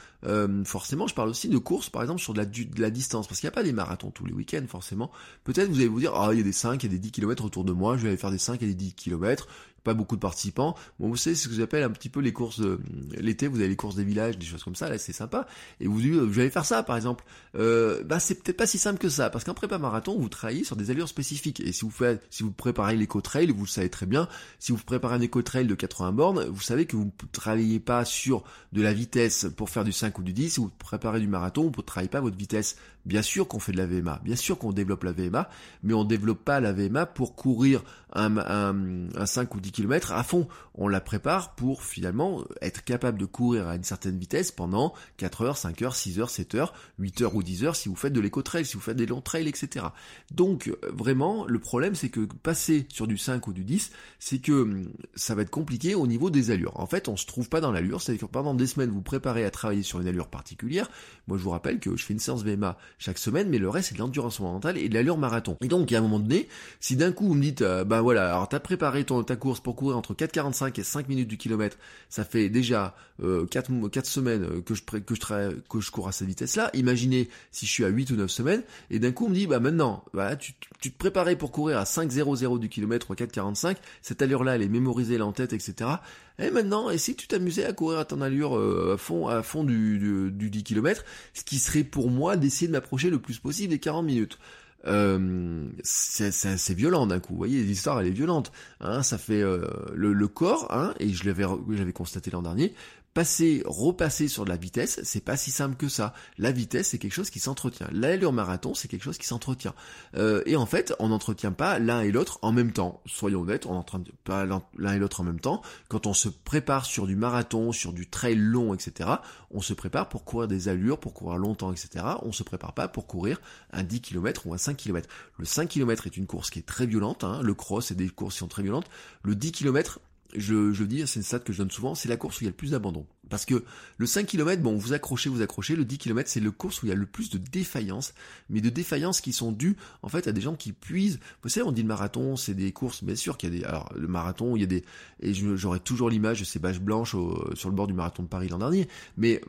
forcément, 0.64 1.06
je 1.06 1.14
parle 1.14 1.30
aussi 1.30 1.48
de 1.48 1.58
courses, 1.58 1.88
par 1.88 2.02
exemple, 2.02 2.20
sur 2.20 2.34
de 2.34 2.38
la, 2.38 2.44
de 2.44 2.80
la 2.80 2.90
distance, 2.90 3.26
parce 3.26 3.40
qu'il 3.40 3.46
n'y 3.46 3.52
a 3.52 3.56
pas 3.56 3.62
des 3.62 3.72
marathons 3.72 4.10
tous 4.10 4.26
les 4.26 4.32
week-ends, 4.32 4.66
forcément. 4.68 5.10
Peut-être 5.44 5.68
vous 5.68 5.76
allez 5.76 5.88
vous 5.88 6.00
dire, 6.00 6.14
ah, 6.14 6.30
il 6.32 6.38
y 6.38 6.40
a 6.40 6.44
des 6.44 6.52
5, 6.52 6.82
il 6.82 6.86
y 6.86 6.88
a 6.90 6.92
des 6.92 6.98
10 6.98 7.12
km 7.12 7.44
autour 7.44 7.64
de 7.64 7.72
moi, 7.72 7.96
je 7.96 8.02
vais 8.02 8.08
aller 8.08 8.18
faire 8.18 8.30
des 8.30 8.38
5 8.38 8.62
et 8.62 8.66
des 8.66 8.74
10 8.74 8.94
km 8.94 9.48
pas 9.88 9.94
beaucoup 9.94 10.16
de 10.16 10.20
participants. 10.20 10.74
Bon, 11.00 11.08
vous 11.08 11.16
savez, 11.16 11.34
ce 11.34 11.48
que 11.48 11.54
j'appelle 11.54 11.82
un 11.82 11.90
petit 11.90 12.10
peu 12.10 12.20
les 12.20 12.32
courses 12.34 12.60
de... 12.60 12.78
l'été, 13.16 13.48
vous 13.48 13.58
avez 13.58 13.68
les 13.68 13.76
courses 13.76 13.96
des 13.96 14.04
villages, 14.04 14.36
des 14.36 14.44
choses 14.44 14.62
comme 14.62 14.74
ça, 14.74 14.90
là 14.90 14.98
c'est 14.98 15.14
sympa. 15.14 15.46
Et 15.80 15.86
vous 15.86 15.98
dites, 15.98 16.12
je 16.12 16.26
vais 16.26 16.50
faire 16.50 16.66
ça 16.66 16.82
par 16.82 16.96
exemple. 16.96 17.24
Euh, 17.54 18.04
bah 18.04 18.20
c'est 18.20 18.34
peut-être 18.34 18.58
pas 18.58 18.66
si 18.66 18.76
simple 18.76 18.98
que 18.98 19.08
ça, 19.08 19.30
parce 19.30 19.44
qu'en 19.44 19.54
prépa 19.54 19.78
marathon, 19.78 20.18
vous 20.18 20.28
travaillez 20.28 20.62
sur 20.62 20.76
des 20.76 20.90
allures 20.90 21.08
spécifiques. 21.08 21.60
Et 21.60 21.72
si 21.72 21.86
vous 21.86 21.90
faites, 21.90 22.22
si 22.28 22.42
vous 22.42 22.52
préparez 22.52 22.96
l'éco-trail, 22.96 23.50
vous 23.50 23.64
le 23.64 23.68
savez 23.70 23.88
très 23.88 24.04
bien, 24.04 24.28
si 24.58 24.72
vous 24.72 24.78
préparez 24.78 25.14
un 25.14 25.20
éco-trail 25.22 25.66
de 25.66 25.74
80 25.74 26.12
bornes, 26.12 26.44
vous 26.44 26.60
savez 26.60 26.84
que 26.84 26.96
vous 26.96 27.04
ne 27.06 27.28
travaillez 27.32 27.80
pas 27.80 28.04
sur 28.04 28.44
de 28.72 28.82
la 28.82 28.92
vitesse 28.92 29.46
pour 29.56 29.70
faire 29.70 29.84
du 29.84 29.92
5 29.92 30.18
ou 30.18 30.22
du 30.22 30.34
10, 30.34 30.50
si 30.50 30.60
vous 30.60 30.70
préparez 30.78 31.20
du 31.20 31.28
marathon, 31.28 31.62
vous 31.62 31.80
ne 31.80 31.82
travaillez 31.82 32.10
pas 32.10 32.20
votre 32.20 32.36
vitesse. 32.36 32.76
Bien 33.08 33.22
sûr 33.22 33.48
qu'on 33.48 33.58
fait 33.58 33.72
de 33.72 33.78
la 33.78 33.86
VMA, 33.86 34.20
bien 34.22 34.36
sûr 34.36 34.58
qu'on 34.58 34.70
développe 34.70 35.02
la 35.02 35.12
VMA, 35.12 35.48
mais 35.82 35.94
on 35.94 36.04
développe 36.04 36.44
pas 36.44 36.60
la 36.60 36.74
VMA 36.74 37.06
pour 37.06 37.34
courir 37.34 37.82
un, 38.12 38.36
un, 38.36 39.08
un 39.16 39.26
5 39.26 39.54
ou 39.54 39.60
10 39.60 39.72
km 39.72 40.12
à 40.12 40.22
fond. 40.22 40.46
On 40.74 40.88
la 40.88 41.00
prépare 41.00 41.54
pour 41.54 41.82
finalement 41.82 42.44
être 42.60 42.84
capable 42.84 43.18
de 43.18 43.24
courir 43.24 43.66
à 43.66 43.76
une 43.76 43.82
certaine 43.82 44.18
vitesse 44.18 44.52
pendant 44.52 44.92
4 45.16 45.42
heures, 45.42 45.56
5 45.56 45.80
heures, 45.80 45.96
6 45.96 46.20
heures, 46.20 46.28
7 46.28 46.54
heures, 46.54 46.74
8 46.98 47.22
heures 47.22 47.34
ou 47.34 47.42
10 47.42 47.64
heures 47.64 47.76
si 47.76 47.88
vous 47.88 47.96
faites 47.96 48.12
de 48.12 48.20
l'éco-trail, 48.20 48.66
si 48.66 48.74
vous 48.74 48.82
faites 48.82 48.96
des 48.96 49.06
longs 49.06 49.22
trails, 49.22 49.48
etc. 49.48 49.86
Donc 50.30 50.70
vraiment, 50.82 51.46
le 51.46 51.58
problème 51.58 51.94
c'est 51.94 52.10
que 52.10 52.20
passer 52.20 52.86
sur 52.90 53.06
du 53.06 53.16
5 53.16 53.46
ou 53.46 53.54
du 53.54 53.64
10, 53.64 53.90
c'est 54.18 54.38
que 54.38 54.52
hum, 54.52 54.92
ça 55.14 55.34
va 55.34 55.42
être 55.42 55.50
compliqué 55.50 55.94
au 55.94 56.06
niveau 56.06 56.28
des 56.28 56.50
allures. 56.50 56.78
En 56.78 56.86
fait, 56.86 57.08
on 57.08 57.16
se 57.16 57.24
trouve 57.24 57.48
pas 57.48 57.62
dans 57.62 57.72
l'allure, 57.72 58.02
c'est-à-dire 58.02 58.26
que 58.26 58.32
pendant 58.32 58.52
des 58.52 58.66
semaines 58.66 58.90
vous 58.90 59.00
préparez 59.00 59.46
à 59.46 59.50
travailler 59.50 59.82
sur 59.82 59.98
une 59.98 60.08
allure 60.08 60.28
particulière. 60.28 60.90
Moi 61.26 61.38
je 61.38 61.42
vous 61.42 61.50
rappelle 61.50 61.80
que 61.80 61.96
je 61.96 62.04
fais 62.04 62.12
une 62.12 62.20
séance 62.20 62.44
VMA 62.44 62.76
chaque 62.98 63.18
semaine, 63.18 63.48
mais 63.48 63.58
le 63.58 63.68
reste 63.68 63.88
c'est 63.88 63.94
de 63.94 64.00
l'endurance 64.00 64.40
mentale 64.40 64.76
et 64.76 64.88
de 64.88 64.94
l'allure 64.94 65.18
marathon. 65.18 65.56
Et 65.62 65.68
donc, 65.68 65.92
à 65.92 65.98
un 65.98 66.00
moment 66.00 66.18
donné, 66.18 66.48
si 66.80 66.96
d'un 66.96 67.12
coup 67.12 67.28
vous 67.28 67.34
me 67.34 67.42
dites, 67.42 67.62
euh, 67.62 67.84
ben 67.84 68.00
voilà, 68.00 68.30
alors 68.30 68.48
t'as 68.48 68.60
préparé 68.60 69.04
ton, 69.04 69.22
ta 69.22 69.36
course 69.36 69.60
pour 69.60 69.76
courir 69.76 69.96
entre 69.96 70.14
4,45 70.14 70.78
et 70.80 70.82
5 70.82 71.08
minutes 71.08 71.28
du 71.28 71.36
kilomètre, 71.36 71.76
ça 72.08 72.24
fait 72.24 72.48
déjà 72.48 72.94
euh, 73.22 73.46
4, 73.46 73.88
4 73.88 74.06
semaines 74.06 74.44
euh, 74.44 74.60
que 74.60 74.74
je, 74.74 74.82
que, 74.82 75.14
je 75.14 75.54
que 75.68 75.80
je 75.80 75.90
cours 75.90 76.08
à 76.08 76.12
cette 76.12 76.28
vitesse-là. 76.28 76.70
Imaginez 76.74 77.28
si 77.52 77.66
je 77.66 77.70
suis 77.70 77.84
à 77.84 77.88
8 77.88 78.10
ou 78.10 78.16
9 78.16 78.30
semaines, 78.30 78.62
et 78.90 78.98
d'un 78.98 79.12
coup 79.12 79.26
on 79.26 79.30
me 79.30 79.34
dit, 79.34 79.46
bah 79.46 79.60
maintenant, 79.60 80.04
bah, 80.12 80.36
tu, 80.36 80.54
tu 80.80 80.92
te 80.92 80.98
préparais 80.98 81.36
pour 81.36 81.52
courir 81.52 81.78
à 81.78 81.84
5,00 81.84 82.58
du 82.58 82.68
kilomètre 82.68 83.10
ou 83.10 83.14
4,45, 83.14 83.76
cette 84.02 84.22
allure-là 84.22 84.56
elle 84.56 84.62
est 84.62 84.68
mémorisée 84.68 85.18
là 85.18 85.26
en 85.26 85.32
tête, 85.32 85.52
etc. 85.52 85.90
Et 86.40 86.50
maintenant, 86.50 86.88
et 86.88 86.98
si 86.98 87.16
tu 87.16 87.26
t'amusais 87.26 87.64
à 87.64 87.72
courir 87.72 87.98
à 87.98 88.04
ton 88.04 88.20
allure 88.20 88.56
euh, 88.56 88.94
à 88.94 88.96
fond, 88.96 89.26
à 89.26 89.42
fond 89.42 89.64
du, 89.64 89.98
du, 89.98 90.30
du 90.30 90.50
10 90.50 90.62
km, 90.62 91.04
ce 91.34 91.42
qui 91.42 91.58
serait 91.58 91.82
pour 91.82 92.10
moi 92.10 92.36
d'essayer 92.36 92.68
de 92.68 92.72
m'approcher 92.72 93.10
le 93.10 93.18
plus 93.18 93.38
possible 93.38 93.70
des 93.70 93.80
40 93.80 94.04
minutes. 94.04 94.38
Euh, 94.86 95.66
c'est 95.82 96.74
violent 96.74 97.06
d'un 97.06 97.18
coup. 97.18 97.32
Vous 97.32 97.38
voyez, 97.38 97.62
l'histoire 97.62 98.00
elle 98.00 98.06
est 98.06 98.12
violente. 98.12 98.52
Hein, 98.80 99.02
ça 99.02 99.18
fait 99.18 99.42
euh, 99.42 99.66
le, 99.92 100.12
le, 100.12 100.28
corps, 100.28 100.68
hein, 100.70 100.94
et 101.00 101.08
je 101.08 101.24
l'avais 101.26 101.44
j'avais 101.70 101.92
constaté 101.92 102.30
l'an 102.30 102.42
dernier 102.42 102.72
passer, 103.18 103.64
repasser 103.66 104.28
sur 104.28 104.44
de 104.44 104.48
la 104.48 104.56
vitesse, 104.56 105.00
c'est 105.02 105.24
pas 105.24 105.36
si 105.36 105.50
simple 105.50 105.74
que 105.74 105.88
ça. 105.88 106.14
La 106.38 106.52
vitesse, 106.52 106.90
c'est 106.90 106.98
quelque 106.98 107.14
chose 107.14 107.30
qui 107.30 107.40
s'entretient. 107.40 107.88
L'allure 107.90 108.32
marathon, 108.32 108.74
c'est 108.74 108.86
quelque 108.86 109.02
chose 109.02 109.18
qui 109.18 109.26
s'entretient. 109.26 109.74
Euh, 110.14 110.40
et 110.46 110.54
en 110.54 110.66
fait, 110.66 110.94
on 111.00 111.08
n'entretient 111.08 111.50
pas 111.50 111.80
l'un 111.80 112.02
et 112.02 112.12
l'autre 112.12 112.38
en 112.42 112.52
même 112.52 112.70
temps. 112.70 113.02
Soyons 113.06 113.40
honnêtes, 113.40 113.66
on 113.66 113.74
n'entretient 113.74 114.14
pas 114.22 114.46
l'un 114.46 114.92
et 114.92 115.00
l'autre 115.00 115.20
en 115.20 115.24
même 115.24 115.40
temps. 115.40 115.62
Quand 115.88 116.06
on 116.06 116.14
se 116.14 116.28
prépare 116.28 116.84
sur 116.84 117.08
du 117.08 117.16
marathon, 117.16 117.72
sur 117.72 117.92
du 117.92 118.08
trail 118.08 118.36
long, 118.36 118.72
etc., 118.72 119.10
on 119.50 119.62
se 119.62 119.74
prépare 119.74 120.08
pour 120.08 120.24
courir 120.24 120.46
des 120.46 120.68
allures, 120.68 121.00
pour 121.00 121.12
courir 121.12 121.38
longtemps, 121.38 121.72
etc. 121.72 122.04
On 122.22 122.30
se 122.30 122.44
prépare 122.44 122.72
pas 122.72 122.86
pour 122.86 123.08
courir 123.08 123.40
un 123.72 123.82
10 123.82 124.00
km 124.00 124.46
ou 124.46 124.54
un 124.54 124.58
5 124.58 124.76
km. 124.76 125.08
Le 125.38 125.44
5 125.44 125.68
km 125.68 126.06
est 126.06 126.16
une 126.16 126.28
course 126.28 126.50
qui 126.50 126.60
est 126.60 126.66
très 126.66 126.86
violente. 126.86 127.24
Hein. 127.24 127.40
Le 127.42 127.54
cross, 127.54 127.86
c'est 127.86 127.96
des 127.96 128.10
courses 128.10 128.34
qui 128.34 128.38
sont 128.38 128.46
très 128.46 128.62
violentes. 128.62 128.88
Le 129.24 129.34
10 129.34 129.50
km, 129.50 129.98
je, 130.36 130.72
je 130.72 130.84
dis, 130.84 131.06
c'est 131.06 131.20
une 131.20 131.24
stat 131.24 131.38
que 131.40 131.52
je 131.52 131.58
donne 131.58 131.70
souvent, 131.70 131.94
c'est 131.94 132.08
la 132.08 132.16
course 132.16 132.40
où 132.40 132.44
il 132.44 132.46
y 132.46 132.48
a 132.48 132.50
le 132.50 132.56
plus 132.56 132.72
d'abandon. 132.72 133.06
Parce 133.28 133.44
que 133.44 133.64
le 133.96 134.06
5 134.06 134.26
km, 134.26 134.62
bon, 134.62 134.76
vous 134.76 134.92
accrochez, 134.92 135.28
vous 135.28 135.42
accrochez, 135.42 135.76
le 135.76 135.84
10 135.84 135.98
km, 135.98 136.30
c'est 136.30 136.40
le 136.40 136.50
course 136.50 136.82
où 136.82 136.86
il 136.86 136.88
y 136.90 136.92
a 136.92 136.94
le 136.94 137.06
plus 137.06 137.30
de 137.30 137.38
défaillances, 137.38 138.14
mais 138.48 138.60
de 138.60 138.70
défaillances 138.70 139.20
qui 139.20 139.32
sont 139.32 139.52
dues, 139.52 139.76
en 140.02 140.08
fait, 140.08 140.28
à 140.28 140.32
des 140.32 140.40
gens 140.40 140.54
qui 140.54 140.72
puisent. 140.72 141.18
Vous 141.42 141.48
savez, 141.48 141.66
on 141.66 141.72
dit 141.72 141.82
le 141.82 141.88
marathon, 141.88 142.36
c'est 142.36 142.54
des 142.54 142.72
courses, 142.72 143.04
bien 143.04 143.16
sûr 143.16 143.36
qu'il 143.36 143.52
y 143.52 143.56
a 143.56 143.58
des, 143.60 143.64
alors, 143.64 143.92
le 143.94 144.08
marathon, 144.08 144.56
il 144.56 144.60
y 144.60 144.64
a 144.64 144.66
des, 144.66 144.84
et 145.20 145.34
j'aurais 145.34 145.80
toujours 145.80 146.10
l'image 146.10 146.40
de 146.40 146.44
ces 146.44 146.58
bâches 146.58 146.80
blanches 146.80 147.16
sur 147.54 147.68
le 147.68 147.74
bord 147.74 147.86
du 147.86 147.94
marathon 147.94 148.22
de 148.22 148.28
Paris 148.28 148.48
l'an 148.48 148.58
dernier, 148.58 148.88
mais 149.16 149.40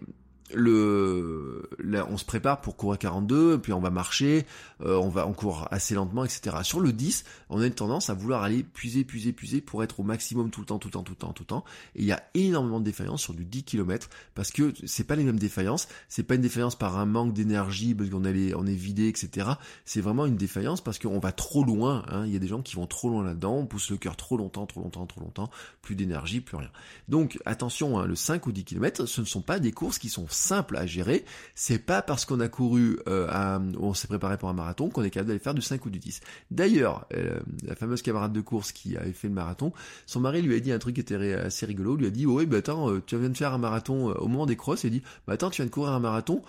le, 0.53 1.69
on 2.09 2.17
se 2.17 2.25
prépare 2.25 2.61
pour 2.61 2.75
courir 2.75 2.97
42, 2.99 3.59
puis 3.59 3.73
on 3.73 3.79
va 3.79 3.89
marcher, 3.89 4.45
euh, 4.81 4.95
on 4.97 5.09
va 5.09 5.27
on 5.27 5.33
court 5.33 5.67
assez 5.71 5.95
lentement, 5.95 6.25
etc. 6.25 6.57
Sur 6.63 6.79
le 6.79 6.93
10, 6.93 7.23
on 7.49 7.61
a 7.61 7.67
une 7.67 7.73
tendance 7.73 8.09
à 8.09 8.13
vouloir 8.13 8.43
aller 8.43 8.63
puiser, 8.63 9.03
puiser, 9.03 9.33
puiser 9.33 9.61
pour 9.61 9.83
être 9.83 9.99
au 9.99 10.03
maximum 10.03 10.49
tout 10.49 10.61
le 10.61 10.65
temps, 10.65 10.79
tout 10.79 10.87
le 10.87 10.93
temps, 10.93 11.03
tout 11.03 11.13
le 11.13 11.17
temps, 11.17 11.33
tout 11.33 11.43
le 11.43 11.47
temps. 11.47 11.63
Et 11.95 12.01
il 12.01 12.05
y 12.05 12.11
a 12.11 12.23
énormément 12.33 12.79
de 12.79 12.85
défaillances 12.85 13.21
sur 13.21 13.33
du 13.33 13.45
10 13.45 13.63
km 13.63 14.09
parce 14.35 14.51
que 14.51 14.73
c'est 14.85 15.03
pas 15.03 15.15
les 15.15 15.23
mêmes 15.23 15.39
défaillances. 15.39 15.87
C'est 16.07 16.23
pas 16.23 16.35
une 16.35 16.41
défaillance 16.41 16.75
par 16.75 16.97
un 16.97 17.05
manque 17.05 17.33
d'énergie 17.33 17.93
parce 17.93 18.09
qu'on 18.09 18.25
est 18.25 18.53
on 18.53 18.65
est 18.65 18.73
vidé, 18.73 19.07
etc. 19.07 19.51
C'est 19.85 20.01
vraiment 20.01 20.25
une 20.25 20.37
défaillance 20.37 20.81
parce 20.81 20.99
qu'on 20.99 21.19
va 21.19 21.31
trop 21.31 21.63
loin. 21.63 22.03
Hein. 22.09 22.25
Il 22.25 22.33
y 22.33 22.35
a 22.35 22.39
des 22.39 22.47
gens 22.47 22.61
qui 22.61 22.75
vont 22.75 22.87
trop 22.87 23.09
loin 23.09 23.23
là-dedans, 23.23 23.55
on 23.55 23.65
pousse 23.65 23.89
le 23.91 23.97
cœur 23.97 24.15
trop 24.15 24.37
longtemps, 24.37 24.65
trop 24.65 24.81
longtemps, 24.81 25.05
trop 25.05 25.21
longtemps, 25.21 25.49
plus 25.81 25.95
d'énergie, 25.95 26.41
plus 26.41 26.57
rien. 26.57 26.71
Donc 27.07 27.39
attention, 27.45 27.99
hein, 27.99 28.05
le 28.05 28.15
5 28.15 28.45
ou 28.47 28.51
10 28.51 28.63
km, 28.63 29.05
ce 29.05 29.21
ne 29.21 29.25
sont 29.25 29.41
pas 29.41 29.59
des 29.59 29.71
courses 29.71 29.99
qui 29.99 30.09
sont 30.09 30.27
simple 30.39 30.77
à 30.77 30.85
gérer. 30.85 31.25
C'est 31.53 31.79
pas 31.79 32.01
parce 32.01 32.25
qu'on 32.25 32.39
a 32.39 32.47
couru, 32.47 32.99
euh, 33.07 33.59
on 33.79 33.93
s'est 33.93 34.07
préparé 34.07 34.37
pour 34.37 34.49
un 34.49 34.53
marathon 34.53 34.89
qu'on 34.89 35.03
est 35.03 35.09
capable 35.09 35.27
d'aller 35.27 35.39
faire 35.39 35.53
du 35.53 35.61
5 35.61 35.85
ou 35.85 35.89
du 35.89 35.99
10. 35.99 36.21
D'ailleurs, 36.49 37.05
euh, 37.13 37.39
la 37.63 37.75
fameuse 37.75 38.01
camarade 38.01 38.33
de 38.33 38.41
course 38.41 38.71
qui 38.71 38.97
avait 38.97 39.11
fait 39.11 39.27
le 39.27 39.33
marathon, 39.33 39.73
son 40.05 40.21
mari 40.21 40.41
lui 40.41 40.55
a 40.55 40.59
dit 40.59 40.71
un 40.71 40.79
truc 40.79 40.95
qui 40.95 41.01
était 41.01 41.33
assez 41.33 41.65
rigolo, 41.65 41.95
lui 41.95 42.07
a 42.07 42.09
dit, 42.09 42.25
oui, 42.25 42.45
bah 42.45 42.57
attends, 42.57 42.89
euh, 42.89 43.01
tu 43.05 43.17
viens 43.17 43.29
de 43.29 43.37
faire 43.37 43.53
un 43.53 43.57
marathon 43.57 44.11
au 44.13 44.27
moment 44.27 44.45
des 44.45 44.55
crosses, 44.55 44.85
il 44.85 44.91
dit, 44.91 45.03
bah 45.27 45.33
attends, 45.33 45.49
tu 45.49 45.61
viens 45.61 45.65
de 45.65 45.71
courir 45.71 45.91
un 45.91 45.99
marathon, 45.99 46.41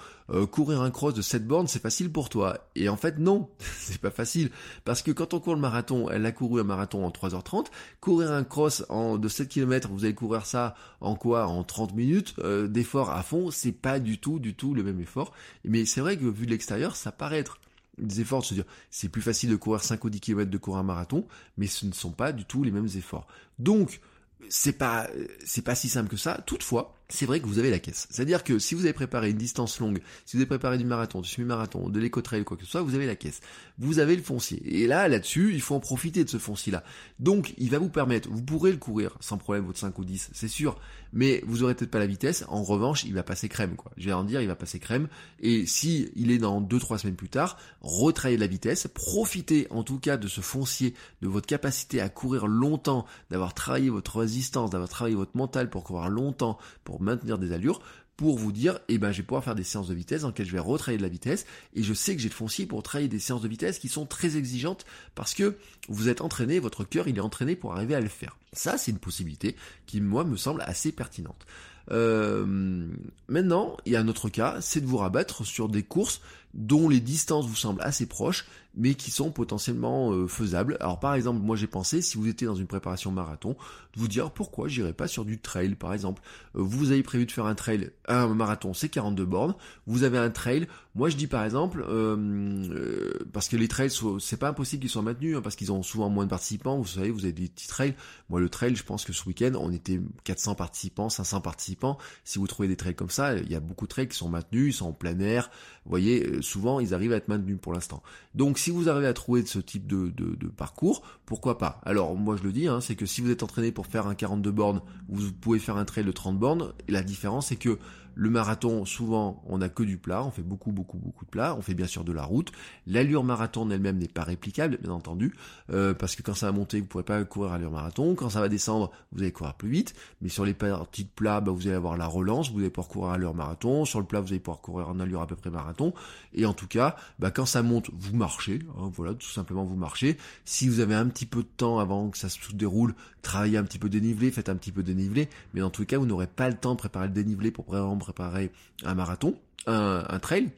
courir 0.52 0.80
un 0.80 0.92
cross 0.92 1.12
de 1.12 1.22
7 1.22 1.44
bornes, 1.46 1.66
c'est 1.66 1.82
facile 1.82 2.10
pour 2.12 2.28
toi. 2.28 2.68
Et 2.76 2.88
en 2.88 2.96
fait, 2.96 3.18
non, 3.18 3.48
c'est 3.58 4.00
pas 4.00 4.12
facile. 4.12 4.50
Parce 4.84 5.02
que 5.02 5.10
quand 5.10 5.34
on 5.34 5.40
court 5.40 5.54
le 5.56 5.60
marathon, 5.60 6.08
elle 6.08 6.24
a 6.24 6.32
couru 6.32 6.60
un 6.60 6.64
marathon 6.64 7.04
en 7.04 7.10
3h30, 7.10 7.66
courir 8.00 8.30
un 8.30 8.44
cross 8.44 8.84
en, 8.88 9.18
de 9.18 9.28
7 9.28 9.48
km, 9.48 9.88
vous 9.88 10.04
allez 10.04 10.14
courir 10.14 10.46
ça 10.46 10.76
en 11.00 11.16
quoi? 11.16 11.46
En 11.46 11.64
30 11.64 11.94
minutes 11.94 12.36
d'effort 12.40 13.10
à 13.10 13.22
fond, 13.22 13.50
c'est 13.50 13.72
pas 13.80 13.98
du 13.98 14.18
tout, 14.18 14.38
du 14.38 14.54
tout 14.54 14.74
le 14.74 14.82
même 14.82 15.00
effort. 15.00 15.32
Mais 15.64 15.84
c'est 15.84 16.00
vrai 16.00 16.16
que 16.16 16.24
vu 16.24 16.46
de 16.46 16.50
l'extérieur, 16.50 16.96
ça 16.96 17.12
paraît 17.12 17.38
être 17.38 17.58
des 17.98 18.20
efforts 18.20 18.40
de 18.40 18.46
se 18.46 18.54
dire 18.54 18.64
c'est 18.90 19.08
plus 19.08 19.22
facile 19.22 19.50
de 19.50 19.56
courir 19.56 19.82
5 19.82 20.02
ou 20.04 20.10
10 20.10 20.20
km 20.20 20.50
de 20.50 20.58
courir 20.58 20.80
un 20.80 20.84
marathon, 20.84 21.26
mais 21.56 21.66
ce 21.66 21.86
ne 21.86 21.92
sont 21.92 22.12
pas 22.12 22.32
du 22.32 22.44
tout 22.44 22.62
les 22.62 22.70
mêmes 22.70 22.88
efforts. 22.96 23.26
Donc, 23.58 24.00
c'est 24.48 24.72
pas, 24.72 25.08
c'est 25.44 25.62
pas 25.62 25.74
si 25.74 25.88
simple 25.88 26.08
que 26.08 26.16
ça. 26.16 26.42
Toutefois, 26.46 26.94
c'est 27.10 27.26
vrai 27.26 27.40
que 27.40 27.46
vous 27.46 27.58
avez 27.58 27.70
la 27.70 27.78
caisse. 27.78 28.06
C'est-à-dire 28.10 28.44
que 28.44 28.58
si 28.58 28.74
vous 28.74 28.84
avez 28.84 28.92
préparé 28.92 29.30
une 29.30 29.36
distance 29.36 29.78
longue, 29.80 30.00
si 30.24 30.36
vous 30.36 30.40
avez 30.40 30.48
préparé 30.48 30.78
du 30.78 30.84
marathon, 30.84 31.20
du 31.20 31.28
semi-marathon, 31.28 31.88
de 31.88 32.00
l'éco-trail, 32.00 32.44
quoi 32.44 32.56
que 32.56 32.64
ce 32.64 32.70
soit, 32.70 32.82
vous 32.82 32.94
avez 32.94 33.06
la 33.06 33.16
caisse. 33.16 33.40
Vous 33.78 33.98
avez 33.98 34.16
le 34.16 34.22
foncier. 34.22 34.62
Et 34.64 34.86
là, 34.86 35.08
là-dessus, 35.08 35.52
il 35.54 35.60
faut 35.60 35.74
en 35.74 35.80
profiter 35.80 36.24
de 36.24 36.30
ce 36.30 36.38
foncier-là. 36.38 36.82
Donc, 37.18 37.54
il 37.58 37.70
va 37.70 37.78
vous 37.78 37.88
permettre, 37.88 38.28
vous 38.30 38.42
pourrez 38.42 38.70
le 38.70 38.78
courir 38.78 39.16
sans 39.20 39.38
problème, 39.38 39.64
votre 39.64 39.78
5 39.78 39.98
ou 39.98 40.04
10, 40.04 40.30
c'est 40.32 40.48
sûr, 40.48 40.78
mais 41.12 41.42
vous 41.46 41.62
aurez 41.62 41.74
peut-être 41.74 41.90
pas 41.90 41.98
la 41.98 42.06
vitesse. 42.06 42.44
En 42.48 42.62
revanche, 42.62 43.04
il 43.04 43.14
va 43.14 43.22
passer 43.22 43.48
crème, 43.48 43.76
quoi. 43.76 43.90
Je 43.96 44.06
vais 44.06 44.12
en 44.12 44.24
dire, 44.24 44.40
il 44.40 44.48
va 44.48 44.56
passer 44.56 44.78
crème. 44.78 45.08
Et 45.40 45.66
si 45.66 46.10
il 46.16 46.30
est 46.30 46.38
dans 46.38 46.60
2-3 46.60 46.98
semaines 46.98 47.16
plus 47.16 47.28
tard, 47.28 47.58
retravaillez 47.80 48.38
la 48.38 48.46
vitesse, 48.46 48.86
profitez 48.92 49.66
en 49.70 49.82
tout 49.82 49.98
cas 49.98 50.16
de 50.16 50.28
ce 50.28 50.40
foncier, 50.40 50.94
de 51.22 51.28
votre 51.28 51.46
capacité 51.46 52.00
à 52.00 52.08
courir 52.08 52.46
longtemps, 52.46 53.06
d'avoir 53.30 53.54
travaillé 53.54 53.90
votre 53.90 54.18
résistance, 54.18 54.70
d'avoir 54.70 54.88
travaillé 54.88 55.16
votre 55.16 55.36
mental 55.36 55.70
pour 55.70 55.84
courir 55.84 56.08
longtemps, 56.08 56.58
maintenir 57.02 57.38
des 57.38 57.52
allures 57.52 57.80
pour 58.20 58.36
vous 58.36 58.52
dire, 58.52 58.78
eh 58.88 58.98
ben, 58.98 59.12
je 59.12 59.18
vais 59.18 59.22
pouvoir 59.22 59.42
faire 59.42 59.54
des 59.54 59.64
séances 59.64 59.88
de 59.88 59.94
vitesse 59.94 60.22
dans 60.22 60.28
lesquelles 60.28 60.44
je 60.44 60.52
vais 60.52 60.58
retravailler 60.58 60.98
de 60.98 61.02
la 61.02 61.08
vitesse, 61.08 61.46
et 61.72 61.82
je 61.82 61.94
sais 61.94 62.14
que 62.14 62.20
j'ai 62.20 62.28
le 62.28 62.34
foncier 62.34 62.66
pour 62.66 62.82
travailler 62.82 63.08
des 63.08 63.18
séances 63.18 63.40
de 63.40 63.48
vitesse 63.48 63.78
qui 63.78 63.88
sont 63.88 64.04
très 64.04 64.36
exigeantes 64.36 64.84
parce 65.20 65.34
que 65.34 65.58
vous 65.90 66.08
êtes 66.08 66.22
entraîné, 66.22 66.60
votre 66.60 66.82
cœur, 66.82 67.06
il 67.06 67.18
est 67.18 67.20
entraîné 67.20 67.54
pour 67.54 67.74
arriver 67.74 67.94
à 67.94 68.00
le 68.00 68.08
faire. 68.08 68.38
Ça, 68.54 68.78
c'est 68.78 68.90
une 68.90 68.98
possibilité 68.98 69.54
qui, 69.84 70.00
moi, 70.00 70.24
me 70.24 70.38
semble 70.38 70.62
assez 70.62 70.92
pertinente. 70.92 71.44
Euh, 71.90 72.86
maintenant, 73.28 73.76
il 73.84 73.92
y 73.92 73.96
a 73.96 74.00
un 74.00 74.08
autre 74.08 74.30
cas, 74.30 74.56
c'est 74.62 74.80
de 74.80 74.86
vous 74.86 74.96
rabattre 74.96 75.44
sur 75.44 75.68
des 75.68 75.82
courses 75.82 76.22
dont 76.54 76.88
les 76.88 77.00
distances 77.00 77.46
vous 77.46 77.54
semblent 77.54 77.82
assez 77.82 78.06
proches, 78.06 78.46
mais 78.74 78.94
qui 78.94 79.10
sont 79.10 79.30
potentiellement 79.30 80.12
euh, 80.12 80.26
faisables. 80.26 80.76
Alors 80.80 80.98
par 80.98 81.14
exemple, 81.14 81.40
moi 81.40 81.56
j'ai 81.56 81.66
pensé, 81.66 82.02
si 82.02 82.16
vous 82.16 82.28
étiez 82.28 82.46
dans 82.46 82.54
une 82.54 82.66
préparation 82.66 83.10
marathon, 83.10 83.50
de 83.94 84.00
vous 84.00 84.08
dire 84.08 84.30
pourquoi 84.30 84.68
j'irai 84.68 84.92
pas 84.92 85.06
sur 85.06 85.24
du 85.24 85.38
trail 85.38 85.74
par 85.74 85.92
exemple. 85.92 86.22
Euh, 86.56 86.62
vous 86.62 86.90
avez 86.90 87.02
prévu 87.02 87.26
de 87.26 87.32
faire 87.32 87.46
un 87.46 87.54
trail, 87.54 87.90
un 88.08 88.28
marathon 88.28 88.74
c'est 88.74 88.88
42 88.88 89.24
bornes, 89.24 89.54
vous 89.86 90.02
avez 90.02 90.18
un 90.18 90.30
trail, 90.30 90.66
moi 90.94 91.08
je 91.08 91.16
dis 91.16 91.28
par 91.28 91.44
exemple, 91.44 91.84
euh, 91.88 93.12
parce 93.32 93.48
que 93.48 93.56
les 93.56 93.68
trails, 93.68 93.92
c'est 94.18 94.38
pas 94.38 94.48
impossible 94.48 94.80
qu'ils 94.80 94.90
soient 94.90 95.02
maintenus, 95.02 95.36
hein, 95.36 95.40
parce 95.42 95.54
qu'ils 95.54 95.70
ont 95.70 95.82
souvent 95.82 96.08
moins 96.08 96.24
de 96.24 96.30
participants, 96.30 96.78
vous 96.78 96.86
savez, 96.86 97.10
vous 97.10 97.24
avez 97.24 97.32
des 97.32 97.48
petits 97.48 97.68
trails. 97.68 97.94
Moi 98.28 98.40
le 98.40 98.48
trail, 98.48 98.74
je 98.74 98.82
pense 98.82 99.04
que 99.04 99.12
ce 99.12 99.24
week-end, 99.28 99.52
on 99.54 99.70
était 99.70 100.00
400 100.24 100.56
participants, 100.56 101.08
500 101.08 101.40
participants. 101.42 101.96
Si 102.24 102.38
vous 102.38 102.46
trouvez 102.48 102.66
des 102.66 102.76
trails 102.76 102.96
comme 102.96 103.10
ça, 103.10 103.36
il 103.36 103.50
y 103.50 103.54
a 103.54 103.60
beaucoup 103.60 103.86
de 103.86 103.90
trails 103.90 104.08
qui 104.08 104.16
sont 104.16 104.28
maintenus, 104.28 104.74
ils 104.74 104.78
sont 104.78 104.86
en 104.86 104.92
plein 104.92 105.18
air, 105.20 105.50
vous 105.84 105.90
voyez, 105.90 106.42
souvent 106.42 106.80
ils 106.80 106.92
arrivent 106.92 107.12
à 107.12 107.16
être 107.16 107.28
maintenus 107.28 107.58
pour 107.60 107.72
l'instant. 107.72 108.02
Donc 108.34 108.58
si 108.58 108.70
vous 108.70 108.88
arrivez 108.88 109.06
à 109.06 109.12
trouver 109.12 109.46
ce 109.46 109.60
type 109.60 109.86
de, 109.86 110.12
parcours, 110.56 111.02
pourquoi 111.24 111.58
pas? 111.58 111.80
Alors 111.84 112.16
moi 112.16 112.36
je 112.36 112.42
le 112.42 112.52
dis, 112.52 112.66
hein, 112.66 112.80
c'est 112.80 112.96
que 112.96 113.06
si 113.06 113.20
vous 113.20 113.30
êtes 113.30 113.44
entraîné 113.44 113.70
pour 113.70 113.86
faire 113.86 114.08
un 114.08 114.14
42 114.16 114.50
bornes, 114.50 114.82
vous 115.08 115.32
pouvez 115.32 115.60
faire 115.60 115.76
un 115.76 115.84
trail 115.84 116.04
de 116.04 116.12
30 116.12 116.38
bornes, 116.38 116.72
la 116.88 117.02
différence 117.02 117.48
c'est 117.48 117.56
que 117.56 117.78
le 118.14 118.30
marathon, 118.30 118.84
souvent, 118.84 119.42
on 119.46 119.58
n'a 119.58 119.68
que 119.68 119.82
du 119.82 119.96
plat, 119.96 120.24
on 120.24 120.30
fait 120.30 120.42
beaucoup, 120.42 120.72
beaucoup, 120.72 120.98
beaucoup 120.98 121.24
de 121.24 121.30
plat, 121.30 121.54
on 121.56 121.62
fait 121.62 121.74
bien 121.74 121.86
sûr 121.86 122.04
de 122.04 122.12
la 122.12 122.24
route. 122.24 122.52
L'allure 122.86 123.24
marathon 123.24 123.68
elle-même 123.70 123.98
n'est 123.98 124.08
pas 124.08 124.24
réplicable, 124.24 124.78
bien 124.82 124.92
entendu, 124.92 125.34
euh, 125.72 125.94
parce 125.94 126.16
que 126.16 126.22
quand 126.22 126.34
ça 126.34 126.46
va 126.46 126.52
monter, 126.52 126.78
vous 126.78 126.84
ne 126.84 126.88
pourrez 126.88 127.04
pas 127.04 127.22
courir 127.24 127.52
à 127.52 127.54
l'allure 127.54 127.72
marathon, 127.72 128.14
quand 128.14 128.30
ça 128.30 128.40
va 128.40 128.48
descendre, 128.48 128.90
vous 129.12 129.22
allez 129.22 129.32
courir 129.32 129.54
plus 129.54 129.68
vite, 129.68 129.94
mais 130.20 130.28
sur 130.28 130.44
les 130.44 130.54
parties 130.54 131.04
de 131.04 131.10
plat, 131.10 131.40
bah, 131.40 131.52
vous 131.52 131.66
allez 131.66 131.76
avoir 131.76 131.96
la 131.96 132.06
relance, 132.06 132.50
vous 132.50 132.60
allez 132.60 132.70
pouvoir 132.70 132.88
courir 132.88 133.10
à 133.10 133.12
l'allure 133.14 133.34
marathon, 133.34 133.84
sur 133.84 134.00
le 134.00 134.06
plat, 134.06 134.20
vous 134.20 134.28
allez 134.28 134.40
pouvoir 134.40 134.60
courir 134.60 134.88
en 134.88 135.00
allure 135.00 135.22
à 135.22 135.26
peu 135.26 135.36
près 135.36 135.50
marathon, 135.50 135.92
et 136.34 136.46
en 136.46 136.52
tout 136.52 136.68
cas, 136.68 136.96
bah, 137.18 137.30
quand 137.30 137.46
ça 137.46 137.62
monte, 137.62 137.90
vous 137.92 138.16
marchez, 138.16 138.60
hein, 138.78 138.90
voilà, 138.94 139.14
tout 139.14 139.28
simplement 139.28 139.64
vous 139.64 139.76
marchez. 139.76 140.16
Si 140.44 140.68
vous 140.68 140.80
avez 140.80 140.94
un 140.94 141.06
petit 141.06 141.26
peu 141.26 141.42
de 141.42 141.48
temps 141.56 141.78
avant 141.78 142.10
que 142.10 142.18
ça 142.18 142.28
se 142.28 142.38
déroule, 142.52 142.94
travaillez 143.22 143.58
un 143.58 143.64
petit 143.64 143.78
peu 143.78 143.88
dénivelé, 143.88 144.30
faites 144.30 144.48
un 144.48 144.56
petit 144.56 144.72
peu 144.72 144.82
dénivelé, 144.82 145.28
mais 145.54 145.60
dans 145.60 145.72
les 145.78 145.86
cas, 145.86 145.98
vous 145.98 146.06
n'aurez 146.06 146.26
pas 146.26 146.48
le 146.48 146.56
temps 146.56 146.72
de 146.72 146.78
préparer 146.78 147.06
le 147.06 147.12
dénivelé 147.12 147.50
pour 147.50 147.64
vraiment 147.66 147.96
préparer 148.00 148.50
un 148.84 148.94
marathon, 148.94 149.38
un, 149.66 150.18
trail. 150.18 150.50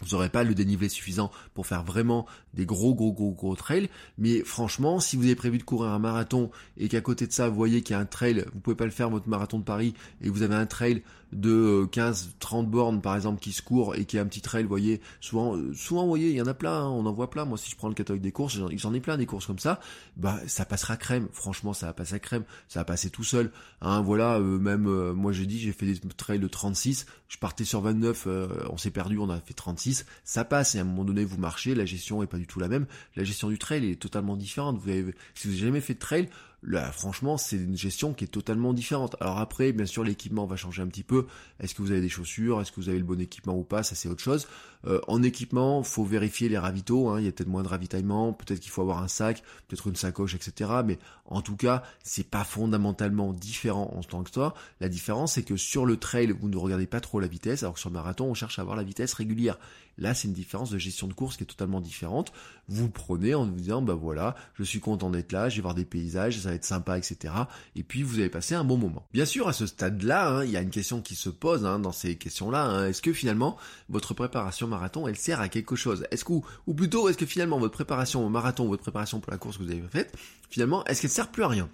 Vous 0.00 0.14
n'aurez 0.14 0.28
pas 0.28 0.44
le 0.44 0.54
dénivelé 0.54 0.88
suffisant 0.88 1.30
pour 1.54 1.66
faire 1.66 1.82
vraiment 1.82 2.26
des 2.54 2.66
gros 2.66 2.94
gros 2.94 3.12
gros 3.12 3.32
gros 3.32 3.56
trails, 3.56 3.88
mais 4.18 4.42
franchement, 4.44 5.00
si 5.00 5.16
vous 5.16 5.24
avez 5.24 5.34
prévu 5.34 5.58
de 5.58 5.62
courir 5.62 5.90
un 5.90 5.98
marathon 5.98 6.50
et 6.76 6.88
qu'à 6.88 7.00
côté 7.00 7.26
de 7.26 7.32
ça, 7.32 7.48
vous 7.48 7.56
voyez 7.56 7.82
qu'il 7.82 7.94
y 7.94 7.96
a 7.96 8.00
un 8.00 8.06
trail, 8.06 8.44
vous 8.52 8.60
pouvez 8.60 8.76
pas 8.76 8.84
le 8.84 8.90
faire 8.90 9.10
votre 9.10 9.28
marathon 9.28 9.58
de 9.58 9.64
Paris 9.64 9.94
et 10.22 10.28
vous 10.28 10.42
avez 10.42 10.54
un 10.54 10.66
trail 10.66 11.02
de 11.32 11.88
15, 11.90 12.28
euh, 12.28 12.32
30 12.38 12.70
bornes 12.70 13.00
par 13.00 13.16
exemple 13.16 13.40
qui 13.40 13.52
se 13.52 13.62
court 13.62 13.94
et 13.94 14.04
qui 14.04 14.18
a 14.18 14.22
un 14.22 14.26
petit 14.26 14.40
trail, 14.40 14.62
vous 14.62 14.68
voyez, 14.68 15.00
souvent, 15.20 15.56
euh, 15.56 15.74
souvent, 15.74 16.02
vous 16.02 16.08
voyez, 16.08 16.30
il 16.30 16.36
y 16.36 16.42
en 16.42 16.46
a 16.46 16.54
plein, 16.54 16.72
hein, 16.72 16.88
on 16.88 17.04
en 17.06 17.12
voit 17.12 17.30
plein. 17.30 17.44
Moi, 17.44 17.58
si 17.58 17.70
je 17.70 17.76
prends 17.76 17.88
le 17.88 17.94
catalogue 17.94 18.22
des 18.22 18.32
courses, 18.32 18.58
j'en 18.76 18.94
ai 18.94 19.00
plein 19.00 19.16
des 19.16 19.26
courses 19.26 19.46
comme 19.46 19.58
ça. 19.58 19.80
Bah, 20.16 20.38
ça 20.46 20.64
passera 20.64 20.96
crème. 20.96 21.28
Franchement, 21.32 21.72
ça 21.72 21.86
va 21.86 21.92
passer 21.92 22.20
crème. 22.20 22.44
Ça 22.68 22.80
va 22.80 22.84
passer 22.84 23.10
tout 23.10 23.24
seul. 23.24 23.50
Hein, 23.80 24.00
voilà, 24.02 24.36
euh, 24.36 24.58
même 24.58 24.86
moi 25.12 25.32
j'ai 25.32 25.46
dit, 25.46 25.58
j'ai 25.58 25.72
fait 25.72 25.86
des 25.86 25.98
trails 26.16 26.38
de 26.38 26.48
36. 26.48 27.06
Je 27.28 27.38
partais 27.38 27.64
sur 27.64 27.80
29, 27.80 28.28
on 28.70 28.76
s'est 28.76 28.90
perdu, 28.90 29.18
on 29.18 29.28
a 29.30 29.40
fait 29.40 29.54
36. 29.54 29.85
Ça 30.24 30.44
passe. 30.44 30.74
Et 30.74 30.78
à 30.78 30.82
un 30.82 30.84
moment 30.84 31.04
donné, 31.04 31.24
vous 31.24 31.38
marchez. 31.38 31.74
La 31.74 31.84
gestion 31.84 32.22
est 32.22 32.26
pas 32.26 32.38
du 32.38 32.46
tout 32.46 32.60
la 32.60 32.68
même. 32.68 32.86
La 33.16 33.24
gestion 33.24 33.48
du 33.48 33.58
trail 33.58 33.90
est 33.90 34.00
totalement 34.00 34.36
différente. 34.36 34.78
Vous 34.78 34.90
avez, 34.90 35.14
si 35.34 35.48
vous 35.48 35.54
n'avez 35.54 35.66
jamais 35.66 35.80
fait 35.80 35.94
de 35.94 35.98
trail, 35.98 36.28
Là, 36.62 36.90
franchement, 36.90 37.36
c'est 37.36 37.56
une 37.56 37.76
gestion 37.76 38.12
qui 38.12 38.24
est 38.24 38.28
totalement 38.28 38.72
différente. 38.72 39.14
Alors 39.20 39.38
après, 39.38 39.72
bien 39.72 39.86
sûr, 39.86 40.02
l'équipement 40.02 40.46
va 40.46 40.56
changer 40.56 40.82
un 40.82 40.86
petit 40.88 41.04
peu. 41.04 41.26
Est-ce 41.60 41.74
que 41.74 41.82
vous 41.82 41.92
avez 41.92 42.00
des 42.00 42.08
chaussures? 42.08 42.60
Est-ce 42.60 42.72
que 42.72 42.80
vous 42.80 42.88
avez 42.88 42.98
le 42.98 43.04
bon 43.04 43.20
équipement 43.20 43.56
ou 43.56 43.62
pas? 43.62 43.82
Ça, 43.82 43.94
c'est 43.94 44.08
autre 44.08 44.22
chose. 44.22 44.48
Euh, 44.86 45.00
en 45.06 45.22
équipement, 45.22 45.82
faut 45.82 46.04
vérifier 46.04 46.48
les 46.48 46.58
ravitaux. 46.58 47.08
Hein. 47.08 47.20
Il 47.20 47.26
y 47.26 47.28
a 47.28 47.32
peut-être 47.32 47.48
moins 47.48 47.62
de 47.62 47.68
ravitaillement. 47.68 48.32
Peut-être 48.32 48.60
qu'il 48.60 48.70
faut 48.70 48.82
avoir 48.82 49.02
un 49.02 49.08
sac, 49.08 49.42
peut-être 49.68 49.86
une 49.86 49.96
sacoche, 49.96 50.34
etc. 50.34 50.70
Mais 50.84 50.98
en 51.26 51.42
tout 51.42 51.56
cas, 51.56 51.82
c'est 52.02 52.28
pas 52.28 52.44
fondamentalement 52.44 53.32
différent 53.32 53.92
en 53.94 54.02
tant 54.02 54.22
que 54.22 54.30
toi. 54.30 54.54
La 54.80 54.88
différence, 54.88 55.34
c'est 55.34 55.42
que 55.42 55.56
sur 55.56 55.86
le 55.86 55.98
trail, 55.98 56.34
vous 56.38 56.48
ne 56.48 56.56
regardez 56.56 56.86
pas 56.86 57.00
trop 57.00 57.20
la 57.20 57.28
vitesse, 57.28 57.62
alors 57.62 57.74
que 57.74 57.80
sur 57.80 57.90
le 57.90 57.94
marathon, 57.94 58.26
on 58.26 58.34
cherche 58.34 58.58
à 58.58 58.62
avoir 58.62 58.76
la 58.76 58.82
vitesse 58.82 59.12
régulière. 59.12 59.58
Là, 59.98 60.14
c'est 60.14 60.28
une 60.28 60.34
différence 60.34 60.70
de 60.70 60.78
gestion 60.78 61.06
de 61.06 61.12
course 61.12 61.36
qui 61.36 61.44
est 61.44 61.46
totalement 61.46 61.80
différente. 61.80 62.32
Vous 62.68 62.88
prenez 62.88 63.34
en 63.34 63.46
vous 63.46 63.52
disant, 63.52 63.80
bah 63.82 63.94
voilà, 63.94 64.34
je 64.54 64.62
suis 64.62 64.80
content 64.80 65.10
d'être 65.10 65.32
là, 65.32 65.48
je 65.48 65.56
vais 65.56 65.62
voir 65.62 65.74
des 65.74 65.84
paysages, 65.84 66.38
ça 66.38 66.50
va 66.50 66.54
être 66.54 66.64
sympa, 66.64 66.98
etc. 66.98 67.32
Et 67.76 67.82
puis, 67.82 68.02
vous 68.02 68.18
avez 68.18 68.28
passé 68.28 68.54
un 68.54 68.64
bon 68.64 68.76
moment. 68.76 69.06
Bien 69.12 69.24
sûr, 69.24 69.48
à 69.48 69.52
ce 69.52 69.66
stade-là, 69.66 70.28
hein, 70.28 70.44
il 70.44 70.50
y 70.50 70.56
a 70.56 70.60
une 70.60 70.70
question 70.70 71.00
qui 71.00 71.14
se 71.14 71.30
pose 71.30 71.64
hein, 71.64 71.78
dans 71.78 71.92
ces 71.92 72.16
questions-là. 72.16 72.64
Hein. 72.64 72.88
Est-ce 72.88 73.02
que 73.02 73.12
finalement, 73.12 73.56
votre 73.88 74.14
préparation 74.14 74.66
marathon, 74.66 75.08
elle 75.08 75.16
sert 75.16 75.40
à 75.40 75.48
quelque 75.48 75.76
chose? 75.76 76.06
Est-ce 76.10 76.24
que, 76.24 76.32
ou 76.66 76.74
plutôt, 76.74 77.08
est-ce 77.08 77.18
que 77.18 77.26
finalement, 77.26 77.58
votre 77.58 77.74
préparation 77.74 78.24
au 78.26 78.28
marathon, 78.28 78.66
votre 78.66 78.82
préparation 78.82 79.20
pour 79.20 79.32
la 79.32 79.38
course 79.38 79.56
que 79.56 79.62
vous 79.62 79.70
avez 79.70 79.82
faite, 79.90 80.14
finalement, 80.50 80.84
est-ce 80.84 81.02
qu'elle 81.02 81.10
sert 81.10 81.30
plus 81.30 81.42
à 81.42 81.48
rien? 81.48 81.68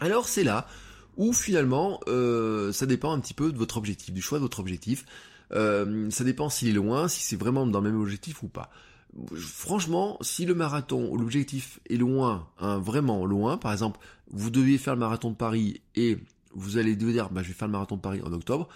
Alors, 0.00 0.28
c'est 0.28 0.44
là 0.44 0.66
où 1.16 1.32
finalement, 1.32 2.00
euh, 2.08 2.72
ça 2.72 2.86
dépend 2.86 3.12
un 3.12 3.20
petit 3.20 3.34
peu 3.34 3.52
de 3.52 3.58
votre 3.58 3.76
objectif, 3.76 4.12
du 4.12 4.22
choix 4.22 4.38
de 4.38 4.42
votre 4.42 4.60
objectif. 4.60 5.04
Euh, 5.54 6.10
ça 6.10 6.24
dépend 6.24 6.48
s'il 6.48 6.68
est 6.68 6.72
loin, 6.72 7.08
si 7.08 7.22
c'est 7.22 7.36
vraiment 7.36 7.66
dans 7.66 7.80
le 7.80 7.90
même 7.90 8.00
objectif 8.00 8.42
ou 8.42 8.48
pas. 8.48 8.70
Franchement, 9.36 10.18
si 10.20 10.44
le 10.44 10.54
marathon 10.54 11.08
ou 11.10 11.16
l'objectif 11.16 11.78
est 11.88 11.96
loin, 11.96 12.48
hein, 12.58 12.78
vraiment 12.78 13.24
loin, 13.24 13.56
par 13.56 13.72
exemple, 13.72 14.00
vous 14.30 14.50
deviez 14.50 14.76
faire 14.76 14.94
le 14.94 15.00
marathon 15.00 15.30
de 15.30 15.36
Paris 15.36 15.82
et 15.94 16.18
vous 16.52 16.78
allez 16.78 16.96
dire, 16.96 17.30
bah, 17.30 17.42
je 17.42 17.48
vais 17.48 17.54
faire 17.54 17.68
le 17.68 17.72
marathon 17.72 17.96
de 17.96 18.00
Paris 18.00 18.20
en 18.24 18.32
octobre, 18.32 18.68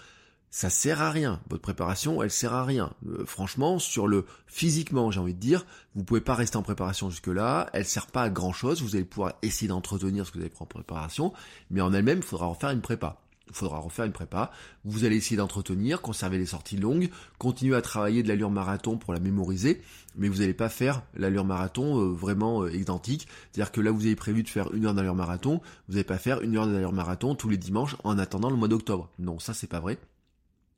ça 0.51 0.69
sert 0.69 1.01
à 1.01 1.11
rien. 1.11 1.41
Votre 1.49 1.61
préparation, 1.61 2.23
elle 2.23 2.31
sert 2.31 2.53
à 2.53 2.63
rien. 2.63 2.91
Euh, 3.07 3.25
franchement, 3.25 3.79
sur 3.79 4.07
le 4.07 4.25
physiquement, 4.47 5.11
j'ai 5.11 5.19
envie 5.19 5.35
de 5.35 5.39
dire, 5.39 5.65
vous 5.93 6.03
pouvez 6.03 6.21
pas 6.21 6.35
rester 6.35 6.57
en 6.57 6.63
préparation 6.63 7.09
jusque 7.09 7.27
là. 7.27 7.69
Elle 7.73 7.85
sert 7.85 8.07
pas 8.07 8.23
à 8.23 8.29
grand 8.29 8.53
chose. 8.53 8.81
Vous 8.81 8.95
allez 8.95 9.05
pouvoir 9.05 9.33
essayer 9.41 9.67
d'entretenir 9.67 10.25
ce 10.25 10.31
que 10.31 10.37
vous 10.37 10.43
avez 10.43 10.49
pris 10.49 10.63
en 10.63 10.67
préparation, 10.67 11.33
mais 11.69 11.81
en 11.81 11.93
elle-même, 11.93 12.19
il 12.19 12.23
faudra 12.23 12.47
refaire 12.47 12.71
une 12.71 12.81
prépa 12.81 13.21
il 13.49 13.55
faudra 13.55 13.79
refaire 13.79 14.05
une 14.05 14.11
prépa. 14.11 14.51
Vous 14.85 15.05
allez 15.05 15.17
essayer 15.17 15.37
d'entretenir, 15.37 16.01
conserver 16.01 16.37
les 16.37 16.45
sorties 16.45 16.77
longues, 16.77 17.09
continuer 17.37 17.75
à 17.75 17.81
travailler 17.81 18.23
de 18.23 18.27
l'allure 18.27 18.51
marathon 18.51 18.97
pour 18.97 19.13
la 19.13 19.19
mémoriser, 19.19 19.81
mais 20.15 20.29
vous 20.29 20.39
n'allez 20.39 20.53
pas 20.53 20.69
faire 20.69 21.01
l'allure 21.15 21.45
marathon 21.45 21.99
euh, 21.99 22.11
vraiment 22.11 22.63
euh, 22.63 22.73
identique. 22.73 23.27
C'est-à-dire 23.51 23.71
que 23.71 23.81
là, 23.81 23.91
vous 23.91 24.05
avez 24.05 24.15
prévu 24.15 24.43
de 24.43 24.49
faire 24.49 24.73
une 24.73 24.85
heure 24.85 24.93
d'allure 24.93 25.15
marathon, 25.15 25.61
vous 25.87 25.95
n'allez 25.95 26.03
pas 26.03 26.17
faire 26.17 26.41
une 26.41 26.57
heure 26.57 26.67
d'allure 26.67 26.93
marathon 26.93 27.35
tous 27.35 27.49
les 27.49 27.57
dimanches 27.57 27.95
en 28.03 28.17
attendant 28.17 28.49
le 28.49 28.55
mois 28.55 28.67
d'octobre. 28.67 29.09
Non, 29.19 29.39
ça 29.39 29.53
c'est 29.53 29.67
pas 29.67 29.79
vrai. 29.79 29.97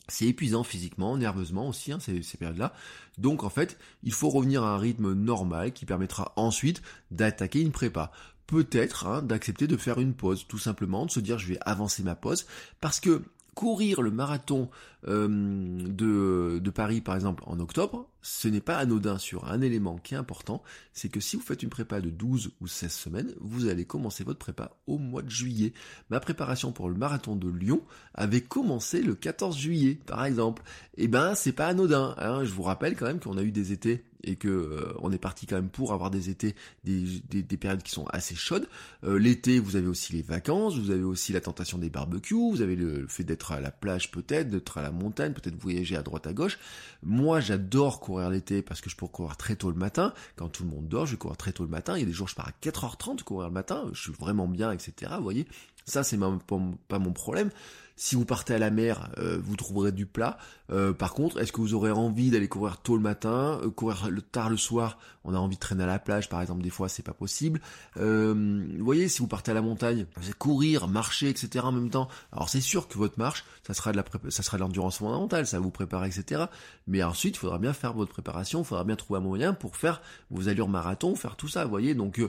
C'est 0.07 0.25
épuisant 0.25 0.63
physiquement, 0.63 1.15
nerveusement 1.15 1.69
aussi, 1.69 1.93
hein, 1.93 1.99
ces, 2.01 2.21
ces 2.21 2.37
périodes-là. 2.37 2.73
Donc 3.17 3.43
en 3.43 3.49
fait, 3.49 3.77
il 4.03 4.11
faut 4.11 4.29
revenir 4.29 4.63
à 4.63 4.73
un 4.73 4.77
rythme 4.77 5.13
normal 5.13 5.71
qui 5.71 5.85
permettra 5.85 6.33
ensuite 6.35 6.81
d'attaquer 7.11 7.61
une 7.61 7.71
prépa 7.71 8.11
peut-être 8.47 9.07
hein, 9.07 9.21
d'accepter 9.21 9.67
de 9.67 9.77
faire 9.77 9.99
une 9.99 10.13
pause, 10.13 10.45
tout 10.47 10.57
simplement, 10.57 11.05
de 11.05 11.11
se 11.11 11.19
dire 11.19 11.39
je 11.39 11.47
vais 11.47 11.59
avancer 11.61 12.03
ma 12.03 12.15
pause, 12.15 12.45
parce 12.79 12.99
que 12.99 13.21
courir 13.55 14.01
le 14.01 14.11
marathon 14.11 14.69
de, 15.07 16.59
de 16.59 16.69
Paris 16.69 17.01
par 17.01 17.15
exemple 17.15 17.43
en 17.45 17.59
octobre, 17.59 18.07
ce 18.21 18.47
n'est 18.47 18.61
pas 18.61 18.77
anodin 18.77 19.17
sur 19.17 19.49
un 19.51 19.61
élément 19.61 19.97
qui 19.97 20.13
est 20.13 20.17
important, 20.17 20.61
c'est 20.93 21.09
que 21.09 21.19
si 21.19 21.35
vous 21.35 21.41
faites 21.41 21.63
une 21.63 21.69
prépa 21.69 22.01
de 22.01 22.09
12 22.09 22.51
ou 22.61 22.67
16 22.67 22.91
semaines, 22.91 23.33
vous 23.39 23.67
allez 23.67 23.85
commencer 23.85 24.23
votre 24.23 24.39
prépa 24.39 24.77
au 24.87 24.97
mois 24.97 25.21
de 25.23 25.29
juillet. 25.29 25.73
Ma 26.09 26.19
préparation 26.19 26.71
pour 26.71 26.89
le 26.89 26.95
marathon 26.95 27.35
de 27.35 27.49
Lyon 27.49 27.81
avait 28.13 28.41
commencé 28.41 29.01
le 29.01 29.15
14 29.15 29.57
juillet, 29.57 29.99
par 30.05 30.23
exemple. 30.25 30.61
Et 30.97 31.05
eh 31.05 31.07
ben, 31.07 31.33
c'est 31.35 31.51
pas 31.51 31.67
anodin. 31.67 32.15
Hein. 32.17 32.43
Je 32.43 32.51
vous 32.51 32.63
rappelle 32.63 32.95
quand 32.95 33.07
même 33.07 33.19
qu'on 33.19 33.37
a 33.37 33.43
eu 33.43 33.51
des 33.51 33.71
étés 33.71 34.05
et 34.23 34.35
que 34.35 34.47
euh, 34.47 34.93
on 34.99 35.11
est 35.11 35.17
parti 35.17 35.45
quand 35.45 35.55
même 35.55 35.69
pour 35.69 35.93
avoir 35.93 36.11
des 36.11 36.29
étés, 36.29 36.55
des, 36.83 37.21
des, 37.29 37.57
périodes 37.57 37.81
qui 37.83 37.91
sont 37.91 38.05
assez 38.07 38.35
chaudes. 38.35 38.67
Euh, 39.03 39.17
l'été, 39.17 39.59
vous 39.59 39.75
avez 39.75 39.87
aussi 39.87 40.13
les 40.13 40.21
vacances, 40.21 40.77
vous 40.77 40.91
avez 40.91 41.03
aussi 41.03 41.33
la 41.33 41.41
tentation 41.41 41.77
des 41.77 41.89
barbecues, 41.89 42.51
vous 42.51 42.61
avez 42.61 42.75
le, 42.75 43.07
fait 43.07 43.23
d'être 43.23 43.51
à 43.51 43.59
la 43.59 43.71
plage 43.71 44.11
peut-être, 44.11 44.49
d'être 44.49 44.77
à 44.77 44.81
la 44.81 44.90
montagne, 44.91 45.33
peut-être 45.33 45.55
voyager 45.55 45.95
à 45.95 46.03
droite 46.03 46.27
à 46.27 46.33
gauche. 46.33 46.59
Moi, 47.03 47.39
j'adore 47.39 47.99
courir 47.99 48.29
l'été 48.29 48.61
parce 48.61 48.81
que 48.81 48.89
je 48.89 48.95
peux 48.95 49.07
courir 49.07 49.37
très 49.37 49.55
tôt 49.55 49.69
le 49.69 49.77
matin. 49.77 50.13
Quand 50.35 50.49
tout 50.49 50.63
le 50.63 50.69
monde 50.69 50.87
dort, 50.87 51.05
je 51.05 51.11
vais 51.11 51.17
courir 51.17 51.37
très 51.37 51.51
tôt 51.51 51.63
le 51.63 51.69
matin. 51.69 51.97
Il 51.97 52.01
y 52.01 52.03
a 52.03 52.05
des 52.05 52.13
jours, 52.13 52.27
je 52.27 52.35
pars 52.35 52.47
à 52.47 52.53
4h30 52.65 53.23
courir 53.23 53.47
le 53.47 53.53
matin. 53.53 53.89
Je 53.93 54.01
suis 54.01 54.13
vraiment 54.13 54.47
bien, 54.47 54.71
etc. 54.71 55.11
Vous 55.17 55.23
voyez, 55.23 55.47
ça, 55.85 56.03
c'est 56.03 56.17
pas 56.17 56.99
mon 56.99 57.13
problème. 57.13 57.49
Si 57.95 58.15
vous 58.15 58.25
partez 58.25 58.53
à 58.53 58.59
la 58.59 58.71
mer, 58.71 59.09
euh, 59.17 59.39
vous 59.41 59.55
trouverez 59.55 59.91
du 59.91 60.05
plat. 60.05 60.37
Euh, 60.71 60.93
par 60.93 61.13
contre, 61.13 61.39
est-ce 61.39 61.51
que 61.51 61.61
vous 61.61 61.73
aurez 61.73 61.91
envie 61.91 62.31
d'aller 62.31 62.47
courir 62.47 62.77
tôt 62.77 62.95
le 62.95 63.01
matin, 63.01 63.59
euh, 63.63 63.69
courir 63.69 64.09
le 64.09 64.21
tard 64.21 64.49
le 64.49 64.57
soir? 64.57 64.97
On 65.23 65.35
a 65.35 65.37
envie 65.37 65.55
de 65.55 65.59
traîner 65.59 65.83
à 65.83 65.87
la 65.87 65.99
plage, 65.99 66.29
par 66.29 66.41
exemple, 66.41 66.63
des 66.63 66.69
fois, 66.69 66.89
c'est 66.89 67.03
pas 67.03 67.13
possible. 67.13 67.61
vous 67.95 68.83
voyez, 68.83 69.07
si 69.07 69.19
vous 69.19 69.27
partez 69.27 69.51
à 69.51 69.53
la 69.53 69.61
montagne, 69.61 70.07
vous 70.15 70.31
courir, 70.37 70.87
marcher, 70.87 71.29
etc. 71.29 71.65
en 71.65 71.71
même 71.71 71.91
temps. 71.91 72.07
Alors 72.31 72.49
c'est 72.49 72.61
sûr 72.61 72.87
que 72.87 72.97
votre 72.97 73.19
marche, 73.19 73.45
ça 73.67 73.75
sera 73.75 73.91
de 73.91 73.97
la 73.97 74.05
ça 74.29 74.41
sera 74.41 74.57
de 74.57 74.63
l'endurance 74.63 74.97
fondamentale, 74.97 75.45
ça 75.45 75.59
vous 75.59 75.69
préparer, 75.69 76.07
etc. 76.07 76.45
Mais 76.87 77.03
ensuite, 77.03 77.35
il 77.35 77.39
faudra 77.39 77.59
bien 77.59 77.73
faire 77.73 77.93
votre 77.93 78.11
préparation, 78.11 78.61
il 78.61 78.65
faudra 78.65 78.83
bien 78.83 78.95
trouver 78.95 79.19
un 79.19 79.23
moyen 79.23 79.53
pour 79.53 79.77
faire 79.77 80.01
vos 80.31 80.49
allures 80.49 80.69
marathon, 80.69 81.15
faire 81.15 81.35
tout 81.35 81.47
ça. 81.47 81.65
Vous 81.65 81.69
voyez, 81.69 81.93
donc 81.93 82.19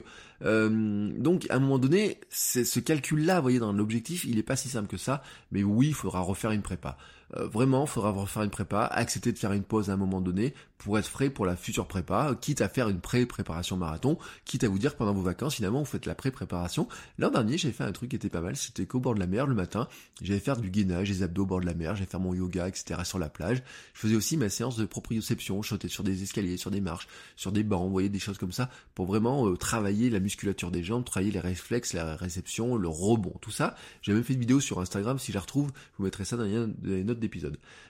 donc 0.41 1.47
à 1.49 1.55
un 1.55 1.59
moment 1.59 1.79
donné, 1.79 2.19
ce 2.29 2.79
calcul-là, 2.79 3.37
vous 3.37 3.41
voyez, 3.43 3.59
dans 3.59 3.73
l'objectif, 3.73 4.25
il 4.25 4.37
est 4.37 4.43
pas 4.43 4.57
si 4.57 4.69
simple 4.69 4.87
que 4.87 4.97
ça, 4.97 5.23
mais 5.53 5.63
oui, 5.63 5.89
il 5.89 5.93
faudra 5.93 6.19
refaire 6.19 6.51
une 6.51 6.63
prépa. 6.63 6.97
Euh, 7.37 7.47
vraiment, 7.47 7.85
faudra 7.85 8.11
refaire 8.11 8.43
une 8.43 8.49
prépa, 8.49 8.83
accepter 8.85 9.31
de 9.31 9.37
faire 9.37 9.53
une 9.53 9.63
pause 9.63 9.89
à 9.89 9.93
un 9.93 9.97
moment 9.97 10.21
donné 10.21 10.53
pour 10.83 10.99
être 10.99 11.07
frais 11.07 11.29
pour 11.29 11.45
la 11.45 11.55
future 11.55 11.87
prépa, 11.87 12.35
quitte 12.41 12.59
à 12.59 12.67
faire 12.67 12.89
une 12.89 12.99
pré-préparation 12.99 13.77
marathon, 13.77 14.17
quitte 14.43 14.65
à 14.65 14.67
vous 14.67 14.79
dire 14.79 14.95
pendant 14.95 15.13
vos 15.13 15.21
vacances, 15.21 15.55
finalement, 15.55 15.79
vous 15.79 15.85
faites 15.85 16.05
la 16.05 16.13
pré-préparation. 16.13 16.89
L'an 17.17 17.31
dernier, 17.31 17.57
j'ai 17.57 17.71
fait 17.71 17.85
un 17.85 17.91
truc 17.93 18.09
qui 18.09 18.17
était 18.17 18.29
pas 18.29 18.41
mal, 18.41 18.57
c'était 18.57 18.85
qu'au 18.85 18.99
bord 18.99 19.15
de 19.15 19.19
la 19.19 19.27
mer, 19.27 19.47
le 19.47 19.55
matin, 19.55 19.87
j'allais 20.21 20.41
faire 20.41 20.57
du 20.57 20.69
gainage, 20.69 21.07
des 21.07 21.23
abdos 21.23 21.43
au 21.43 21.45
bord 21.45 21.61
de 21.61 21.65
la 21.65 21.73
mer, 21.73 21.95
j'allais 21.95 22.09
faire 22.09 22.19
mon 22.19 22.33
yoga, 22.33 22.67
etc. 22.67 22.99
sur 23.05 23.17
la 23.17 23.29
plage. 23.29 23.63
Je 23.93 23.99
faisais 24.01 24.15
aussi 24.15 24.35
ma 24.35 24.49
séance 24.49 24.75
de 24.75 24.85
proprioception, 24.85 25.61
je 25.61 25.69
sautais 25.69 25.87
sur 25.87 26.03
des 26.03 26.21
escaliers, 26.21 26.57
sur 26.57 26.69
des 26.69 26.81
marches, 26.81 27.07
sur 27.37 27.53
des 27.53 27.63
bancs, 27.63 27.85
vous 27.85 27.91
voyez, 27.91 28.09
des 28.09 28.19
choses 28.19 28.37
comme 28.37 28.51
ça, 28.51 28.69
pour 28.93 29.05
vraiment 29.05 29.47
euh, 29.47 29.55
travailler 29.55 30.09
la 30.09 30.19
musculature 30.19 30.69
des 30.69 30.83
jambes, 30.83 31.05
travailler 31.05 31.31
les 31.31 31.39
réflexes, 31.39 31.93
la 31.93 32.17
réception, 32.17 32.75
le 32.75 32.89
rebond, 32.89 33.35
tout 33.39 33.51
ça. 33.51 33.75
J'ai 34.01 34.13
même 34.13 34.23
fait 34.23 34.33
une 34.33 34.41
vidéo 34.41 34.59
sur 34.59 34.81
Instagram, 34.81 35.17
si 35.17 35.31
je 35.31 35.37
la 35.37 35.41
retrouve, 35.41 35.71
je 35.93 35.97
vous 35.99 36.03
mettrai 36.03 36.25
ça 36.25 36.35
dans 36.35 36.43
les 36.43 37.03
notes 37.05 37.19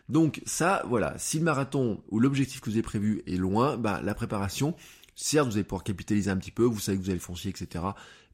Donc 0.09 0.41
ça, 0.45 0.83
voilà, 0.87 1.17
si 1.17 1.37
le 1.39 1.43
marathon 1.43 2.03
ou 2.09 2.19
l'objectif 2.19 2.61
que 2.61 2.69
vous 2.69 2.75
avez 2.75 2.81
prévu 2.81 3.23
est 3.27 3.37
loin, 3.37 3.77
bah, 3.77 4.01
la 4.03 4.13
préparation, 4.13 4.75
certes, 5.15 5.47
vous 5.47 5.55
allez 5.55 5.63
pouvoir 5.63 5.83
capitaliser 5.83 6.31
un 6.31 6.37
petit 6.37 6.51
peu, 6.51 6.63
vous 6.63 6.79
savez 6.79 6.97
que 6.97 7.03
vous 7.03 7.09
allez 7.09 7.19
foncier, 7.19 7.51
etc. 7.51 7.85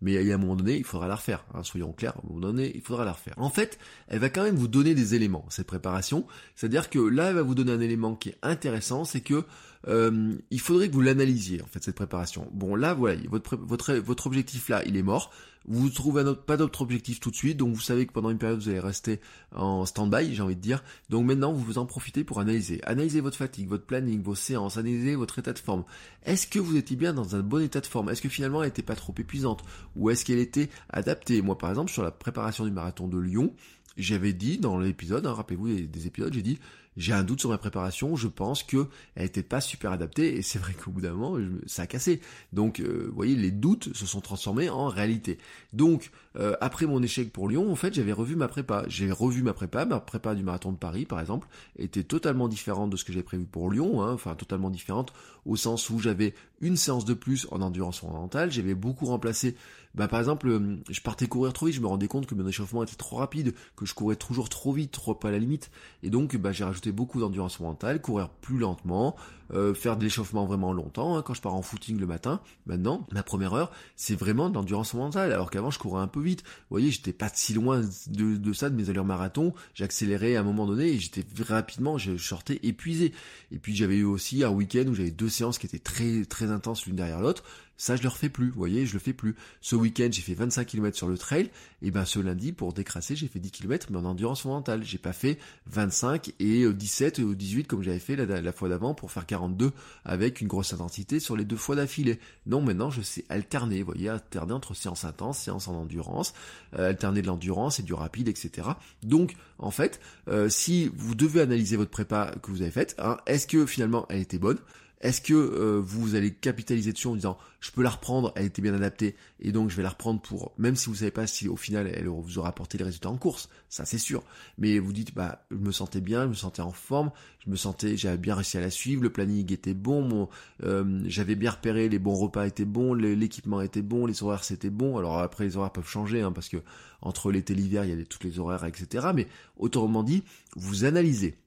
Mais 0.01 0.17
à 0.17 0.35
un 0.35 0.37
moment 0.37 0.55
donné, 0.55 0.77
il 0.77 0.83
faudra 0.83 1.07
la 1.07 1.15
refaire. 1.15 1.45
Hein, 1.53 1.63
soyons 1.63 1.91
clairs, 1.91 2.15
à 2.15 2.19
un 2.19 2.27
moment 2.27 2.39
donné, 2.39 2.71
il 2.73 2.81
faudra 2.81 3.03
la 3.03 3.11
refaire. 3.11 3.33
En 3.37 3.49
fait, 3.49 3.77
elle 4.07 4.19
va 4.19 4.29
quand 4.29 4.43
même 4.43 4.55
vous 4.55 4.67
donner 4.67 4.95
des 4.95 5.15
éléments, 5.15 5.45
cette 5.49 5.67
préparation. 5.67 6.25
C'est-à-dire 6.55 6.89
que 6.89 6.99
là, 6.99 7.29
elle 7.29 7.35
va 7.35 7.41
vous 7.41 7.55
donner 7.55 7.73
un 7.73 7.81
élément 7.81 8.15
qui 8.15 8.29
est 8.29 8.37
intéressant, 8.41 9.03
c'est 9.03 9.21
que 9.21 9.43
euh, 9.87 10.33
il 10.51 10.59
faudrait 10.59 10.89
que 10.89 10.93
vous 10.93 11.01
l'analysiez 11.01 11.61
en 11.61 11.65
fait 11.65 11.83
cette 11.83 11.95
préparation. 11.95 12.47
Bon 12.51 12.75
là 12.75 12.93
voilà, 12.93 13.19
votre 13.29 13.55
votre 13.55 13.93
votre 13.93 14.27
objectif 14.27 14.69
là, 14.69 14.83
il 14.85 14.97
est 14.97 15.03
mort. 15.03 15.31
Vous 15.67 15.89
trouvez 15.89 16.23
pas 16.47 16.57
d'autre 16.57 16.81
objectif 16.81 17.19
tout 17.19 17.31
de 17.31 17.35
suite, 17.35 17.57
donc 17.57 17.75
vous 17.75 17.81
savez 17.81 18.07
que 18.07 18.13
pendant 18.13 18.29
une 18.29 18.37
période 18.37 18.59
vous 18.59 18.69
allez 18.69 18.79
rester 18.79 19.19
en 19.53 19.85
stand-by, 19.85 20.33
j'ai 20.33 20.41
envie 20.41 20.55
de 20.55 20.61
dire. 20.61 20.83
Donc 21.09 21.25
maintenant 21.25 21.53
vous 21.53 21.77
en 21.77 21.85
profitez 21.85 22.23
pour 22.23 22.39
analyser, 22.39 22.81
analyser 22.85 23.21
votre 23.21 23.37
fatigue, 23.37 23.67
votre 23.67 23.85
planning, 23.85 24.21
vos 24.23 24.35
séances, 24.35 24.77
analyser 24.77 25.15
votre 25.15 25.37
état 25.37 25.53
de 25.53 25.59
forme. 25.59 25.83
Est-ce 26.23 26.47
que 26.47 26.59
vous 26.59 26.75
étiez 26.75 26.95
bien 26.95 27.13
dans 27.13 27.35
un 27.35 27.41
bon 27.41 27.61
état 27.61 27.81
de 27.81 27.85
forme? 27.85 28.09
Est-ce 28.09 28.21
que 28.21 28.29
finalement 28.29 28.63
elle 28.63 28.69
n'était 28.69 28.81
pas 28.81 28.95
trop 28.95 29.13
épuisante? 29.17 29.63
Ou 29.95 30.09
est-ce 30.09 30.25
qu'elle 30.25 30.39
était 30.39 30.69
adaptée? 30.89 31.41
Moi 31.41 31.57
par 31.57 31.69
exemple 31.69 31.91
sur 31.91 32.03
la 32.03 32.11
préparation 32.11 32.65
du 32.65 32.71
marathon 32.71 33.07
de 33.07 33.19
Lyon, 33.19 33.53
j'avais 34.01 34.33
dit 34.33 34.57
dans 34.57 34.79
l'épisode, 34.79 35.25
hein, 35.25 35.33
rappelez-vous 35.33 35.67
des 35.67 36.07
épisodes, 36.07 36.33
j'ai 36.33 36.41
dit 36.41 36.59
j'ai 36.97 37.13
un 37.13 37.23
doute 37.23 37.39
sur 37.39 37.49
ma 37.49 37.57
préparation, 37.57 38.15
je 38.15 38.27
pense 38.27 38.61
que 38.61 38.87
elle 39.15 39.25
était 39.25 39.41
pas 39.41 39.61
super 39.61 39.91
adaptée 39.91 40.35
et 40.35 40.41
c'est 40.41 40.59
vrai 40.59 40.73
qu'au 40.73 40.91
bout 40.91 41.01
d'un 41.01 41.13
moment 41.13 41.37
ça 41.65 41.83
a 41.83 41.87
cassé. 41.87 42.19
Donc 42.51 42.81
euh, 42.81 43.05
vous 43.07 43.15
voyez 43.15 43.35
les 43.35 43.51
doutes 43.51 43.95
se 43.95 44.05
sont 44.05 44.19
transformés 44.19 44.69
en 44.69 44.87
réalité. 44.87 45.37
Donc 45.71 46.11
euh, 46.35 46.55
après 46.59 46.85
mon 46.87 47.01
échec 47.01 47.31
pour 47.31 47.47
Lyon, 47.47 47.71
en 47.71 47.75
fait 47.75 47.93
j'avais 47.93 48.11
revu 48.11 48.35
ma 48.35 48.49
prépa. 48.49 48.83
J'ai 48.89 49.11
revu 49.11 49.43
ma 49.43 49.53
prépa, 49.53 49.85
ma 49.85 49.99
prépa 49.99 50.35
du 50.35 50.43
marathon 50.43 50.73
de 50.73 50.77
Paris 50.77 51.05
par 51.05 51.21
exemple 51.21 51.47
était 51.77 52.03
totalement 52.03 52.49
différente 52.49 52.89
de 52.89 52.97
ce 52.97 53.05
que 53.05 53.13
j'avais 53.13 53.23
prévu 53.23 53.45
pour 53.45 53.71
Lyon, 53.71 54.01
hein, 54.01 54.11
enfin 54.11 54.35
totalement 54.35 54.69
différente 54.69 55.13
au 55.45 55.55
sens 55.55 55.89
où 55.89 55.99
j'avais 55.99 56.33
une 56.61 56.75
séance 56.75 57.05
de 57.05 57.13
plus 57.13 57.47
en 57.51 57.61
endurance 57.61 57.99
fondamentale, 57.99 58.51
j'avais 58.51 58.75
beaucoup 58.75 59.05
remplacé 59.05 59.55
bah 59.95 60.07
par 60.07 60.19
exemple, 60.19 60.47
euh, 60.47 60.77
je 60.89 61.01
partais 61.01 61.27
courir 61.27 61.53
trop 61.53 61.65
vite, 61.65 61.75
je 61.75 61.81
me 61.81 61.87
rendais 61.87 62.07
compte 62.07 62.25
que 62.25 62.35
mon 62.35 62.47
échauffement 62.47 62.83
était 62.83 62.95
trop 62.95 63.17
rapide, 63.17 63.53
que 63.75 63.85
je 63.85 63.93
courais 63.93 64.15
toujours 64.15 64.49
trop 64.49 64.71
vite, 64.71 64.91
trop 64.91 65.17
à 65.23 65.31
la 65.31 65.39
limite, 65.39 65.71
et 66.03 66.09
donc 66.09 66.35
bah, 66.37 66.51
j'ai 66.51 66.63
rajouté 66.63 66.91
beaucoup 66.91 67.19
d'endurance 67.19 67.59
mentale, 67.59 68.01
courir 68.01 68.29
plus 68.29 68.59
lentement, 68.59 69.15
euh, 69.51 69.73
faire 69.73 69.97
de 69.97 70.03
l'échauffement 70.03 70.45
vraiment 70.45 70.73
longtemps. 70.73 71.17
Hein, 71.17 71.23
quand 71.23 71.33
je 71.33 71.41
pars 71.41 71.55
en 71.55 71.63
footing 71.63 71.99
le 71.99 72.05
matin, 72.05 72.39
maintenant, 72.67 73.07
ma 73.11 73.23
première 73.23 73.53
heure, 73.53 73.71
c'est 73.95 74.15
vraiment 74.15 74.49
de 74.49 74.55
l'endurance 74.55 74.93
mentale, 74.93 75.31
alors 75.31 75.49
qu'avant 75.49 75.71
je 75.71 75.79
courais 75.79 76.01
un 76.01 76.07
peu 76.07 76.21
vite. 76.21 76.43
Vous 76.43 76.75
voyez, 76.75 76.91
j'étais 76.91 77.13
pas 77.13 77.29
si 77.33 77.53
loin 77.53 77.81
de, 78.07 78.35
de 78.37 78.53
ça, 78.53 78.69
de 78.69 78.75
mes 78.75 78.89
allures 78.89 79.05
marathon, 79.05 79.53
j'accélérais 79.73 80.35
à 80.35 80.41
un 80.41 80.43
moment 80.43 80.67
donné 80.67 80.89
et 80.89 80.99
j'étais 80.99 81.25
rapidement, 81.43 81.97
je 81.97 82.15
sortais 82.17 82.59
épuisé. 82.63 83.13
Et 83.51 83.57
puis 83.57 83.75
j'avais 83.75 83.97
eu 83.97 84.03
aussi 84.03 84.43
un 84.43 84.51
week-end 84.51 84.85
où 84.87 84.93
j'avais 84.93 85.11
deux 85.11 85.29
séances 85.29 85.57
qui 85.57 85.65
étaient 85.65 85.79
très 85.79 86.25
très 86.25 86.51
intenses 86.51 86.85
l'une 86.85 86.95
derrière 86.95 87.21
l'autre. 87.21 87.43
Ça, 87.79 87.95
je 87.95 88.03
le 88.03 88.09
refais 88.09 88.27
plus, 88.27 88.49
vous 88.49 88.57
voyez, 88.57 88.85
je 88.85 88.91
le 88.91 88.99
fais 88.99 89.13
plus. 89.13 89.35
Ce 89.61 89.73
week-end, 89.73 90.09
j'ai 90.11 90.21
fait 90.21 90.33
25 90.33 90.65
km 90.65 90.97
sur 90.97 91.07
le 91.07 91.17
trail, 91.17 91.49
et 91.81 91.91
ben 91.91 92.03
ce 92.03 92.19
lundi, 92.19 92.51
pour 92.51 92.73
décrasser, 92.73 93.15
j'ai 93.15 93.29
fait 93.29 93.39
10 93.39 93.51
km, 93.51 93.87
mais 93.89 93.97
en 93.97 94.03
endurance 94.03 94.41
fondamentale. 94.41 94.83
J'ai 94.83 94.97
pas 94.97 95.13
fait 95.13 95.39
25 95.67 96.33
et 96.39 96.67
17 96.67 97.19
ou 97.19 97.35
18 97.35 97.67
comme 97.67 97.81
j'avais 97.81 97.99
fait 97.99 98.17
la, 98.17 98.51
fois 98.51 98.67
d'avant 98.67 98.93
pour 98.93 99.11
faire 99.11 99.25
42 99.25 99.71
avec 100.03 100.41
une 100.41 100.49
grosse 100.49 100.73
intensité 100.73 101.21
sur 101.21 101.37
les 101.37 101.45
deux 101.45 101.55
fois 101.55 101.77
d'affilée. 101.77 102.19
Non, 102.45 102.61
maintenant, 102.61 102.89
je 102.89 103.01
sais 103.01 103.23
alterner, 103.29 103.79
vous 103.79 103.93
voyez, 103.93 104.09
alterner 104.09 104.51
entre 104.51 104.73
séances 104.73 105.05
intenses, 105.05 105.39
séances 105.39 105.69
en 105.69 105.75
endurance, 105.75 106.33
euh, 106.77 106.89
alterner 106.89 107.21
de 107.21 107.27
l'endurance 107.27 107.79
et 107.79 107.83
du 107.83 107.93
rapide, 107.93 108.27
etc. 108.27 108.67
Donc, 109.03 109.37
en 109.57 109.71
fait, 109.71 110.01
euh, 110.27 110.49
si 110.49 110.91
vous 110.93 111.15
devez 111.15 111.39
analyser 111.39 111.77
votre 111.77 111.91
prépa 111.91 112.35
que 112.43 112.51
vous 112.51 112.61
avez 112.61 112.71
faite, 112.71 112.95
hein, 112.99 113.15
est-ce 113.25 113.47
que 113.47 113.65
finalement 113.65 114.05
elle 114.09 114.19
était 114.19 114.37
bonne? 114.37 114.57
Est-ce 115.01 115.21
que 115.21 115.33
euh, 115.33 115.79
vous 115.81 116.15
allez 116.15 116.33
capitaliser 116.33 116.91
dessus 116.91 117.07
en 117.07 117.15
disant 117.15 117.37
je 117.61 117.71
peux 117.71 117.83
la 117.83 117.89
reprendre, 117.89 118.33
elle 118.35 118.45
était 118.45 118.61
bien 118.61 118.73
adaptée 118.73 119.15
et 119.39 119.51
donc 119.51 119.69
je 119.69 119.75
vais 119.75 119.83
la 119.83 119.89
reprendre 119.89 120.21
pour 120.21 120.53
même 120.57 120.75
si 120.75 120.87
vous 120.87 120.95
savez 120.95 121.11
pas 121.11 121.27
si 121.27 121.47
au 121.47 121.55
final 121.55 121.91
elle 121.93 122.07
vous 122.07 122.37
aura 122.37 122.49
apporté 122.49 122.77
les 122.77 122.83
résultats 122.83 123.09
en 123.09 123.17
course, 123.17 123.49
ça 123.69 123.85
c'est 123.85 123.97
sûr. 123.97 124.23
Mais 124.57 124.77
vous 124.79 124.91
dites 124.91 125.13
bah 125.13 125.45
je 125.51 125.57
me 125.57 125.71
sentais 125.71 126.01
bien, 126.01 126.23
je 126.23 126.29
me 126.29 126.33
sentais 126.33 126.61
en 126.61 126.71
forme, 126.71 127.11
je 127.45 127.49
me 127.49 127.55
sentais 127.55 127.95
j'avais 127.95 128.17
bien 128.17 128.35
réussi 128.35 128.57
à 128.57 128.61
la 128.61 128.69
suivre, 128.69 129.03
le 129.03 129.09
planning 129.09 129.51
était 129.53 129.73
bon, 129.73 130.27
euh, 130.63 131.01
j'avais 131.05 131.35
bien 131.35 131.51
repéré 131.51 131.87
les 131.87 131.99
bons 131.99 132.15
repas 132.15 132.45
étaient 132.45 132.65
bons, 132.65 132.93
l'équipement 132.93 133.61
était 133.61 133.81
bon, 133.81 134.05
les 134.05 134.21
horaires 134.23 134.43
c'était 134.43 134.69
bon. 134.69 134.97
Alors 134.97 135.19
après 135.19 135.45
les 135.45 135.55
horaires 135.55 135.71
peuvent 135.71 135.87
changer 135.87 136.21
hein, 136.21 136.31
parce 136.31 136.49
que 136.49 136.57
entre 137.01 137.31
l'été 137.31 137.53
et 137.53 137.55
l'hiver 137.55 137.85
il 137.85 137.97
y 137.97 138.01
a 138.01 138.05
toutes 138.05 138.25
les 138.25 138.39
horaires 138.39 138.65
etc. 138.65 139.07
Mais 139.15 139.27
autrement 139.57 140.03
dit 140.03 140.23
vous 140.55 140.83
analysez 140.83 141.37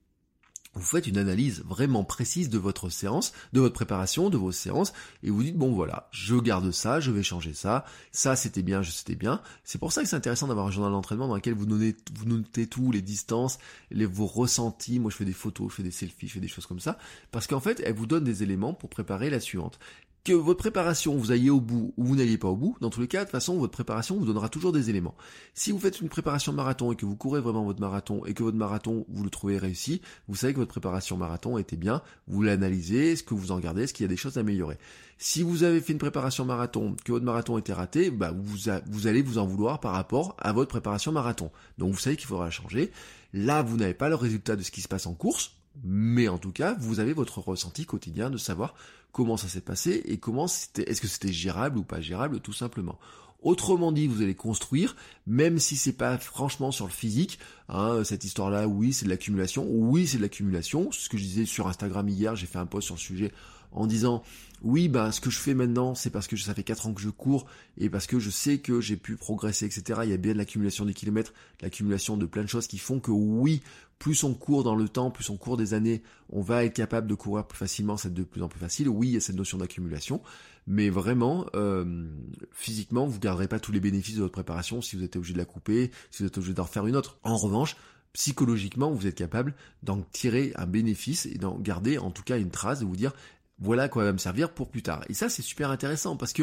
vous 0.75 0.83
faites 0.83 1.07
une 1.07 1.18
analyse 1.18 1.62
vraiment 1.66 2.05
précise 2.05 2.49
de 2.49 2.59
votre 2.59 2.89
séance, 2.89 3.33
de 3.53 3.61
votre 3.61 3.75
préparation, 3.75 4.31
de 4.31 4.37
vos 4.39 4.53
séances, 4.53 4.93
et 5.23 5.31
vous 5.31 5.43
dites, 5.43 5.57
bon 5.57 5.73
voilà, 5.73 6.09
je 6.12 6.35
garde 6.37 6.70
ça, 6.70 7.01
je 7.01 7.11
vais 7.11 7.23
changer 7.23 7.53
ça, 7.53 7.85
ça 8.11 8.37
c'était 8.37 8.62
bien, 8.62 8.83
je 8.83 8.91
c'était 8.91 9.14
bien. 9.14 9.43
C'est 9.64 9.79
pour 9.79 9.93
ça 9.93 10.03
que 10.03 10.09
c'est 10.09 10.16
intéressant 10.16 10.49
d'avoir 10.49 10.66
un 10.66 10.70
journal 10.70 10.93
d'entraînement 10.93 11.29
dans 11.29 11.35
lequel 11.35 11.55
vous 11.55 11.66
notez, 11.66 11.97
vous 12.14 12.25
notez 12.25 12.66
tout, 12.66 12.91
les 12.91 13.03
distances, 13.03 13.59
vos 13.91 14.27
ressentis, 14.27 14.99
moi 14.99 15.11
je 15.11 15.16
fais 15.16 15.25
des 15.25 15.33
photos, 15.33 15.70
je 15.70 15.77
fais 15.77 15.83
des 15.83 15.91
selfies, 15.91 16.29
je 16.29 16.35
fais 16.35 16.41
des 16.41 16.49
choses 16.49 16.66
comme 16.66 16.81
ça, 16.81 16.99
parce 17.31 17.47
qu'en 17.47 17.61
fait, 17.61 17.83
elle 17.85 17.95
vous 17.95 18.07
donne 18.07 18.25
des 18.25 18.43
éléments 18.43 18.73
pour 18.73 18.89
préparer 18.89 19.31
la 19.31 19.41
suivante. 19.41 19.79
Que 20.25 20.33
votre 20.33 20.61
préparation, 20.61 21.16
vous 21.16 21.33
ayez 21.33 21.51
au 21.51 21.61
bout 21.61 21.93
ou 21.97 22.05
vous 22.05 22.16
n'ayez 22.16 22.39
pas 22.39 22.49
au 22.49 22.57
bout, 22.57 22.77
dans 22.81 22.91
tous 22.91 23.01
les 23.01 23.09
cas, 23.09 23.20
de 23.20 23.25
toute 23.25 23.33
façon, 23.33 23.57
votre 23.59 23.73
préparation 23.73 24.16
vous 24.16 24.25
donnera 24.25 24.49
toujours 24.49 24.70
des 24.70 24.89
éléments. 24.89 25.16
Si 25.55 25.73
vous 25.73 25.81
faites 25.81 26.01
une 26.01 26.09
préparation 26.09 26.53
marathon 26.53 26.93
et 26.93 26.97
que 26.97 27.05
vous 27.05 27.16
courez 27.16 27.41
vraiment 27.41 27.64
votre 27.64 27.81
marathon 27.81 28.25
et 28.25 28.33
que 28.33 28.45
votre 28.45 28.57
marathon, 28.57 29.05
vous 29.09 29.25
le 29.25 29.31
trouvez 29.31 29.59
réussi, 29.59 30.01
vous 30.29 30.37
savez 30.37 30.53
que 30.53 30.59
votre 30.59 30.70
préparation 30.70 31.16
marathon 31.16 31.59
était 31.59 31.77
bien, 31.77 32.03
vous 32.29 32.43
l'analysez, 32.43 33.16
ce 33.16 33.25
que 33.25 33.35
vous 33.35 33.51
en 33.51 33.59
gardez, 33.59 33.83
est-ce 33.83 33.95
qu'il 33.95 34.05
y 34.05 34.07
a 34.07 34.09
des 34.09 34.16
choses 34.16 34.37
à 34.37 34.41
améliorer? 34.41 34.79
Si 35.18 35.43
vous 35.43 35.64
avez 35.64 35.81
fait 35.81 35.93
une 35.93 35.99
préparation 35.99 36.45
marathon, 36.45 36.95
que 37.05 37.11
votre 37.11 37.25
marathon 37.25 37.59
était 37.59 37.73
raté, 37.73 38.11
bah 38.11 38.33
vous, 38.33 38.70
vous 38.87 39.07
allez 39.09 39.23
vous 39.23 39.39
en 39.39 39.47
vouloir 39.47 39.81
par 39.81 39.93
rapport 39.93 40.37
à 40.39 40.53
votre 40.53 40.68
préparation 40.68 41.11
marathon. 41.11 41.51
Donc 41.79 41.93
vous 41.93 41.99
savez 41.99 42.16
qu'il 42.16 42.27
faudra 42.27 42.51
changer. 42.51 42.93
Là, 43.33 43.62
vous 43.62 43.77
n'avez 43.77 43.95
pas 43.95 44.09
le 44.09 44.14
résultat 44.14 44.55
de 44.55 44.62
ce 44.62 44.70
qui 44.70 44.83
se 44.83 44.89
passe 44.89 45.07
en 45.07 45.14
course, 45.14 45.57
mais 45.83 46.29
en 46.29 46.39
tout 46.39 46.53
cas, 46.53 46.77
vous 46.79 47.01
avez 47.01 47.12
votre 47.12 47.39
ressenti 47.41 47.87
quotidien 47.87 48.31
de 48.31 48.37
savoir 48.37 48.75
comment 49.13 49.37
ça 49.37 49.49
s'est 49.49 49.61
passé 49.61 50.03
et 50.07 50.17
comment 50.17 50.49
c'était, 50.49 50.91
est-ce 50.91 51.01
que 51.01 51.07
c'était 51.07 51.33
gérable 51.33 51.79
ou 51.79 51.85
pas 51.85 52.01
gérable, 52.01 52.41
tout 52.41 52.53
simplement. 52.53 52.99
Autrement 53.43 53.91
dit, 53.91 54.07
vous 54.07 54.23
allez 54.23 54.37
construire, 54.37 54.95
même 55.27 55.59
si 55.59 55.77
c'est 55.77 55.93
pas 55.93 56.17
franchement 56.17 56.71
sur 56.71 56.87
le 56.87 56.93
physique, 56.93 57.41
hein, 57.69 58.05
cette 58.05 58.25
histoire-là, 58.25 58.69
oui, 58.69 58.93
c'est 58.93 59.05
de 59.05 59.11
l'accumulation, 59.11 59.67
oui, 59.69 60.07
c'est 60.07 60.19
de 60.19 60.23
l'accumulation. 60.23 60.93
Ce 60.93 61.09
que 61.09 61.19
je 61.19 61.25
disais 61.25 61.45
sur 61.45 61.67
Instagram 61.67 62.09
hier, 62.09 62.37
j'ai 62.37 62.47
fait 62.47 62.59
un 62.59 62.67
post 62.67 62.87
sur 62.87 62.95
le 62.95 63.01
sujet 63.01 63.33
en 63.73 63.87
disant 63.87 64.23
oui 64.63 64.89
bah 64.89 65.11
ce 65.13 65.21
que 65.21 65.31
je 65.31 65.39
fais 65.39 65.55
maintenant 65.55 65.95
c'est 65.95 66.11
parce 66.11 66.27
que 66.27 66.37
ça 66.37 66.55
fait 66.55 66.63
4 66.63 66.87
ans 66.87 66.95
que 66.95 67.01
je 67.01 67.09
cours 67.09 67.47
et 67.79 67.91
parce 67.91 68.07
que 68.07 68.19
je 68.19 68.31
sais 68.31 68.59
que 68.59 68.81
j'ai 68.81 68.97
pu 68.97 69.17
progresser 69.17 69.67
etc 69.67 70.01
il 70.05 70.11
y 70.11 70.13
a 70.13 70.19
bien 70.19 70.35
de 70.35 70.39
l'accumulation 70.39 70.85
des 70.85 70.95
kilomètres 70.95 71.33
l'accumulation 71.61 72.17
de 72.17 72.27
plein 72.27 72.43
de 72.43 72.49
choses 72.49 72.67
qui 72.67 72.79
font 72.79 73.01
que 73.01 73.11
oui 73.11 73.63
plus 74.03 74.25
on 74.25 74.35
court 74.35 74.65
dans 74.65 74.75
le 74.75 74.89
temps 74.89 75.13
plus 75.13 75.31
on 75.31 75.37
court 75.37 75.57
des 75.57 75.75
années 75.75 76.03
on 76.29 76.41
va 76.41 76.65
être 76.65 76.75
capable 76.75 77.07
de 77.07 77.15
courir 77.15 77.47
plus 77.47 77.57
facilement 77.57 77.97
c'est 77.97 78.13
de 78.13 78.25
plus 78.25 78.43
en 78.43 78.49
plus 78.49 78.59
facile. 78.59 78.89
Oui 78.89 79.07
il 79.07 79.15
y 79.15 79.17
a 79.17 79.21
cette 79.21 79.37
notion 79.37 79.59
d'accumulation 79.59 80.21
mais 80.67 80.91
vraiment 80.91 81.47
euh, 81.55 82.09
physiquement 82.51 83.07
vous 83.07 83.21
garderez 83.21 83.47
pas 83.47 83.61
tous 83.61 83.71
les 83.71 83.79
bénéfices 83.79 84.17
de 84.17 84.23
votre 84.23 84.33
préparation 84.33 84.83
si 84.83 84.97
vous 84.97 85.05
êtes 85.05 85.15
obligé 85.15 85.35
de 85.35 85.39
la 85.39 85.45
couper 85.45 85.93
si 86.11 86.25
vous 86.25 86.27
êtes 86.27 86.37
obligé 86.37 86.53
d'en 86.53 86.65
refaire 86.65 86.89
une 86.89 86.97
autre. 86.97 87.19
En 87.23 87.37
revanche 87.37 87.77
psychologiquement, 88.13 88.91
vous 88.91 89.07
êtes 89.07 89.15
capable 89.15 89.55
d'en 89.83 90.03
tirer 90.13 90.53
un 90.57 90.67
bénéfice 90.67 91.27
et 91.27 91.39
d'en 91.39 91.59
garder 91.59 91.97
en 91.99 92.11
tout 92.11 92.23
cas 92.23 92.39
une 92.39 92.51
trace, 92.51 92.81
de 92.81 92.85
vous 92.85 92.97
dire 92.97 93.13
voilà 93.59 93.89
quoi 93.89 94.05
va 94.05 94.13
me 94.13 94.19
servir 94.19 94.51
pour 94.51 94.69
plus 94.71 94.83
tard. 94.83 95.05
Et 95.09 95.15
ça 95.15 95.29
c'est 95.29 95.43
super 95.43 95.71
intéressant 95.71 96.17
parce 96.17 96.33
que 96.33 96.43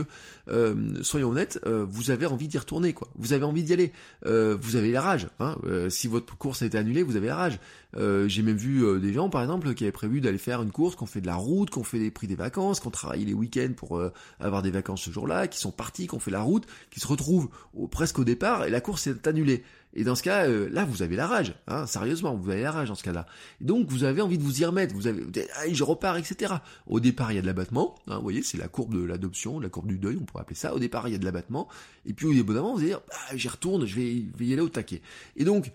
euh, 0.50 1.02
soyons 1.02 1.30
honnêtes, 1.30 1.60
euh, 1.66 1.86
vous 1.88 2.12
avez 2.12 2.26
envie 2.26 2.48
d'y 2.48 2.58
retourner 2.58 2.94
quoi. 2.94 3.10
Vous 3.16 3.34
avez 3.34 3.44
envie 3.44 3.64
d'y 3.64 3.74
aller. 3.74 3.92
Euh, 4.26 4.58
vous 4.60 4.76
avez 4.76 4.92
la 4.92 5.02
rage. 5.02 5.28
Hein. 5.40 5.56
si 5.90 6.08
votre 6.08 6.38
course 6.38 6.62
a 6.62 6.66
été 6.66 6.78
annulée, 6.78 7.04
vous 7.04 7.18
avez 7.18 7.28
la 7.28 7.36
rage. 7.36 7.60
J'ai 7.96 8.42
même 8.42 8.58
vu 8.58 9.00
des 9.00 9.14
gens 9.14 9.30
par 9.30 9.42
exemple 9.42 9.74
qui 9.74 9.84
avaient 9.84 9.92
prévu 9.92 10.22
d'aller 10.22 10.38
faire 10.38 10.62
une 10.62 10.72
course, 10.72 10.96
qu'on 10.96 11.06
fait 11.06 11.22
de 11.22 11.28
la 11.28 11.36
route, 11.36 11.70
qu'on 11.70 11.84
fait 11.84 12.00
des 12.00 12.12
prix 12.12 12.28
des 12.28 12.36
vacances, 12.36 12.80
qu'on 12.80 12.92
travaille 12.92 13.26
les 13.26 13.34
week-ends 13.34 13.74
pour 13.76 14.02
avoir 14.40 14.62
des 14.62 14.72
vacances 14.72 15.02
ce 15.02 15.12
jour-là, 15.12 15.48
qui 15.48 15.60
sont 15.60 15.72
partis, 15.72 16.08
qu'on 16.08 16.20
fait 16.20 16.32
la 16.32 16.42
route, 16.42 16.66
qui 16.92 17.00
se 17.00 17.08
retrouvent 17.08 17.50
presque 17.92 18.20
au 18.20 18.24
départ 18.24 18.66
et 18.66 18.70
la 18.70 18.82
course 18.82 19.08
est 19.08 19.28
annulée. 19.28 19.64
Et 19.94 20.04
dans 20.04 20.16
ce 20.16 20.22
cas, 20.22 20.48
euh, 20.48 20.70
là, 20.72 20.86
vous 20.86 21.02
avez 21.02 21.16
la 21.16 21.26
rage, 21.26 21.56
hein, 21.68 21.88
sérieusement, 21.88 22.36
vous 22.36 22.52
avez 22.52 22.62
la 22.62 22.72
rage 22.72 22.90
dans 22.90 22.96
ce 22.96 23.04
cas-là. 23.04 23.26
Donc, 23.60 23.88
vous 23.90 24.04
avez 24.04 24.22
envie 24.22 24.38
de 24.38 24.44
vous 24.44 24.62
y 24.62 24.66
remettre, 24.66 24.94
vous 24.94 25.08
avez, 25.08 25.24
allez, 25.56 25.74
je 25.74 25.84
repars, 25.84 26.18
etc. 26.18 26.54
Au 26.86 27.00
départ, 27.00 27.32
il 27.32 27.36
y 27.36 27.38
a 27.40 27.42
de 27.42 27.48
l'abattement, 27.48 27.96
hein, 28.08 28.18
vous 28.18 28.22
voyez, 28.22 28.44
c'est 28.44 28.58
la 28.58 28.68
courbe 28.68 28.94
de 28.94 29.04
l'adoption, 29.04 29.60
la 29.60 29.70
courbe 29.70 29.88
du 29.88 29.98
deuil, 29.98 30.18
on 30.22 30.26
pourrait 30.26 30.42
appeler 30.42 30.56
ça. 30.56 30.76
Au 30.76 30.80
départ, 30.80 31.08
il 31.08 31.12
y 31.12 31.16
a 31.16 31.18
de 31.18 31.26
l'abattement, 31.26 31.68
et 32.06 32.14
puis 32.14 32.28
au 32.28 32.44
bout 32.44 32.54
d'un 32.54 32.62
moment, 32.62 32.76
vous 32.76 32.82
allez 32.82 32.90
dire, 32.90 33.02
bah, 33.10 33.36
j'y 33.36 33.48
retourne, 33.48 33.86
je 33.86 33.96
vais, 33.96 34.26
vais 34.38 34.46
y 34.46 34.54
aller 34.54 34.62
au 34.62 34.70
taquet. 34.70 35.02
Et 35.36 35.44
donc, 35.44 35.72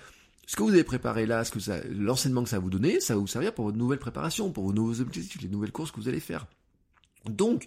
ce 0.47 0.57
que 0.57 0.63
vous 0.63 0.71
avez 0.71 0.85
préparé 0.85 1.27
là, 1.27 1.45
ce 1.45 1.51
que 1.51 1.61
ça, 1.61 1.79
l'enseignement 1.91 2.45
que 2.45 2.51
ça 2.51 2.57
va 2.57 2.63
vous 2.63 2.71
donner, 2.71 3.01
ça 3.01 3.15
va 3.15 3.21
vous 3.21 3.27
servir 3.27 3.53
pour 3.53 3.65
votre 3.65 3.79
nouvelle 3.79 3.99
préparation, 3.99 4.53
pour 4.53 4.65
vos 4.65 4.73
nouveaux 4.73 5.01
objectifs, 5.01 5.41
les 5.43 5.49
nouvelles 5.49 5.73
courses 5.73 5.91
que 5.91 6.01
vous 6.01 6.09
allez 6.09 6.21
faire. 6.21 6.47
Donc, 7.29 7.67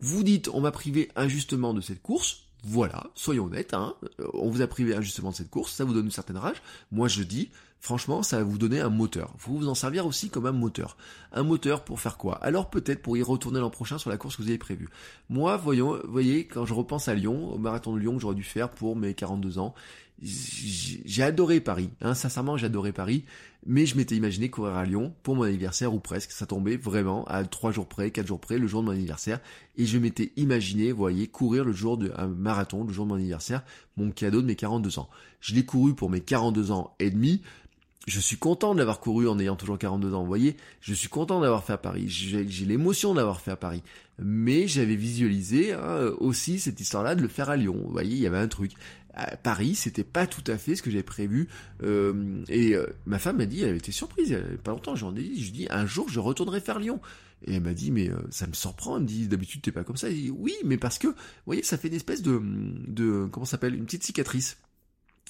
vous 0.00 0.22
dites, 0.22 0.48
on 0.48 0.60
m'a 0.60 0.70
privé 0.70 1.10
injustement 1.16 1.74
de 1.74 1.80
cette 1.80 2.02
course, 2.02 2.44
voilà, 2.64 3.04
soyons 3.14 3.44
honnêtes, 3.44 3.74
hein, 3.74 3.94
on 4.32 4.48
vous 4.48 4.62
a 4.62 4.66
privé 4.66 4.94
injustement 4.94 5.30
de 5.30 5.36
cette 5.36 5.50
course, 5.50 5.72
ça 5.72 5.84
vous 5.84 5.92
donne 5.92 6.06
une 6.06 6.10
certaine 6.10 6.38
rage. 6.38 6.62
Moi 6.92 7.08
je 7.08 7.22
dis, 7.22 7.50
franchement, 7.80 8.22
ça 8.22 8.38
va 8.38 8.44
vous 8.44 8.56
donner 8.56 8.80
un 8.80 8.88
moteur. 8.88 9.34
Vous 9.38 9.58
vous 9.58 9.68
en 9.68 9.74
servir 9.74 10.06
aussi 10.06 10.30
comme 10.30 10.46
un 10.46 10.52
moteur. 10.52 10.96
Un 11.32 11.42
moteur 11.42 11.84
pour 11.84 12.00
faire 12.00 12.16
quoi? 12.16 12.36
Alors 12.36 12.70
peut-être 12.70 13.02
pour 13.02 13.18
y 13.18 13.22
retourner 13.22 13.60
l'an 13.60 13.68
prochain 13.70 13.98
sur 13.98 14.08
la 14.08 14.16
course 14.16 14.36
que 14.36 14.42
vous 14.42 14.48
avez 14.48 14.58
prévue. 14.58 14.88
Moi, 15.28 15.58
voyons, 15.58 16.00
voyez, 16.08 16.46
quand 16.46 16.64
je 16.64 16.72
repense 16.72 17.08
à 17.08 17.14
Lyon, 17.14 17.52
au 17.52 17.58
marathon 17.58 17.92
de 17.92 17.98
Lyon 17.98 18.14
que 18.14 18.20
j'aurais 18.20 18.34
dû 18.34 18.42
faire 18.42 18.70
pour 18.70 18.96
mes 18.96 19.12
42 19.12 19.58
ans, 19.58 19.74
j'ai 20.22 21.22
adoré 21.22 21.60
Paris, 21.60 21.90
hein, 22.00 22.14
sincèrement 22.14 22.56
j'ai 22.56 22.66
adoré 22.66 22.92
Paris, 22.92 23.24
mais 23.66 23.84
je 23.84 23.96
m'étais 23.96 24.14
imaginé 24.14 24.48
courir 24.48 24.74
à 24.74 24.84
Lyon 24.84 25.14
pour 25.22 25.34
mon 25.34 25.42
anniversaire 25.42 25.92
ou 25.92 25.98
presque, 25.98 26.30
ça 26.30 26.46
tombait 26.46 26.76
vraiment 26.76 27.24
à 27.24 27.44
trois 27.44 27.72
jours 27.72 27.88
près, 27.88 28.10
quatre 28.10 28.26
jours 28.26 28.40
près, 28.40 28.58
le 28.58 28.66
jour 28.66 28.82
de 28.82 28.86
mon 28.86 28.92
anniversaire, 28.92 29.40
et 29.76 29.86
je 29.86 29.98
m'étais 29.98 30.32
imaginé, 30.36 30.92
vous 30.92 30.98
voyez, 30.98 31.26
courir 31.26 31.64
le 31.64 31.72
jour 31.72 31.98
de 31.98 32.12
un 32.16 32.28
marathon, 32.28 32.84
le 32.84 32.92
jour 32.92 33.06
de 33.06 33.10
mon 33.10 33.16
anniversaire, 33.16 33.64
mon 33.96 34.10
cadeau 34.10 34.40
de 34.40 34.46
mes 34.46 34.56
42 34.56 34.98
ans. 34.98 35.08
Je 35.40 35.54
l'ai 35.54 35.64
couru 35.64 35.94
pour 35.94 36.10
mes 36.10 36.20
42 36.20 36.70
ans 36.70 36.94
et 37.00 37.10
demi, 37.10 37.42
je 38.06 38.20
suis 38.20 38.36
content 38.36 38.74
de 38.74 38.78
l'avoir 38.78 39.00
couru 39.00 39.28
en 39.28 39.38
ayant 39.38 39.56
toujours 39.56 39.78
42 39.78 40.14
ans, 40.14 40.22
vous 40.22 40.28
voyez, 40.28 40.56
je 40.80 40.94
suis 40.94 41.08
content 41.08 41.40
d'avoir 41.40 41.64
fait 41.64 41.72
à 41.72 41.78
Paris, 41.78 42.04
j'ai 42.08 42.64
l'émotion 42.64 43.14
d'avoir 43.14 43.40
fait 43.40 43.50
à 43.50 43.56
Paris, 43.56 43.82
mais 44.18 44.68
j'avais 44.68 44.96
visualisé 44.96 45.72
hein, 45.72 46.12
aussi 46.18 46.58
cette 46.58 46.80
histoire-là 46.80 47.14
de 47.14 47.22
le 47.22 47.28
faire 47.28 47.50
à 47.50 47.56
Lyon, 47.56 47.80
vous 47.84 47.92
voyez, 47.92 48.16
il 48.16 48.22
y 48.22 48.26
avait 48.26 48.38
un 48.38 48.48
truc. 48.48 48.72
À 49.16 49.36
Paris, 49.36 49.76
c'était 49.76 50.02
pas 50.02 50.26
tout 50.26 50.42
à 50.48 50.58
fait 50.58 50.74
ce 50.74 50.82
que 50.82 50.90
j'avais 50.90 51.04
prévu, 51.04 51.48
euh, 51.84 52.42
et 52.48 52.74
euh, 52.74 52.86
ma 53.06 53.20
femme 53.20 53.36
m'a 53.36 53.46
dit, 53.46 53.62
elle 53.62 53.68
avait 53.68 53.78
été 53.78 53.92
surprise, 53.92 54.30
il 54.30 54.58
pas 54.58 54.72
longtemps, 54.72 54.96
j'en 54.96 55.14
ai 55.14 55.22
dit, 55.22 55.44
je 55.44 55.52
dis, 55.52 55.68
un 55.70 55.86
jour 55.86 56.08
je 56.08 56.18
retournerai 56.18 56.60
faire 56.60 56.80
Lyon. 56.80 57.00
Et 57.46 57.56
elle 57.56 57.62
m'a 57.62 57.74
dit, 57.74 57.90
mais 57.90 58.08
euh, 58.08 58.16
ça 58.30 58.46
me 58.46 58.54
surprend. 58.54 58.96
Elle 58.96 59.02
me 59.02 59.08
dit, 59.08 59.28
d'habitude, 59.28 59.60
t'es 59.60 59.72
pas 59.72 59.84
comme 59.84 59.96
ça. 59.96 60.08
Dit, 60.08 60.30
oui, 60.30 60.54
mais 60.64 60.78
parce 60.78 60.98
que, 60.98 61.08
vous 61.08 61.14
voyez, 61.44 61.62
ça 61.62 61.76
fait 61.76 61.88
une 61.88 61.94
espèce 61.94 62.22
de, 62.22 62.40
de 62.42 63.26
comment 63.30 63.44
s'appelle, 63.44 63.74
une 63.74 63.84
petite 63.84 64.04
cicatrice. 64.04 64.56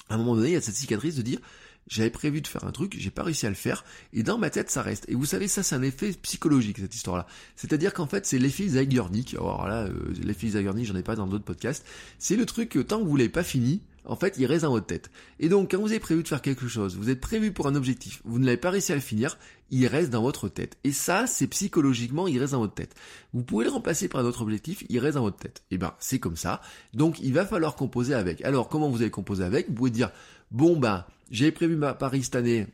À 0.09 0.14
un 0.14 0.18
moment 0.18 0.37
donné, 0.37 0.51
il 0.51 0.53
y 0.53 0.57
a 0.57 0.61
cette 0.61 0.77
cicatrice 0.77 1.16
de 1.16 1.22
dire, 1.22 1.41
j'avais 1.87 2.11
prévu 2.11 2.41
de 2.41 2.47
faire 2.47 2.64
un 2.64 2.72
truc, 2.72 2.97
j'ai 2.99 3.11
pas 3.11 3.22
réussi 3.22 3.47
à 3.47 3.51
le 3.51 3.55
faire, 3.55 3.85
et 4.12 4.22
dans 4.22 4.39
ma 4.39 4.51
tête 4.51 4.70
ça 4.70 4.82
reste. 4.82 5.05
Et 5.09 5.14
vous 5.14 5.26
savez, 5.26 5.49
ça 5.49 5.62
c'est 5.62 5.74
un 5.74 5.82
effet 5.82 6.12
psychologique 6.22 6.78
cette 6.78 6.95
histoire-là. 6.95 7.26
C'est-à-dire 7.57 7.93
qu'en 7.93 8.07
fait 8.07 8.26
c'est 8.26 8.39
l'effet 8.39 8.68
Zeigarnik. 8.68 9.35
Alors 9.35 9.66
là, 9.68 9.85
euh, 9.85 9.93
l'effet 10.22 10.49
Zeigarnik, 10.49 10.87
j'en 10.87 10.97
ai 10.97 11.03
pas 11.03 11.16
dans 11.16 11.26
d'autres 11.26 11.45
podcasts. 11.45 11.85
C'est 12.18 12.37
le 12.37 12.47
truc 12.47 12.70
que 12.70 12.78
tant 12.78 13.01
que 13.01 13.07
vous 13.07 13.16
l'avez 13.16 13.28
pas 13.28 13.45
fini, 13.45 13.82
en 14.07 14.16
fait, 14.16 14.35
il 14.39 14.47
reste 14.47 14.64
dans 14.64 14.70
votre 14.70 14.87
tête. 14.87 15.11
Et 15.41 15.49
donc, 15.49 15.70
quand 15.70 15.80
vous 15.80 15.91
avez 15.91 16.01
prévu 16.01 16.22
de 16.22 16.28
faire 16.28 16.43
quelque 16.43 16.68
chose, 16.68 16.97
vous 16.97 17.09
êtes 17.09 17.20
prévu 17.20 17.53
pour 17.53 17.66
un 17.66 17.74
objectif, 17.74 18.20
vous 18.24 18.39
ne 18.39 18.45
l'avez 18.45 18.59
pas 18.59 18.70
réussi 18.70 18.93
à 18.93 18.95
le 18.95 19.01
finir, 19.01 19.39
il 19.70 19.87
reste 19.87 20.11
dans 20.11 20.22
votre 20.22 20.49
tête. 20.49 20.76
Et 20.85 20.93
ça, 20.93 21.26
c'est 21.26 21.47
psychologiquement, 21.47 22.28
il 22.28 22.39
reste 22.39 22.53
dans 22.53 22.61
votre 22.61 22.74
tête. 22.74 22.95
Vous 23.32 23.43
pouvez 23.43 23.64
le 23.64 23.70
remplacer 23.70 24.09
par 24.09 24.20
un 24.20 24.24
autre 24.24 24.43
objectif, 24.43 24.85
il 24.89 24.99
reste 24.99 25.14
dans 25.14 25.22
votre 25.22 25.39
tête. 25.39 25.62
Et 25.70 25.76
eh 25.76 25.78
ben, 25.78 25.95
c'est 25.99 26.18
comme 26.18 26.37
ça. 26.37 26.61
Donc, 26.93 27.18
il 27.20 27.32
va 27.32 27.47
falloir 27.47 27.76
composer 27.76 28.14
avec. 28.14 28.45
Alors, 28.45 28.68
comment 28.68 28.91
vous 28.91 29.01
allez 29.01 29.11
composer 29.11 29.45
avec? 29.45 29.68
Vous 29.68 29.74
pouvez 29.74 29.91
dire, 29.91 30.11
bon 30.55 30.76
ben, 30.76 31.05
j'avais 31.30 31.52
prévu 31.52 31.76
ma 31.76 31.94
Paris 31.94 32.22
cette 32.22 32.36
année, 32.36 32.68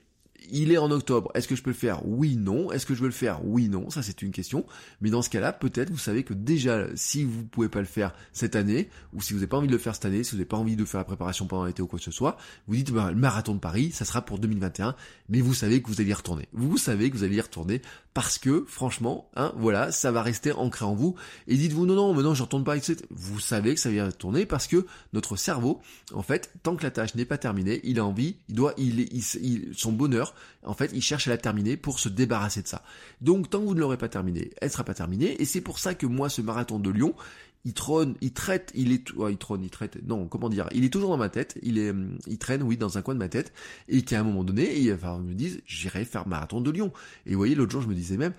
il 0.53 0.73
est 0.73 0.79
en 0.79 0.91
octobre, 0.91 1.31
est-ce 1.35 1.49
que 1.49 1.57
je 1.57 1.63
peux 1.63 1.71
le 1.71 1.77
faire? 1.77 2.07
Oui, 2.07 2.37
non. 2.37 2.73
Est-ce 2.73 2.87
que 2.87 2.95
je 2.95 3.01
veux 3.01 3.09
le 3.09 3.13
faire? 3.13 3.45
Oui, 3.45 3.69
non. 3.69 3.91
Ça, 3.91 4.03
c'est 4.03 4.23
une 4.23 4.33
question. 4.33 4.65
Mais 5.01 5.11
dans 5.11 5.23
ce 5.23 5.31
cas-là, 5.31 5.53
peut-être, 5.53 5.91
vous 5.91 5.99
savez 5.99 6.25
que 6.25 6.35
déjà, 6.35 6.87
si 6.95 7.25
vous 7.25 7.45
pouvez 7.45 7.69
pas 7.69 7.81
le 7.81 7.87
faire 7.87 8.13
cette 8.33 8.57
année, 8.57 8.89
ou 9.13 9.23
si 9.23 9.33
vous 9.33 9.41
n'avez 9.41 9.49
pas 9.49 9.57
envie 9.57 9.67
de 9.67 9.73
le 9.73 9.79
faire 9.79 9.95
cette 9.95 10.05
année, 10.05 10.25
si 10.25 10.33
vous 10.33 10.37
n'avez 10.39 10.49
pas 10.49 10.57
envie 10.57 10.77
de 10.77 10.85
faire 10.85 11.01
la 11.01 11.05
préparation 11.05 11.47
pendant 11.47 11.65
l'été 11.65 11.83
ou 11.83 11.87
quoi 11.87 11.99
que 11.99 12.05
ce 12.05 12.11
soit, 12.11 12.37
vous 12.67 12.77
dites, 12.77 12.91
bah, 12.93 13.11
le 13.11 13.19
marathon 13.19 13.55
de 13.55 13.61
Paris, 13.61 13.91
ça 13.93 14.05
sera 14.05 14.23
pour 14.23 14.39
2021, 14.39 14.95
mais 15.29 15.41
vous 15.41 15.55
savez 15.55 15.83
que 15.83 15.89
vous 15.89 16.01
allez 16.01 16.11
y 16.11 16.15
retourner. 16.15 16.49
Vous 16.53 16.79
savez 16.79 17.11
que 17.11 17.17
vous 17.17 17.25
allez 17.25 17.37
y 17.37 17.41
retourner 17.41 17.83
parce 18.15 18.39
que, 18.39 18.65
franchement, 18.67 19.31
hein, 19.37 19.53
voilà, 19.57 19.93
ça 19.93 20.11
va 20.11 20.23
rester 20.23 20.53
ancré 20.53 20.85
en 20.85 20.95
vous. 20.95 21.15
Et 21.47 21.57
dites-vous, 21.57 21.87
non, 21.87 21.95
non, 21.95 22.15
mais 22.15 22.23
non, 22.23 22.35
je 22.35 22.43
retourne 22.43 22.65
pas, 22.65 22.77
etc. 22.77 22.97
Vous 23.11 23.39
savez 23.39 23.75
que 23.75 23.81
ça 23.81 23.89
va 23.89 23.95
y 23.95 24.01
retourner 24.01 24.47
parce 24.47 24.67
que 24.67 24.87
notre 25.13 25.37
cerveau, 25.37 25.81
en 26.13 26.23
fait, 26.23 26.53
tant 26.63 26.75
que 26.77 26.83
la 26.83 26.91
tâche 26.91 27.15
n'est 27.15 27.25
pas 27.25 27.39
terminée, 27.39 27.81
il 27.85 27.99
a 27.99 28.05
envie, 28.05 28.37
il 28.49 28.57
doit, 28.57 28.75
il, 28.77 29.01
il, 29.13 29.71
son 29.77 29.93
bonheur, 29.93 30.35
en 30.64 30.74
fait, 30.74 30.91
il 30.95 31.03
cherche 31.03 31.26
à 31.28 31.30
la 31.30 31.38
terminer 31.38 31.76
pour 31.76 31.99
se 31.99 32.09
débarrasser 32.09 32.62
de 32.62 32.68
ça. 32.68 32.82
Donc, 33.20 33.51
tant 33.51 33.61
que 33.61 33.64
vous 33.64 33.74
ne 33.74 33.80
l'aurez 33.80 33.99
pas 33.99 34.09
terminé, 34.09 34.51
elle 34.61 34.70
sera 34.70 34.84
pas 34.84 34.95
terminée. 34.95 35.41
Et 35.41 35.45
c'est 35.45 35.61
pour 35.61 35.78
ça 35.78 35.95
que 35.95 36.07
moi, 36.07 36.28
ce 36.28 36.43
marathon 36.43 36.78
de 36.78 36.91
Lyon, 36.91 37.14
il 37.64 37.74
trône, 37.74 38.14
il 38.20 38.32
traite, 38.32 38.72
il 38.74 38.93
est, 38.93 39.11
il 39.28 39.36
trône, 39.36 39.62
il 39.62 39.70
traite, 39.70 39.99
non, 40.07 40.26
comment 40.28 40.49
dire, 40.49 40.68
il 40.72 40.84
est 40.84 40.91
toujours 40.91 41.11
dans 41.11 41.18
ma 41.18 41.28
tête, 41.28 41.59
il 41.62 41.78
est, 41.78 41.93
il 42.26 42.38
traîne, 42.38 42.62
oui, 42.62 42.76
dans 42.76 42.97
un 42.97 43.03
coin 43.03 43.14
de 43.14 43.18
ma 43.18 43.28
tête, 43.28 43.53
et 43.88 44.03
qu'à 44.03 44.20
un 44.20 44.22
moment 44.22 44.45
donné, 44.45 44.78
il 44.78 44.97
falloir 44.97 45.18
me 45.18 45.34
dise, 45.34 45.61
j'irai 45.66 46.05
faire 46.05 46.26
marathon 46.26 46.61
de 46.61 46.70
Lyon. 46.70 46.93
Et 47.26 47.32
vous 47.32 47.36
voyez, 47.36 47.55
l'autre 47.55 47.72
jour, 47.72 47.82
je 47.82 47.88
me 47.88 47.95
disais 47.95 48.16
même, 48.16 48.32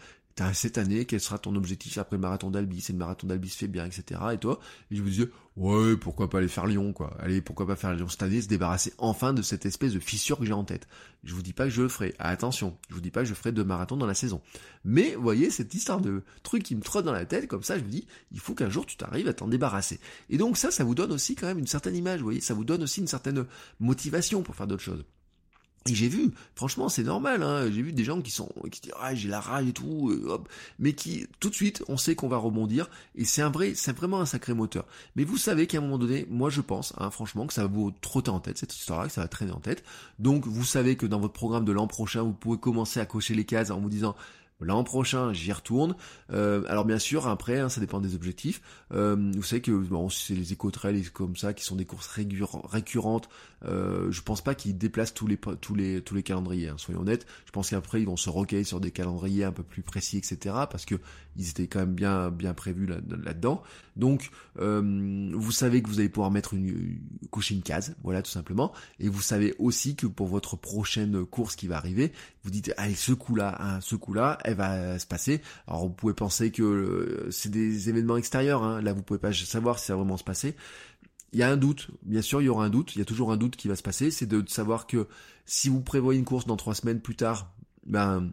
cette 0.53 0.77
année, 0.77 1.05
quel 1.05 1.19
sera 1.19 1.37
ton 1.37 1.55
objectif 1.55 1.97
après 1.97 2.15
le 2.15 2.21
marathon 2.21 2.49
d'Albi? 2.49 2.81
C'est 2.81 2.93
le 2.93 2.99
marathon 2.99 3.27
d'Albi 3.27 3.49
se 3.49 3.57
fait 3.57 3.67
bien, 3.67 3.85
etc. 3.85 4.19
Et 4.33 4.37
toi? 4.37 4.59
Et 4.89 4.95
je 4.95 5.01
me 5.01 5.09
disais, 5.09 5.29
ouais, 5.57 5.95
pourquoi 5.97 6.29
pas 6.29 6.39
aller 6.39 6.47
faire 6.47 6.65
Lyon, 6.65 6.93
quoi. 6.93 7.15
Allez, 7.19 7.41
pourquoi 7.41 7.67
pas 7.67 7.75
faire 7.75 7.93
Lyon 7.93 8.07
cette 8.09 8.23
année, 8.23 8.41
se 8.41 8.47
débarrasser 8.47 8.93
enfin 8.97 9.33
de 9.33 9.41
cette 9.41 9.65
espèce 9.65 9.93
de 9.93 9.99
fissure 9.99 10.39
que 10.39 10.45
j'ai 10.45 10.53
en 10.53 10.63
tête. 10.63 10.87
Je 11.23 11.33
vous 11.33 11.41
dis 11.41 11.53
pas 11.53 11.65
que 11.65 11.69
je 11.69 11.81
le 11.81 11.89
ferai. 11.89 12.15
attention, 12.19 12.77
je 12.89 12.95
vous 12.95 13.01
dis 13.01 13.11
pas 13.11 13.21
que 13.21 13.27
je 13.27 13.33
ferai 13.33 13.51
deux 13.51 13.63
marathons 13.63 13.97
dans 13.97 14.07
la 14.07 14.13
saison. 14.13 14.41
Mais, 14.83 15.15
vous 15.15 15.21
voyez, 15.21 15.49
cette 15.49 15.73
histoire 15.73 16.01
de 16.01 16.23
truc 16.43 16.63
qui 16.63 16.75
me 16.75 16.81
trotte 16.81 17.05
dans 17.05 17.11
la 17.11 17.25
tête, 17.25 17.47
comme 17.47 17.63
ça, 17.63 17.77
je 17.77 17.83
me 17.83 17.89
dis, 17.89 18.07
il 18.31 18.39
faut 18.39 18.53
qu'un 18.53 18.69
jour 18.69 18.85
tu 18.85 18.97
t'arrives 18.97 19.27
à 19.27 19.33
t'en 19.33 19.47
débarrasser. 19.47 19.99
Et 20.29 20.37
donc 20.37 20.57
ça, 20.57 20.71
ça 20.71 20.83
vous 20.83 20.95
donne 20.95 21.11
aussi 21.11 21.35
quand 21.35 21.47
même 21.47 21.59
une 21.59 21.67
certaine 21.67 21.95
image, 21.95 22.19
vous 22.19 22.25
voyez, 22.25 22.41
ça 22.41 22.53
vous 22.53 22.63
donne 22.63 22.83
aussi 22.83 23.01
une 23.01 23.07
certaine 23.07 23.45
motivation 23.79 24.41
pour 24.43 24.55
faire 24.55 24.67
d'autres 24.67 24.83
choses. 24.83 25.05
Et 25.87 25.95
j'ai 25.95 26.09
vu, 26.09 26.31
franchement, 26.53 26.89
c'est 26.89 27.01
normal, 27.01 27.41
hein, 27.41 27.65
j'ai 27.71 27.81
vu 27.81 27.91
des 27.91 28.03
gens 28.03 28.21
qui 28.21 28.29
sont, 28.29 28.49
qui 28.71 28.81
disent, 28.81 28.93
ah, 28.99 29.15
j'ai 29.15 29.27
la 29.27 29.39
rage 29.39 29.67
et 29.67 29.73
tout, 29.73 30.15
hop, 30.27 30.47
mais 30.77 30.93
qui, 30.93 31.25
tout 31.39 31.49
de 31.49 31.55
suite, 31.55 31.83
on 31.87 31.97
sait 31.97 32.13
qu'on 32.13 32.27
va 32.27 32.37
rebondir, 32.37 32.87
et 33.15 33.25
c'est 33.25 33.41
un 33.41 33.49
vrai, 33.49 33.73
c'est 33.73 33.91
vraiment 33.91 34.21
un 34.21 34.27
sacré 34.27 34.53
moteur. 34.53 34.85
Mais 35.15 35.23
vous 35.23 35.37
savez 35.37 35.65
qu'à 35.65 35.79
un 35.79 35.81
moment 35.81 35.97
donné, 35.97 36.27
moi 36.29 36.51
je 36.51 36.61
pense, 36.61 36.93
hein, 36.99 37.09
franchement, 37.09 37.47
que 37.47 37.53
ça 37.53 37.63
va 37.63 37.67
vous 37.67 37.89
trotter 37.99 38.29
en 38.29 38.39
tête, 38.39 38.59
cette 38.59 38.75
histoire-là, 38.75 39.07
que 39.07 39.13
ça 39.13 39.21
va 39.21 39.27
traîner 39.27 39.53
en 39.53 39.59
tête. 39.59 39.83
Donc, 40.19 40.45
vous 40.45 40.65
savez 40.65 40.97
que 40.97 41.07
dans 41.07 41.19
votre 41.19 41.33
programme 41.33 41.65
de 41.65 41.71
l'an 41.71 41.87
prochain, 41.87 42.21
vous 42.21 42.33
pouvez 42.33 42.59
commencer 42.59 42.99
à 42.99 43.07
cocher 43.07 43.33
les 43.33 43.45
cases 43.45 43.71
en 43.71 43.79
vous 43.79 43.89
disant, 43.89 44.15
L'an 44.61 44.83
prochain, 44.83 45.33
j'y 45.33 45.51
retourne. 45.51 45.95
Euh, 46.31 46.63
alors 46.67 46.85
bien 46.85 46.99
sûr, 46.99 47.27
après, 47.27 47.59
hein, 47.59 47.69
ça 47.69 47.81
dépend 47.81 47.99
des 47.99 48.15
objectifs. 48.15 48.61
Euh, 48.93 49.31
vous 49.35 49.43
savez 49.43 49.61
que 49.61 49.71
bon, 49.71 50.09
c'est 50.09 50.35
les 50.35 50.53
éco-trails 50.53 51.03
comme 51.11 51.35
ça 51.35 51.53
qui 51.53 51.63
sont 51.63 51.75
des 51.75 51.85
courses 51.85 52.07
récurrentes. 52.07 53.29
Euh, 53.65 54.11
je 54.11 54.21
pense 54.21 54.41
pas 54.41 54.55
qu'ils 54.55 54.77
déplacent 54.77 55.13
tous 55.13 55.27
les 55.27 55.37
tous 55.37 55.75
les 55.75 56.01
tous 56.01 56.15
les 56.15 56.23
calendriers. 56.23 56.69
Hein, 56.69 56.75
soyons 56.77 57.01
honnêtes. 57.01 57.25
Je 57.45 57.51
pense 57.51 57.71
qu'après 57.71 58.01
ils 58.01 58.05
vont 58.05 58.17
se 58.17 58.29
recueillir 58.29 58.65
sur 58.65 58.79
des 58.79 58.91
calendriers 58.91 59.43
un 59.43 59.51
peu 59.51 59.63
plus 59.63 59.81
précis, 59.81 60.17
etc. 60.17 60.55
Parce 60.69 60.85
que 60.85 60.95
ils 61.35 61.49
étaient 61.49 61.67
quand 61.67 61.79
même 61.79 61.93
bien 61.93 62.29
bien 62.31 62.53
prévus 62.53 62.85
là-dedans. 62.85 63.63
Donc 63.95 64.31
euh, 64.59 65.31
vous 65.33 65.51
savez 65.51 65.81
que 65.81 65.89
vous 65.89 65.99
allez 65.99 66.09
pouvoir 66.09 66.31
mettre 66.31 66.53
une, 66.53 66.99
coucher 67.29 67.55
une 67.55 67.61
case, 67.61 67.95
voilà 68.03 68.21
tout 68.21 68.31
simplement. 68.31 68.71
Et 68.99 69.09
vous 69.09 69.21
savez 69.21 69.53
aussi 69.59 69.95
que 69.95 70.07
pour 70.07 70.27
votre 70.27 70.55
prochaine 70.55 71.25
course 71.25 71.55
qui 71.55 71.67
va 71.67 71.77
arriver, 71.77 72.11
vous 72.43 72.51
dites 72.51 72.73
allez 72.77 72.95
ce 72.95 73.13
coup-là, 73.13 73.57
hein, 73.59 73.81
ce 73.81 73.95
coup-là, 73.95 74.37
elle 74.43 74.55
va 74.55 74.99
se 74.99 75.05
passer. 75.05 75.41
Alors 75.67 75.81
vous 75.81 75.93
pouvez 75.93 76.13
penser 76.13 76.51
que 76.51 76.63
euh, 76.63 77.31
c'est 77.31 77.49
des 77.49 77.89
événements 77.89 78.17
extérieurs. 78.17 78.63
Hein. 78.63 78.81
Là 78.81 78.93
vous 78.93 79.03
pouvez 79.03 79.19
pas 79.19 79.33
savoir 79.33 79.79
si 79.79 79.87
ça 79.87 79.93
va 79.93 79.97
vraiment 79.97 80.17
se 80.17 80.23
passer. 80.23 80.55
Il 81.33 81.39
y 81.39 81.43
a 81.43 81.49
un 81.49 81.55
doute, 81.55 81.89
bien 82.03 82.21
sûr, 82.21 82.41
il 82.41 82.45
y 82.45 82.49
aura 82.49 82.65
un 82.65 82.69
doute. 82.69 82.95
Il 82.95 82.99
y 82.99 83.01
a 83.01 83.05
toujours 83.05 83.31
un 83.31 83.37
doute 83.37 83.55
qui 83.55 83.69
va 83.69 83.77
se 83.77 83.83
passer. 83.83 84.11
C'est 84.11 84.25
de 84.25 84.43
savoir 84.49 84.85
que 84.85 85.07
si 85.45 85.69
vous 85.69 85.79
prévoyez 85.79 86.19
une 86.19 86.25
course 86.25 86.45
dans 86.45 86.57
trois 86.57 86.75
semaines 86.75 86.99
plus 86.99 87.15
tard, 87.15 87.53
ben 87.85 88.31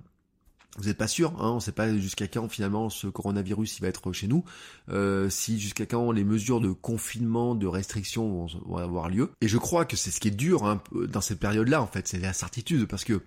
vous 0.77 0.85
n'êtes 0.85 0.99
pas 0.99 1.09
sûr, 1.09 1.31
hein, 1.41 1.51
on 1.51 1.55
ne 1.57 1.61
sait 1.61 1.73
pas 1.73 1.93
jusqu'à 1.97 2.29
quand 2.29 2.49
finalement 2.49 2.91
ce 2.91 3.07
coronavirus 3.07 3.79
il 3.79 3.83
va 3.83 3.89
être 3.89 4.13
chez 4.13 4.29
nous, 4.29 4.45
euh, 4.91 5.31
si 5.31 5.59
jusqu'à 5.59 5.87
quand 5.87 6.13
les 6.13 6.25
mesures 6.25 6.61
de 6.61 6.71
confinement, 6.71 7.55
de 7.55 7.67
restriction 7.67 8.47
vont, 8.47 8.77
avoir 8.77 9.09
lieu. 9.09 9.31
Et 9.41 9.49
je 9.49 9.59
crois 9.59 9.85
que 9.85 9.97
c'est 9.97 10.11
ce 10.11 10.21
qui 10.21 10.29
est 10.29 10.33
dur 10.33 10.65
hein, 10.67 10.83
dans 10.93 11.21
cette 11.21 11.41
période-là 11.41 11.83
en 11.83 11.87
fait, 11.87 12.07
c'est 12.07 12.19
l'incertitude 12.19 12.87
parce 12.87 13.05
que 13.05 13.23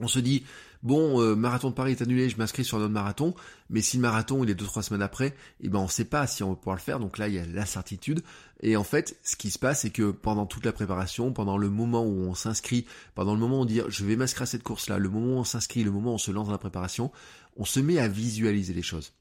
on 0.00 0.08
se 0.08 0.18
dit 0.18 0.44
bon 0.82 1.20
euh, 1.20 1.34
marathon 1.34 1.70
de 1.70 1.74
Paris 1.74 1.92
est 1.92 2.02
annulé, 2.02 2.28
je 2.28 2.36
m'inscris 2.36 2.64
sur 2.64 2.78
un 2.78 2.82
autre 2.82 2.92
marathon, 2.92 3.34
mais 3.70 3.80
si 3.80 3.96
le 3.96 4.02
marathon 4.02 4.44
il 4.44 4.50
est 4.50 4.54
deux 4.54 4.66
trois 4.66 4.82
semaines 4.82 5.02
après, 5.02 5.34
eh 5.60 5.68
ben 5.68 5.78
on 5.78 5.88
sait 5.88 6.04
pas 6.04 6.26
si 6.26 6.42
on 6.42 6.50
va 6.50 6.56
pouvoir 6.56 6.76
le 6.76 6.82
faire, 6.82 7.00
donc 7.00 7.18
là 7.18 7.28
il 7.28 7.34
y 7.34 7.38
a 7.38 7.46
l'incertitude. 7.46 8.22
Et 8.60 8.76
en 8.76 8.84
fait, 8.84 9.18
ce 9.22 9.36
qui 9.36 9.50
se 9.50 9.58
passe, 9.58 9.80
c'est 9.80 9.90
que 9.90 10.10
pendant 10.10 10.46
toute 10.46 10.64
la 10.64 10.72
préparation, 10.72 11.32
pendant 11.32 11.58
le 11.58 11.68
moment 11.68 12.04
où 12.04 12.28
on 12.28 12.34
s'inscrit, 12.34 12.86
pendant 13.14 13.34
le 13.34 13.40
moment 13.40 13.58
où 13.58 13.62
on 13.62 13.66
dit 13.66 13.80
je 13.88 14.04
vais 14.04 14.16
m'inscrire 14.16 14.42
à 14.42 14.46
cette 14.46 14.62
course-là, 14.62 14.98
le 14.98 15.08
moment 15.08 15.36
où 15.36 15.38
on 15.38 15.44
s'inscrit, 15.44 15.84
le 15.84 15.90
moment 15.90 16.12
où 16.12 16.14
on 16.14 16.18
se 16.18 16.30
lance 16.30 16.46
dans 16.46 16.52
la 16.52 16.58
préparation, 16.58 17.10
on 17.56 17.64
se 17.64 17.80
met 17.80 17.98
à 17.98 18.08
visualiser 18.08 18.74
les 18.74 18.82
choses. 18.82 19.12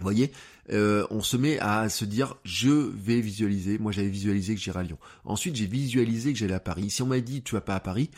Vous 0.00 0.04
voyez, 0.04 0.32
euh, 0.72 1.06
on 1.10 1.22
se 1.22 1.36
met 1.36 1.58
à 1.58 1.88
se 1.88 2.04
dire 2.04 2.36
je 2.44 2.70
vais 2.70 3.20
visualiser. 3.20 3.78
Moi 3.78 3.92
j'avais 3.92 4.08
visualisé 4.08 4.54
que 4.54 4.60
j'irai 4.60 4.80
à 4.80 4.82
Lyon. 4.82 4.98
Ensuite 5.24 5.56
j'ai 5.56 5.66
visualisé 5.66 6.32
que 6.32 6.38
j'allais 6.38 6.54
à 6.54 6.60
Paris. 6.60 6.90
Si 6.90 7.02
on 7.02 7.06
m'a 7.06 7.20
dit 7.20 7.42
tu 7.42 7.54
vas 7.54 7.60
pas 7.60 7.76
à 7.76 7.80
Paris, 7.80 8.10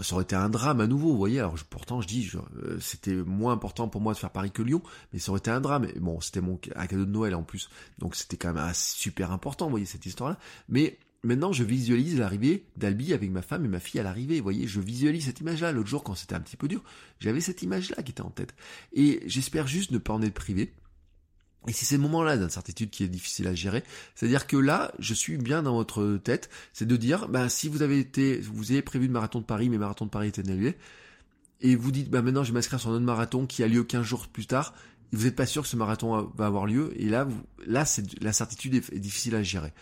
ça 0.00 0.14
aurait 0.14 0.24
été 0.24 0.34
un 0.34 0.48
drame 0.48 0.80
à 0.80 0.86
nouveau, 0.86 1.10
vous 1.12 1.18
voyez. 1.18 1.38
Alors 1.38 1.54
pourtant, 1.68 2.00
je 2.00 2.08
dis, 2.08 2.30
euh, 2.34 2.78
c'était 2.80 3.14
moins 3.14 3.52
important 3.52 3.88
pour 3.88 4.00
moi 4.00 4.14
de 4.14 4.18
faire 4.18 4.30
Paris 4.30 4.50
que 4.50 4.62
Lyon, 4.62 4.82
mais 5.12 5.18
ça 5.18 5.30
aurait 5.30 5.38
été 5.38 5.50
un 5.50 5.60
drame. 5.60 5.86
Bon, 6.00 6.20
c'était 6.20 6.40
mon 6.40 6.58
un 6.74 6.86
cadeau 6.86 7.04
de 7.04 7.10
Noël 7.10 7.34
en 7.34 7.42
plus, 7.42 7.68
donc 7.98 8.16
c'était 8.16 8.36
quand 8.36 8.52
même 8.52 8.72
super 8.74 9.32
important, 9.32 9.66
vous 9.66 9.72
voyez 9.72 9.86
cette 9.86 10.06
histoire-là. 10.06 10.38
Mais 10.68 10.98
maintenant, 11.22 11.52
je 11.52 11.62
visualise 11.62 12.18
l'arrivée 12.18 12.64
d'Albi 12.76 13.12
avec 13.12 13.30
ma 13.30 13.42
femme 13.42 13.64
et 13.64 13.68
ma 13.68 13.80
fille 13.80 14.00
à 14.00 14.02
l'arrivée. 14.02 14.38
Vous 14.38 14.44
voyez, 14.44 14.66
je 14.66 14.80
visualise 14.80 15.26
cette 15.26 15.40
image-là. 15.40 15.72
L'autre 15.72 15.88
jour, 15.88 16.02
quand 16.02 16.14
c'était 16.14 16.34
un 16.34 16.40
petit 16.40 16.56
peu 16.56 16.68
dur, 16.68 16.82
j'avais 17.20 17.40
cette 17.40 17.62
image-là 17.62 18.02
qui 18.02 18.12
était 18.12 18.22
en 18.22 18.30
tête. 18.30 18.54
Et 18.92 19.22
j'espère 19.26 19.66
juste 19.66 19.90
ne 19.90 19.98
pas 19.98 20.14
en 20.14 20.22
être 20.22 20.34
privé. 20.34 20.72
Et 21.68 21.72
c'est 21.72 21.84
ces 21.84 21.98
moments-là 21.98 22.36
d'incertitude 22.36 22.90
qui 22.90 23.04
est 23.04 23.08
difficile 23.08 23.46
à 23.46 23.54
gérer. 23.54 23.84
C'est-à-dire 24.14 24.46
que 24.46 24.56
là, 24.56 24.92
je 24.98 25.14
suis 25.14 25.36
bien 25.36 25.62
dans 25.62 25.74
votre 25.74 26.16
tête, 26.16 26.50
c'est 26.72 26.86
de 26.86 26.96
dire, 26.96 27.28
bah, 27.28 27.48
si 27.48 27.68
vous 27.68 27.82
avez 27.82 28.00
été, 28.00 28.38
vous 28.38 28.72
avez 28.72 28.82
prévu 28.82 29.06
le 29.06 29.12
marathon 29.12 29.40
de 29.40 29.44
Paris, 29.44 29.68
mais 29.68 29.76
le 29.76 29.80
marathon 29.80 30.06
de 30.06 30.10
Paris 30.10 30.28
est 30.28 30.38
annulé, 30.38 30.76
et 31.60 31.76
vous 31.76 31.92
dites, 31.92 32.10
bah, 32.10 32.20
maintenant, 32.22 32.42
je 32.42 32.50
vais 32.50 32.54
m'inscrire 32.54 32.80
sur 32.80 32.90
un 32.90 32.94
autre 32.94 33.04
marathon 33.04 33.46
qui 33.46 33.62
a 33.62 33.68
lieu 33.68 33.84
15 33.84 34.02
jours 34.04 34.26
plus 34.26 34.46
tard, 34.46 34.74
vous 35.12 35.24
n'êtes 35.24 35.36
pas 35.36 35.46
sûr 35.46 35.62
que 35.62 35.68
ce 35.68 35.76
marathon 35.76 36.32
va 36.36 36.46
avoir 36.46 36.66
lieu, 36.66 36.92
et 36.96 37.08
là, 37.08 37.24
vous, 37.24 37.40
là, 37.64 37.84
c'est, 37.84 38.20
l'incertitude 38.20 38.74
est 38.74 38.98
difficile 38.98 39.36
à 39.36 39.42
gérer. 39.42 39.72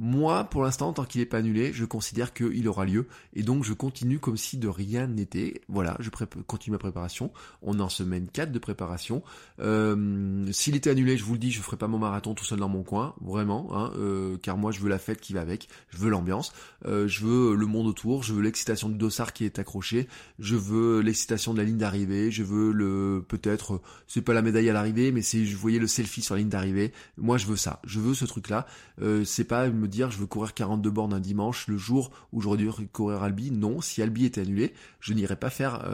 Moi, 0.00 0.44
pour 0.44 0.62
l'instant, 0.62 0.92
tant 0.92 1.04
qu'il 1.04 1.20
n'est 1.20 1.26
pas 1.26 1.38
annulé, 1.38 1.72
je 1.72 1.84
considère 1.84 2.32
qu'il 2.32 2.68
aura 2.68 2.84
lieu. 2.84 3.08
Et 3.34 3.42
donc, 3.42 3.64
je 3.64 3.72
continue 3.72 4.20
comme 4.20 4.36
si 4.36 4.56
de 4.56 4.68
rien 4.68 5.08
n'était. 5.08 5.60
Voilà, 5.68 5.96
je 5.98 6.08
continue 6.46 6.72
ma 6.72 6.78
préparation. 6.78 7.32
On 7.62 7.80
est 7.80 7.82
en 7.82 7.88
semaine 7.88 8.28
4 8.32 8.52
de 8.52 8.58
préparation. 8.60 9.24
Euh, 9.60 10.46
S'il 10.52 10.76
était 10.76 10.90
annulé, 10.90 11.16
je 11.16 11.24
vous 11.24 11.32
le 11.32 11.40
dis, 11.40 11.50
je 11.50 11.60
ferai 11.60 11.76
pas 11.76 11.88
mon 11.88 11.98
marathon 11.98 12.34
tout 12.34 12.44
seul 12.44 12.60
dans 12.60 12.68
mon 12.68 12.84
coin. 12.84 13.16
Vraiment. 13.20 13.76
Hein, 13.76 13.90
euh, 13.96 14.36
car 14.40 14.56
moi, 14.56 14.70
je 14.70 14.78
veux 14.78 14.88
la 14.88 15.00
fête 15.00 15.20
qui 15.20 15.32
va 15.32 15.40
avec. 15.40 15.68
Je 15.90 15.98
veux 15.98 16.10
l'ambiance. 16.10 16.52
Euh, 16.86 17.08
je 17.08 17.24
veux 17.24 17.56
le 17.56 17.66
monde 17.66 17.88
autour. 17.88 18.22
Je 18.22 18.32
veux 18.34 18.42
l'excitation 18.42 18.88
du 18.88 18.96
dossard 18.96 19.32
qui 19.32 19.44
est 19.44 19.58
accroché. 19.58 20.06
Je 20.38 20.54
veux 20.54 21.00
l'excitation 21.00 21.54
de 21.54 21.58
la 21.58 21.64
ligne 21.64 21.78
d'arrivée. 21.78 22.30
Je 22.30 22.44
veux 22.44 22.70
le... 22.70 23.24
Peut-être, 23.26 23.80
c'est 24.06 24.22
pas 24.22 24.32
la 24.32 24.42
médaille 24.42 24.70
à 24.70 24.72
l'arrivée, 24.72 25.10
mais 25.10 25.22
c'est, 25.22 25.44
je 25.44 25.56
voyais 25.56 25.80
le 25.80 25.88
selfie 25.88 26.22
sur 26.22 26.36
la 26.36 26.38
ligne 26.40 26.50
d'arrivée. 26.50 26.92
Moi, 27.16 27.36
je 27.36 27.46
veux 27.46 27.56
ça. 27.56 27.80
Je 27.84 27.98
veux 27.98 28.14
ce 28.14 28.26
truc-là. 28.26 28.66
Euh, 29.02 29.24
c'est 29.24 29.44
pas 29.44 29.68
dire 29.88 30.10
je 30.10 30.18
veux 30.18 30.26
courir 30.26 30.54
42 30.54 30.90
bornes 30.90 31.12
un 31.12 31.20
dimanche 31.20 31.68
le 31.68 31.76
jour 31.76 32.10
où 32.32 32.40
j'aurais 32.40 32.58
dû 32.58 32.70
courir 32.92 33.22
Albi. 33.22 33.50
Non, 33.50 33.80
si 33.80 34.02
Albi 34.02 34.24
était 34.24 34.42
annulé, 34.42 34.72
je 35.00 35.12
n'irais 35.12 35.36
pas 35.36 35.50
faire 35.50 35.84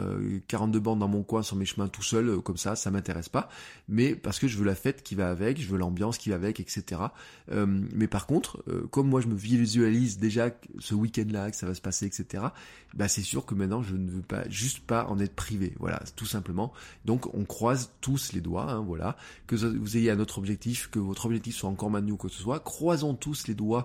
42 0.47 0.77
euh, 0.77 0.81
bornes 0.81 0.99
dans 0.99 1.07
mon 1.07 1.23
coin 1.23 1.43
sur 1.43 1.55
mes 1.55 1.65
chemins 1.65 1.87
tout 1.87 2.03
seul 2.03 2.29
euh, 2.29 2.39
comme 2.39 2.57
ça, 2.57 2.75
ça 2.75 2.91
m'intéresse 2.91 3.29
pas. 3.29 3.49
Mais 3.87 4.15
parce 4.15 4.39
que 4.39 4.47
je 4.47 4.57
veux 4.57 4.65
la 4.65 4.75
fête 4.75 5.03
qui 5.03 5.15
va 5.15 5.29
avec, 5.29 5.61
je 5.61 5.67
veux 5.67 5.77
l'ambiance 5.77 6.17
qui 6.17 6.29
va 6.29 6.35
avec, 6.35 6.59
etc. 6.59 7.01
Euh, 7.51 7.65
mais 7.93 8.07
par 8.07 8.27
contre, 8.27 8.63
comme 8.91 9.09
moi 9.09 9.21
je 9.21 9.27
me 9.27 9.35
visualise 9.35 10.17
déjà 10.17 10.49
ce 10.79 10.95
week-end-là 10.95 11.51
que 11.51 11.57
ça 11.57 11.65
va 11.65 11.73
se 11.73 11.81
passer, 11.81 12.05
etc. 12.05 12.45
Bah 12.93 13.07
c'est 13.07 13.21
sûr 13.21 13.45
que 13.45 13.55
maintenant 13.55 13.83
je 13.83 13.95
ne 13.95 14.09
veux 14.09 14.21
pas 14.21 14.47
juste 14.49 14.79
pas 14.79 15.05
en 15.07 15.19
être 15.19 15.35
privé. 15.35 15.73
Voilà, 15.79 16.01
tout 16.15 16.25
simplement. 16.25 16.73
Donc 17.05 17.33
on 17.33 17.45
croise 17.45 17.91
tous 18.01 18.33
les 18.33 18.41
doigts, 18.41 18.71
hein, 18.71 18.83
voilà. 18.85 19.17
Que 19.47 19.55
vous 19.55 19.97
ayez 19.97 20.11
un 20.11 20.19
autre 20.19 20.37
objectif, 20.37 20.89
que 20.89 20.99
votre 20.99 21.25
objectif 21.25 21.55
soit 21.55 21.69
encore 21.69 21.89
maintenu 21.89 22.13
ou 22.13 22.17
quoi 22.17 22.29
que 22.29 22.35
ce 22.35 22.41
soit, 22.41 22.59
croisons 22.59 23.13
tous 23.13 23.47
les 23.47 23.53
doigts 23.53 23.84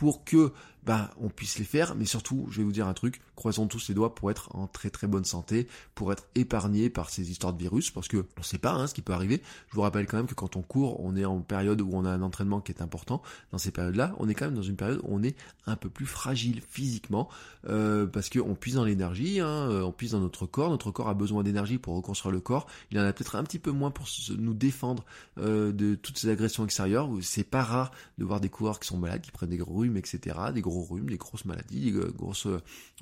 pour 0.00 0.24
que 0.24 0.54
bah, 0.84 1.10
on 1.20 1.28
puisse 1.28 1.58
les 1.58 1.66
faire, 1.66 1.94
mais 1.94 2.06
surtout, 2.06 2.46
je 2.50 2.56
vais 2.56 2.64
vous 2.64 2.72
dire 2.72 2.88
un 2.88 2.94
truc, 2.94 3.20
croisons 3.36 3.66
tous 3.66 3.88
les 3.88 3.94
doigts 3.94 4.14
pour 4.14 4.30
être 4.30 4.48
en 4.56 4.66
très 4.66 4.88
très 4.88 5.06
bonne 5.06 5.26
santé, 5.26 5.68
pour 5.94 6.10
être 6.10 6.24
épargné 6.34 6.88
par 6.88 7.10
ces 7.10 7.30
histoires 7.30 7.52
de 7.52 7.58
virus, 7.58 7.90
parce 7.90 8.08
que 8.08 8.24
on 8.38 8.42
sait 8.42 8.56
pas 8.56 8.72
hein, 8.72 8.86
ce 8.86 8.94
qui 8.94 9.02
peut 9.02 9.12
arriver. 9.12 9.42
Je 9.68 9.74
vous 9.74 9.82
rappelle 9.82 10.06
quand 10.06 10.16
même 10.16 10.26
que 10.26 10.34
quand 10.34 10.56
on 10.56 10.62
court, 10.62 10.98
on 11.00 11.16
est 11.16 11.26
en 11.26 11.40
période 11.42 11.82
où 11.82 11.90
on 11.92 12.06
a 12.06 12.10
un 12.10 12.22
entraînement 12.22 12.62
qui 12.62 12.72
est 12.72 12.80
important. 12.80 13.20
Dans 13.52 13.58
ces 13.58 13.70
périodes-là, 13.70 14.14
on 14.18 14.28
est 14.30 14.34
quand 14.34 14.46
même 14.46 14.54
dans 14.54 14.62
une 14.62 14.76
période 14.76 15.00
où 15.02 15.08
on 15.14 15.22
est 15.22 15.36
un 15.66 15.76
peu 15.76 15.90
plus 15.90 16.06
fragile 16.06 16.62
physiquement, 16.66 17.28
euh, 17.68 18.06
parce 18.06 18.30
qu'on 18.30 18.54
puise 18.54 18.76
dans 18.76 18.84
l'énergie, 18.84 19.40
hein, 19.40 19.68
euh, 19.70 19.82
on 19.82 19.92
puise 19.92 20.12
dans 20.12 20.20
notre 20.20 20.46
corps. 20.46 20.70
Notre 20.70 20.90
corps 20.90 21.10
a 21.10 21.14
besoin 21.14 21.42
d'énergie 21.42 21.76
pour 21.76 21.94
reconstruire 21.94 22.32
le 22.32 22.40
corps. 22.40 22.66
Il 22.90 22.98
en 22.98 23.02
a 23.02 23.12
peut-être 23.12 23.36
un 23.36 23.44
petit 23.44 23.58
peu 23.58 23.70
moins 23.70 23.90
pour 23.90 24.06
nous 24.38 24.54
défendre 24.54 25.04
euh, 25.38 25.72
de 25.72 25.94
toutes 25.94 26.16
ces 26.16 26.30
agressions 26.30 26.64
extérieures. 26.64 27.10
C'est 27.20 27.44
pas 27.44 27.62
rare 27.62 27.90
de 28.16 28.24
voir 28.24 28.40
des 28.40 28.48
coureurs 28.48 28.80
qui 28.80 28.88
sont 28.88 28.96
malades, 28.96 29.20
qui 29.20 29.30
prennent 29.30 29.50
des 29.50 29.58
gros 29.58 29.84
etc., 29.96 30.36
des 30.54 30.60
gros 30.60 30.82
rhumes, 30.82 31.08
des 31.08 31.16
grosses 31.16 31.44
maladies, 31.44 31.92
des 31.92 32.00
grosses 32.16 32.46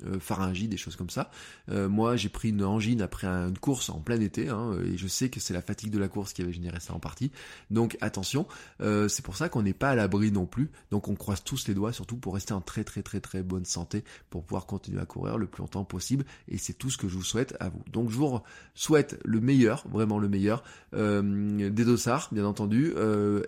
euh, 0.05 0.19
pharyngites, 0.19 0.69
des 0.69 0.77
choses 0.77 0.95
comme 0.95 1.09
ça. 1.09 1.29
Euh, 1.69 1.89
moi, 1.89 2.15
j'ai 2.15 2.29
pris 2.29 2.49
une 2.49 2.63
angine 2.63 3.01
après 3.01 3.27
une 3.27 3.57
course 3.57 3.89
en 3.89 3.99
plein 3.99 4.19
été, 4.21 4.47
hein, 4.47 4.77
et 4.85 4.95
je 4.95 5.07
sais 5.07 5.29
que 5.29 5.41
c'est 5.41 5.53
la 5.53 5.61
fatigue 5.61 5.91
de 5.91 5.99
la 5.99 6.07
course 6.07 6.31
qui 6.31 6.41
avait 6.41 6.53
généré 6.53 6.79
ça 6.79 6.93
en 6.93 6.99
partie. 6.99 7.31
Donc 7.69 7.97
attention, 7.99 8.47
euh, 8.81 9.09
c'est 9.09 9.23
pour 9.25 9.35
ça 9.35 9.49
qu'on 9.49 9.61
n'est 9.61 9.73
pas 9.73 9.89
à 9.89 9.95
l'abri 9.95 10.31
non 10.31 10.45
plus. 10.45 10.69
Donc 10.91 11.09
on 11.09 11.15
croise 11.15 11.43
tous 11.43 11.67
les 11.67 11.73
doigts, 11.73 11.91
surtout 11.91 12.15
pour 12.15 12.33
rester 12.33 12.53
en 12.53 12.61
très 12.61 12.85
très 12.85 13.03
très 13.03 13.19
très 13.19 13.43
bonne 13.43 13.65
santé, 13.65 14.05
pour 14.29 14.43
pouvoir 14.43 14.65
continuer 14.65 15.01
à 15.01 15.05
courir 15.05 15.37
le 15.37 15.47
plus 15.47 15.61
longtemps 15.61 15.83
possible. 15.83 16.23
Et 16.47 16.57
c'est 16.57 16.73
tout 16.73 16.89
ce 16.89 16.97
que 16.97 17.09
je 17.09 17.15
vous 17.15 17.23
souhaite 17.23 17.57
à 17.59 17.67
vous. 17.67 17.83
Donc 17.91 18.09
je 18.09 18.15
vous 18.15 18.39
souhaite 18.73 19.19
le 19.25 19.41
meilleur, 19.41 19.83
vraiment 19.91 20.17
le 20.17 20.29
meilleur, 20.29 20.63
des 20.93 21.85
dossards, 21.85 22.29
bien 22.31 22.45
entendu. 22.45 22.93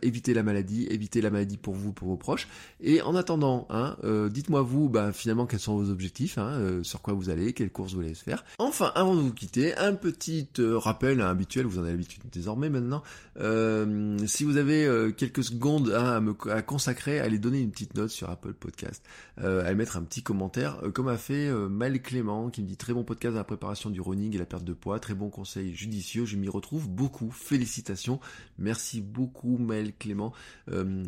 évitez 0.01 0.33
la 0.33 0.43
maladie, 0.43 0.87
évitez 0.89 1.21
la 1.21 1.29
maladie 1.29 1.57
pour 1.57 1.75
vous, 1.75 1.93
pour 1.93 2.09
vos 2.09 2.17
proches. 2.17 2.47
Et 2.81 3.01
en 3.01 3.15
attendant, 3.15 3.30
hein, 3.69 3.95
dites-moi 4.29 4.61
vous, 4.61 4.89
bah, 4.89 5.11
finalement 5.11 5.45
quels 5.45 5.59
sont 5.59 5.77
vos 5.77 5.89
objectifs. 5.89 6.37
Hein, 6.37 6.51
euh, 6.59 6.83
sur 6.83 7.01
quoi 7.01 7.13
vous 7.13 7.29
allez, 7.29 7.53
quelle 7.53 7.71
course 7.71 7.93
vous 7.93 8.01
allez 8.01 8.13
se 8.13 8.23
faire. 8.23 8.43
Enfin, 8.57 8.91
avant 8.95 9.15
de 9.15 9.21
vous 9.21 9.33
quitter, 9.33 9.75
un 9.77 9.93
petit 9.93 10.47
euh, 10.59 10.77
rappel 10.77 11.21
habituel, 11.21 11.65
vous 11.65 11.77
en 11.79 11.83
avez 11.83 11.91
l'habitude 11.91 12.23
désormais 12.31 12.69
maintenant. 12.69 13.03
Euh, 13.39 14.17
si 14.27 14.43
vous 14.43 14.57
avez 14.57 15.11
quelques 15.15 15.43
secondes 15.43 15.91
à, 15.91 16.19
me, 16.19 16.35
à 16.49 16.61
consacrer, 16.61 17.19
allez 17.19 17.39
donner 17.39 17.59
une 17.59 17.71
petite 17.71 17.95
note 17.95 18.09
sur 18.09 18.29
Apple 18.29 18.53
Podcast, 18.53 19.03
allez 19.37 19.75
mettre 19.75 19.97
un 19.97 20.03
petit 20.03 20.23
commentaire, 20.23 20.81
comme 20.93 21.07
a 21.07 21.17
fait 21.17 21.51
Mal 21.51 22.01
Clément, 22.01 22.49
qui 22.49 22.61
me 22.61 22.67
dit 22.67 22.77
très 22.77 22.93
bon 22.93 23.03
podcast 23.03 23.33
dans 23.33 23.39
la 23.39 23.45
préparation 23.45 23.89
du 23.89 24.01
running 24.01 24.35
et 24.35 24.37
la 24.37 24.45
perte 24.45 24.63
de 24.63 24.73
poids, 24.73 24.99
très 24.99 25.13
bon 25.13 25.29
conseil 25.29 25.73
judicieux, 25.73 26.25
je 26.25 26.35
m'y 26.35 26.49
retrouve 26.49 26.89
beaucoup, 26.89 27.31
félicitations, 27.31 28.19
merci 28.57 29.01
beaucoup 29.01 29.57
Mal 29.57 29.93
Clément 29.93 30.33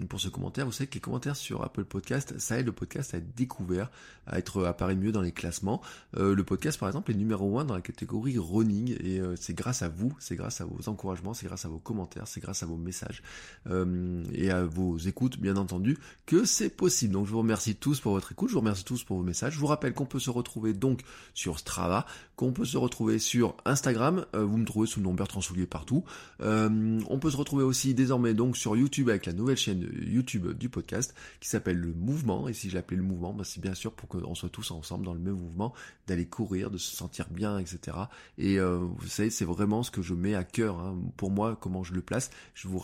pour 0.09 0.19
ce 0.19 0.29
commentaire. 0.29 0.65
Vous 0.65 0.71
savez 0.71 0.87
que 0.87 0.95
les 0.95 1.01
commentaires 1.01 1.35
sur 1.35 1.63
Apple 1.63 1.85
Podcast 1.85 2.02
ça 2.39 2.59
aide 2.59 2.65
le 2.65 2.71
podcast 2.71 3.13
à 3.13 3.17
être 3.17 3.35
découvert, 3.35 3.89
à 4.27 4.37
être 4.37 4.63
apparaître 4.65 4.99
mieux 4.99 5.11
dans 5.11 5.21
les 5.21 5.31
classements. 5.31 5.81
Euh, 6.17 6.35
le 6.35 6.43
podcast, 6.43 6.79
par 6.79 6.89
exemple, 6.89 7.11
est 7.11 7.15
numéro 7.15 7.59
1 7.59 7.65
dans 7.65 7.75
la 7.75 7.81
catégorie 7.81 8.37
running 8.37 8.95
et 8.99 9.19
euh, 9.19 9.35
c'est 9.35 9.53
grâce 9.53 9.81
à 9.81 9.89
vous, 9.89 10.13
c'est 10.19 10.35
grâce 10.35 10.61
à 10.61 10.65
vos 10.65 10.89
encouragements, 10.89 11.33
c'est 11.33 11.45
grâce 11.45 11.65
à 11.65 11.69
vos 11.69 11.79
commentaires, 11.79 12.27
c'est 12.27 12.41
grâce 12.41 12.63
à 12.63 12.65
vos 12.65 12.77
messages 12.77 13.21
euh, 13.69 14.23
et 14.33 14.51
à 14.51 14.63
vos 14.63 14.97
écoutes, 14.97 15.39
bien 15.39 15.57
entendu, 15.57 15.97
que 16.25 16.45
c'est 16.45 16.69
possible. 16.69 17.13
Donc 17.13 17.25
je 17.25 17.31
vous 17.31 17.39
remercie 17.39 17.75
tous 17.75 17.99
pour 17.99 18.13
votre 18.13 18.31
écoute, 18.31 18.49
je 18.49 18.53
vous 18.53 18.61
remercie 18.61 18.83
tous 18.83 19.03
pour 19.03 19.17
vos 19.17 19.23
messages. 19.23 19.53
Je 19.53 19.59
vous 19.59 19.67
rappelle 19.67 19.93
qu'on 19.93 20.05
peut 20.05 20.19
se 20.19 20.29
retrouver 20.29 20.73
donc 20.73 21.01
sur 21.33 21.59
Strava, 21.59 22.05
qu'on 22.35 22.53
peut 22.53 22.65
se 22.65 22.77
retrouver 22.77 23.19
sur 23.19 23.55
Instagram, 23.65 24.25
vous 24.33 24.57
me 24.57 24.65
trouvez 24.65 24.87
sous 24.87 24.99
le 24.99 25.05
nom 25.05 25.13
Bertrand 25.13 25.41
Soulier 25.41 25.65
partout. 25.65 26.03
on 26.39 27.19
peut 27.19 27.29
se 27.29 27.37
retrouver 27.37 27.63
aussi 27.63 27.93
désormais 27.93 28.33
donc 28.33 28.57
sur 28.57 28.75
YouTube 28.75 29.09
avec 29.09 29.25
la 29.25 29.33
nouvelle 29.33 29.57
chaîne 29.57 29.87
YouTube 30.01 30.47
du 30.57 30.69
podcast 30.69 31.13
qui 31.39 31.49
s'appelle 31.49 31.77
Le 31.77 31.92
Mouvement. 31.93 32.47
Et 32.47 32.53
si 32.53 32.69
je 32.69 32.75
l'appelais 32.75 32.97
Le 32.97 33.03
Mouvement, 33.03 33.33
bah, 33.33 33.43
c'est 33.43 33.61
bien 33.61 33.73
sûr 33.73 33.93
pour 33.93 34.09
qu'on 34.09 34.35
soit 34.35 34.49
tous 34.49 34.71
ensemble 34.71 35.05
dans 35.05 35.13
le 35.13 35.19
même 35.19 35.35
mouvement, 35.35 35.73
d'aller 36.07 36.25
courir, 36.25 36.71
de 36.71 36.77
se 36.77 36.95
sentir 36.95 37.27
bien, 37.29 37.57
etc. 37.59 37.97
Et 38.37 38.59
euh, 38.59 38.77
vous 38.77 39.07
savez, 39.07 39.29
c'est 39.29 39.45
vraiment 39.45 39.83
ce 39.83 39.91
que 39.91 40.01
je 40.01 40.13
mets 40.13 40.35
à 40.35 40.43
cœur. 40.43 40.79
Hein. 40.79 40.97
Pour 41.17 41.31
moi, 41.31 41.57
comment 41.59 41.83
je 41.83 41.93
le 41.93 42.01
place, 42.01 42.31
je 42.53 42.67
vous 42.67 42.81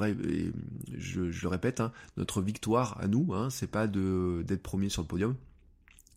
je, 0.98 1.32
je, 1.32 1.44
le 1.44 1.48
répète, 1.48 1.80
hein, 1.80 1.92
notre 2.18 2.42
victoire 2.42 2.98
à 3.00 3.08
nous, 3.08 3.34
hein, 3.34 3.50
c'est 3.50 3.70
pas 3.70 3.88
d'être 3.88 4.62
premier 4.62 4.90
sur 4.90 5.02
le 5.02 5.08
podium, 5.08 5.36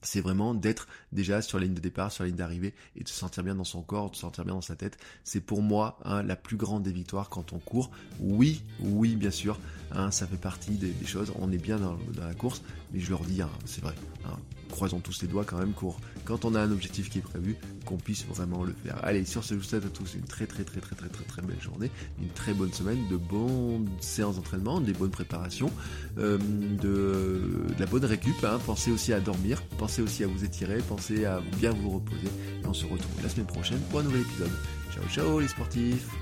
c'est 0.03 0.21
vraiment 0.21 0.55
d'être 0.55 0.89
déjà 1.13 1.43
sur 1.43 1.59
la 1.59 1.65
ligne 1.65 1.75
de 1.75 1.81
départ, 1.81 2.13
sur 2.13 2.25
la 2.25 2.29
ligne 2.29 2.37
d'arrivée 2.37 2.75
et 2.97 3.05
de 3.05 3.09
se 3.09 3.15
sentir 3.15 3.43
bien 3.43 3.55
dans 3.55 3.65
son 3.65 3.83
corps, 3.83 4.11
de 4.11 4.17
se 4.17 4.23
sentir 4.23 4.45
bien 4.45 4.55
dans 4.55 4.61
sa 4.61 4.77
tête. 4.77 4.99
C'est 5.25 5.41
pour 5.41 5.63
moi 5.63 5.99
hein, 6.05 6.23
la 6.23 6.37
plus 6.37 6.57
grande 6.57 6.83
des 6.83 6.93
victoires 6.93 7.29
quand 7.29 7.53
on 7.53 7.59
court. 7.59 7.91
Oui, 8.21 8.63
oui, 8.81 9.17
bien 9.17 9.31
sûr, 9.31 9.59
hein, 9.93 10.11
ça 10.11 10.27
fait 10.27 10.37
partie 10.37 10.73
des, 10.73 10.93
choses. 11.07 11.33
On 11.41 11.51
est 11.53 11.59
bien 11.59 11.79
dans, 11.79 11.99
la 12.19 12.35
course, 12.35 12.63
mais 12.93 13.01
je 13.01 13.11
leur 13.11 13.21
dis, 13.21 13.43
hein, 13.43 13.51
c'est 13.65 13.83
vrai. 13.83 13.95
Croisons 14.73 14.99
tous 14.99 15.23
les 15.23 15.29
doigts 15.29 15.45
quand 15.45 15.59
même 15.59 15.73
pour 15.73 16.01
quand 16.25 16.45
on 16.45 16.57
a 16.57 16.61
un 16.61 16.73
objectif 16.73 17.11
qui 17.11 17.19
est 17.19 17.23
prévu, 17.23 17.57
qu'on 17.85 17.97
puisse 17.97 18.25
vraiment 18.27 18.65
le 18.65 18.75
faire. 18.85 18.99
Allez, 19.05 19.25
sur 19.25 19.45
ce, 19.45 19.55
je 19.55 19.59
vous 19.59 19.65
souhaite 19.65 19.85
à 19.85 19.89
tous 19.89 20.15
une 20.15 20.25
très 20.25 20.47
très 20.47 20.65
très 20.65 20.81
très 20.81 20.97
très 20.97 21.09
très 21.09 21.25
très 21.25 21.43
belle 21.43 21.61
journée, 21.61 21.91
une 22.21 22.31
très 22.31 22.55
bonne 22.55 22.73
semaine, 22.73 22.99
de 23.09 23.17
bonnes 23.17 23.89
séances 24.01 24.37
d'entraînement, 24.37 24.81
des 24.81 24.93
bonnes 24.93 25.11
préparations, 25.11 25.71
euh, 26.19 26.39
de, 26.81 27.65
la 27.79 27.87
bonne 27.87 28.05
récup. 28.05 28.35
Pensez 28.67 28.91
aussi 28.91 29.13
à 29.13 29.21
dormir, 29.21 29.63
pensez 29.79 30.03
aussi 30.03 30.25
à 30.25 30.27
vous 30.27 30.45
étirer, 30.45 30.79
pensez 30.89 31.25
à 31.25 31.41
bien 31.59 31.71
vous 31.71 31.91
reposer. 31.91 32.29
Et 32.63 32.67
on 32.67 32.75
se 32.75 32.85
retrouve 32.85 33.23
la 33.23 33.29
semaine 33.29 33.47
prochaine 33.47 33.81
pour 33.91 34.01
un 34.01 34.03
nouvel 34.03 34.23
épisode. 34.23 34.51
Ciao 34.93 35.05
ciao 35.09 35.41
les 35.41 35.49
sportifs 35.49 36.22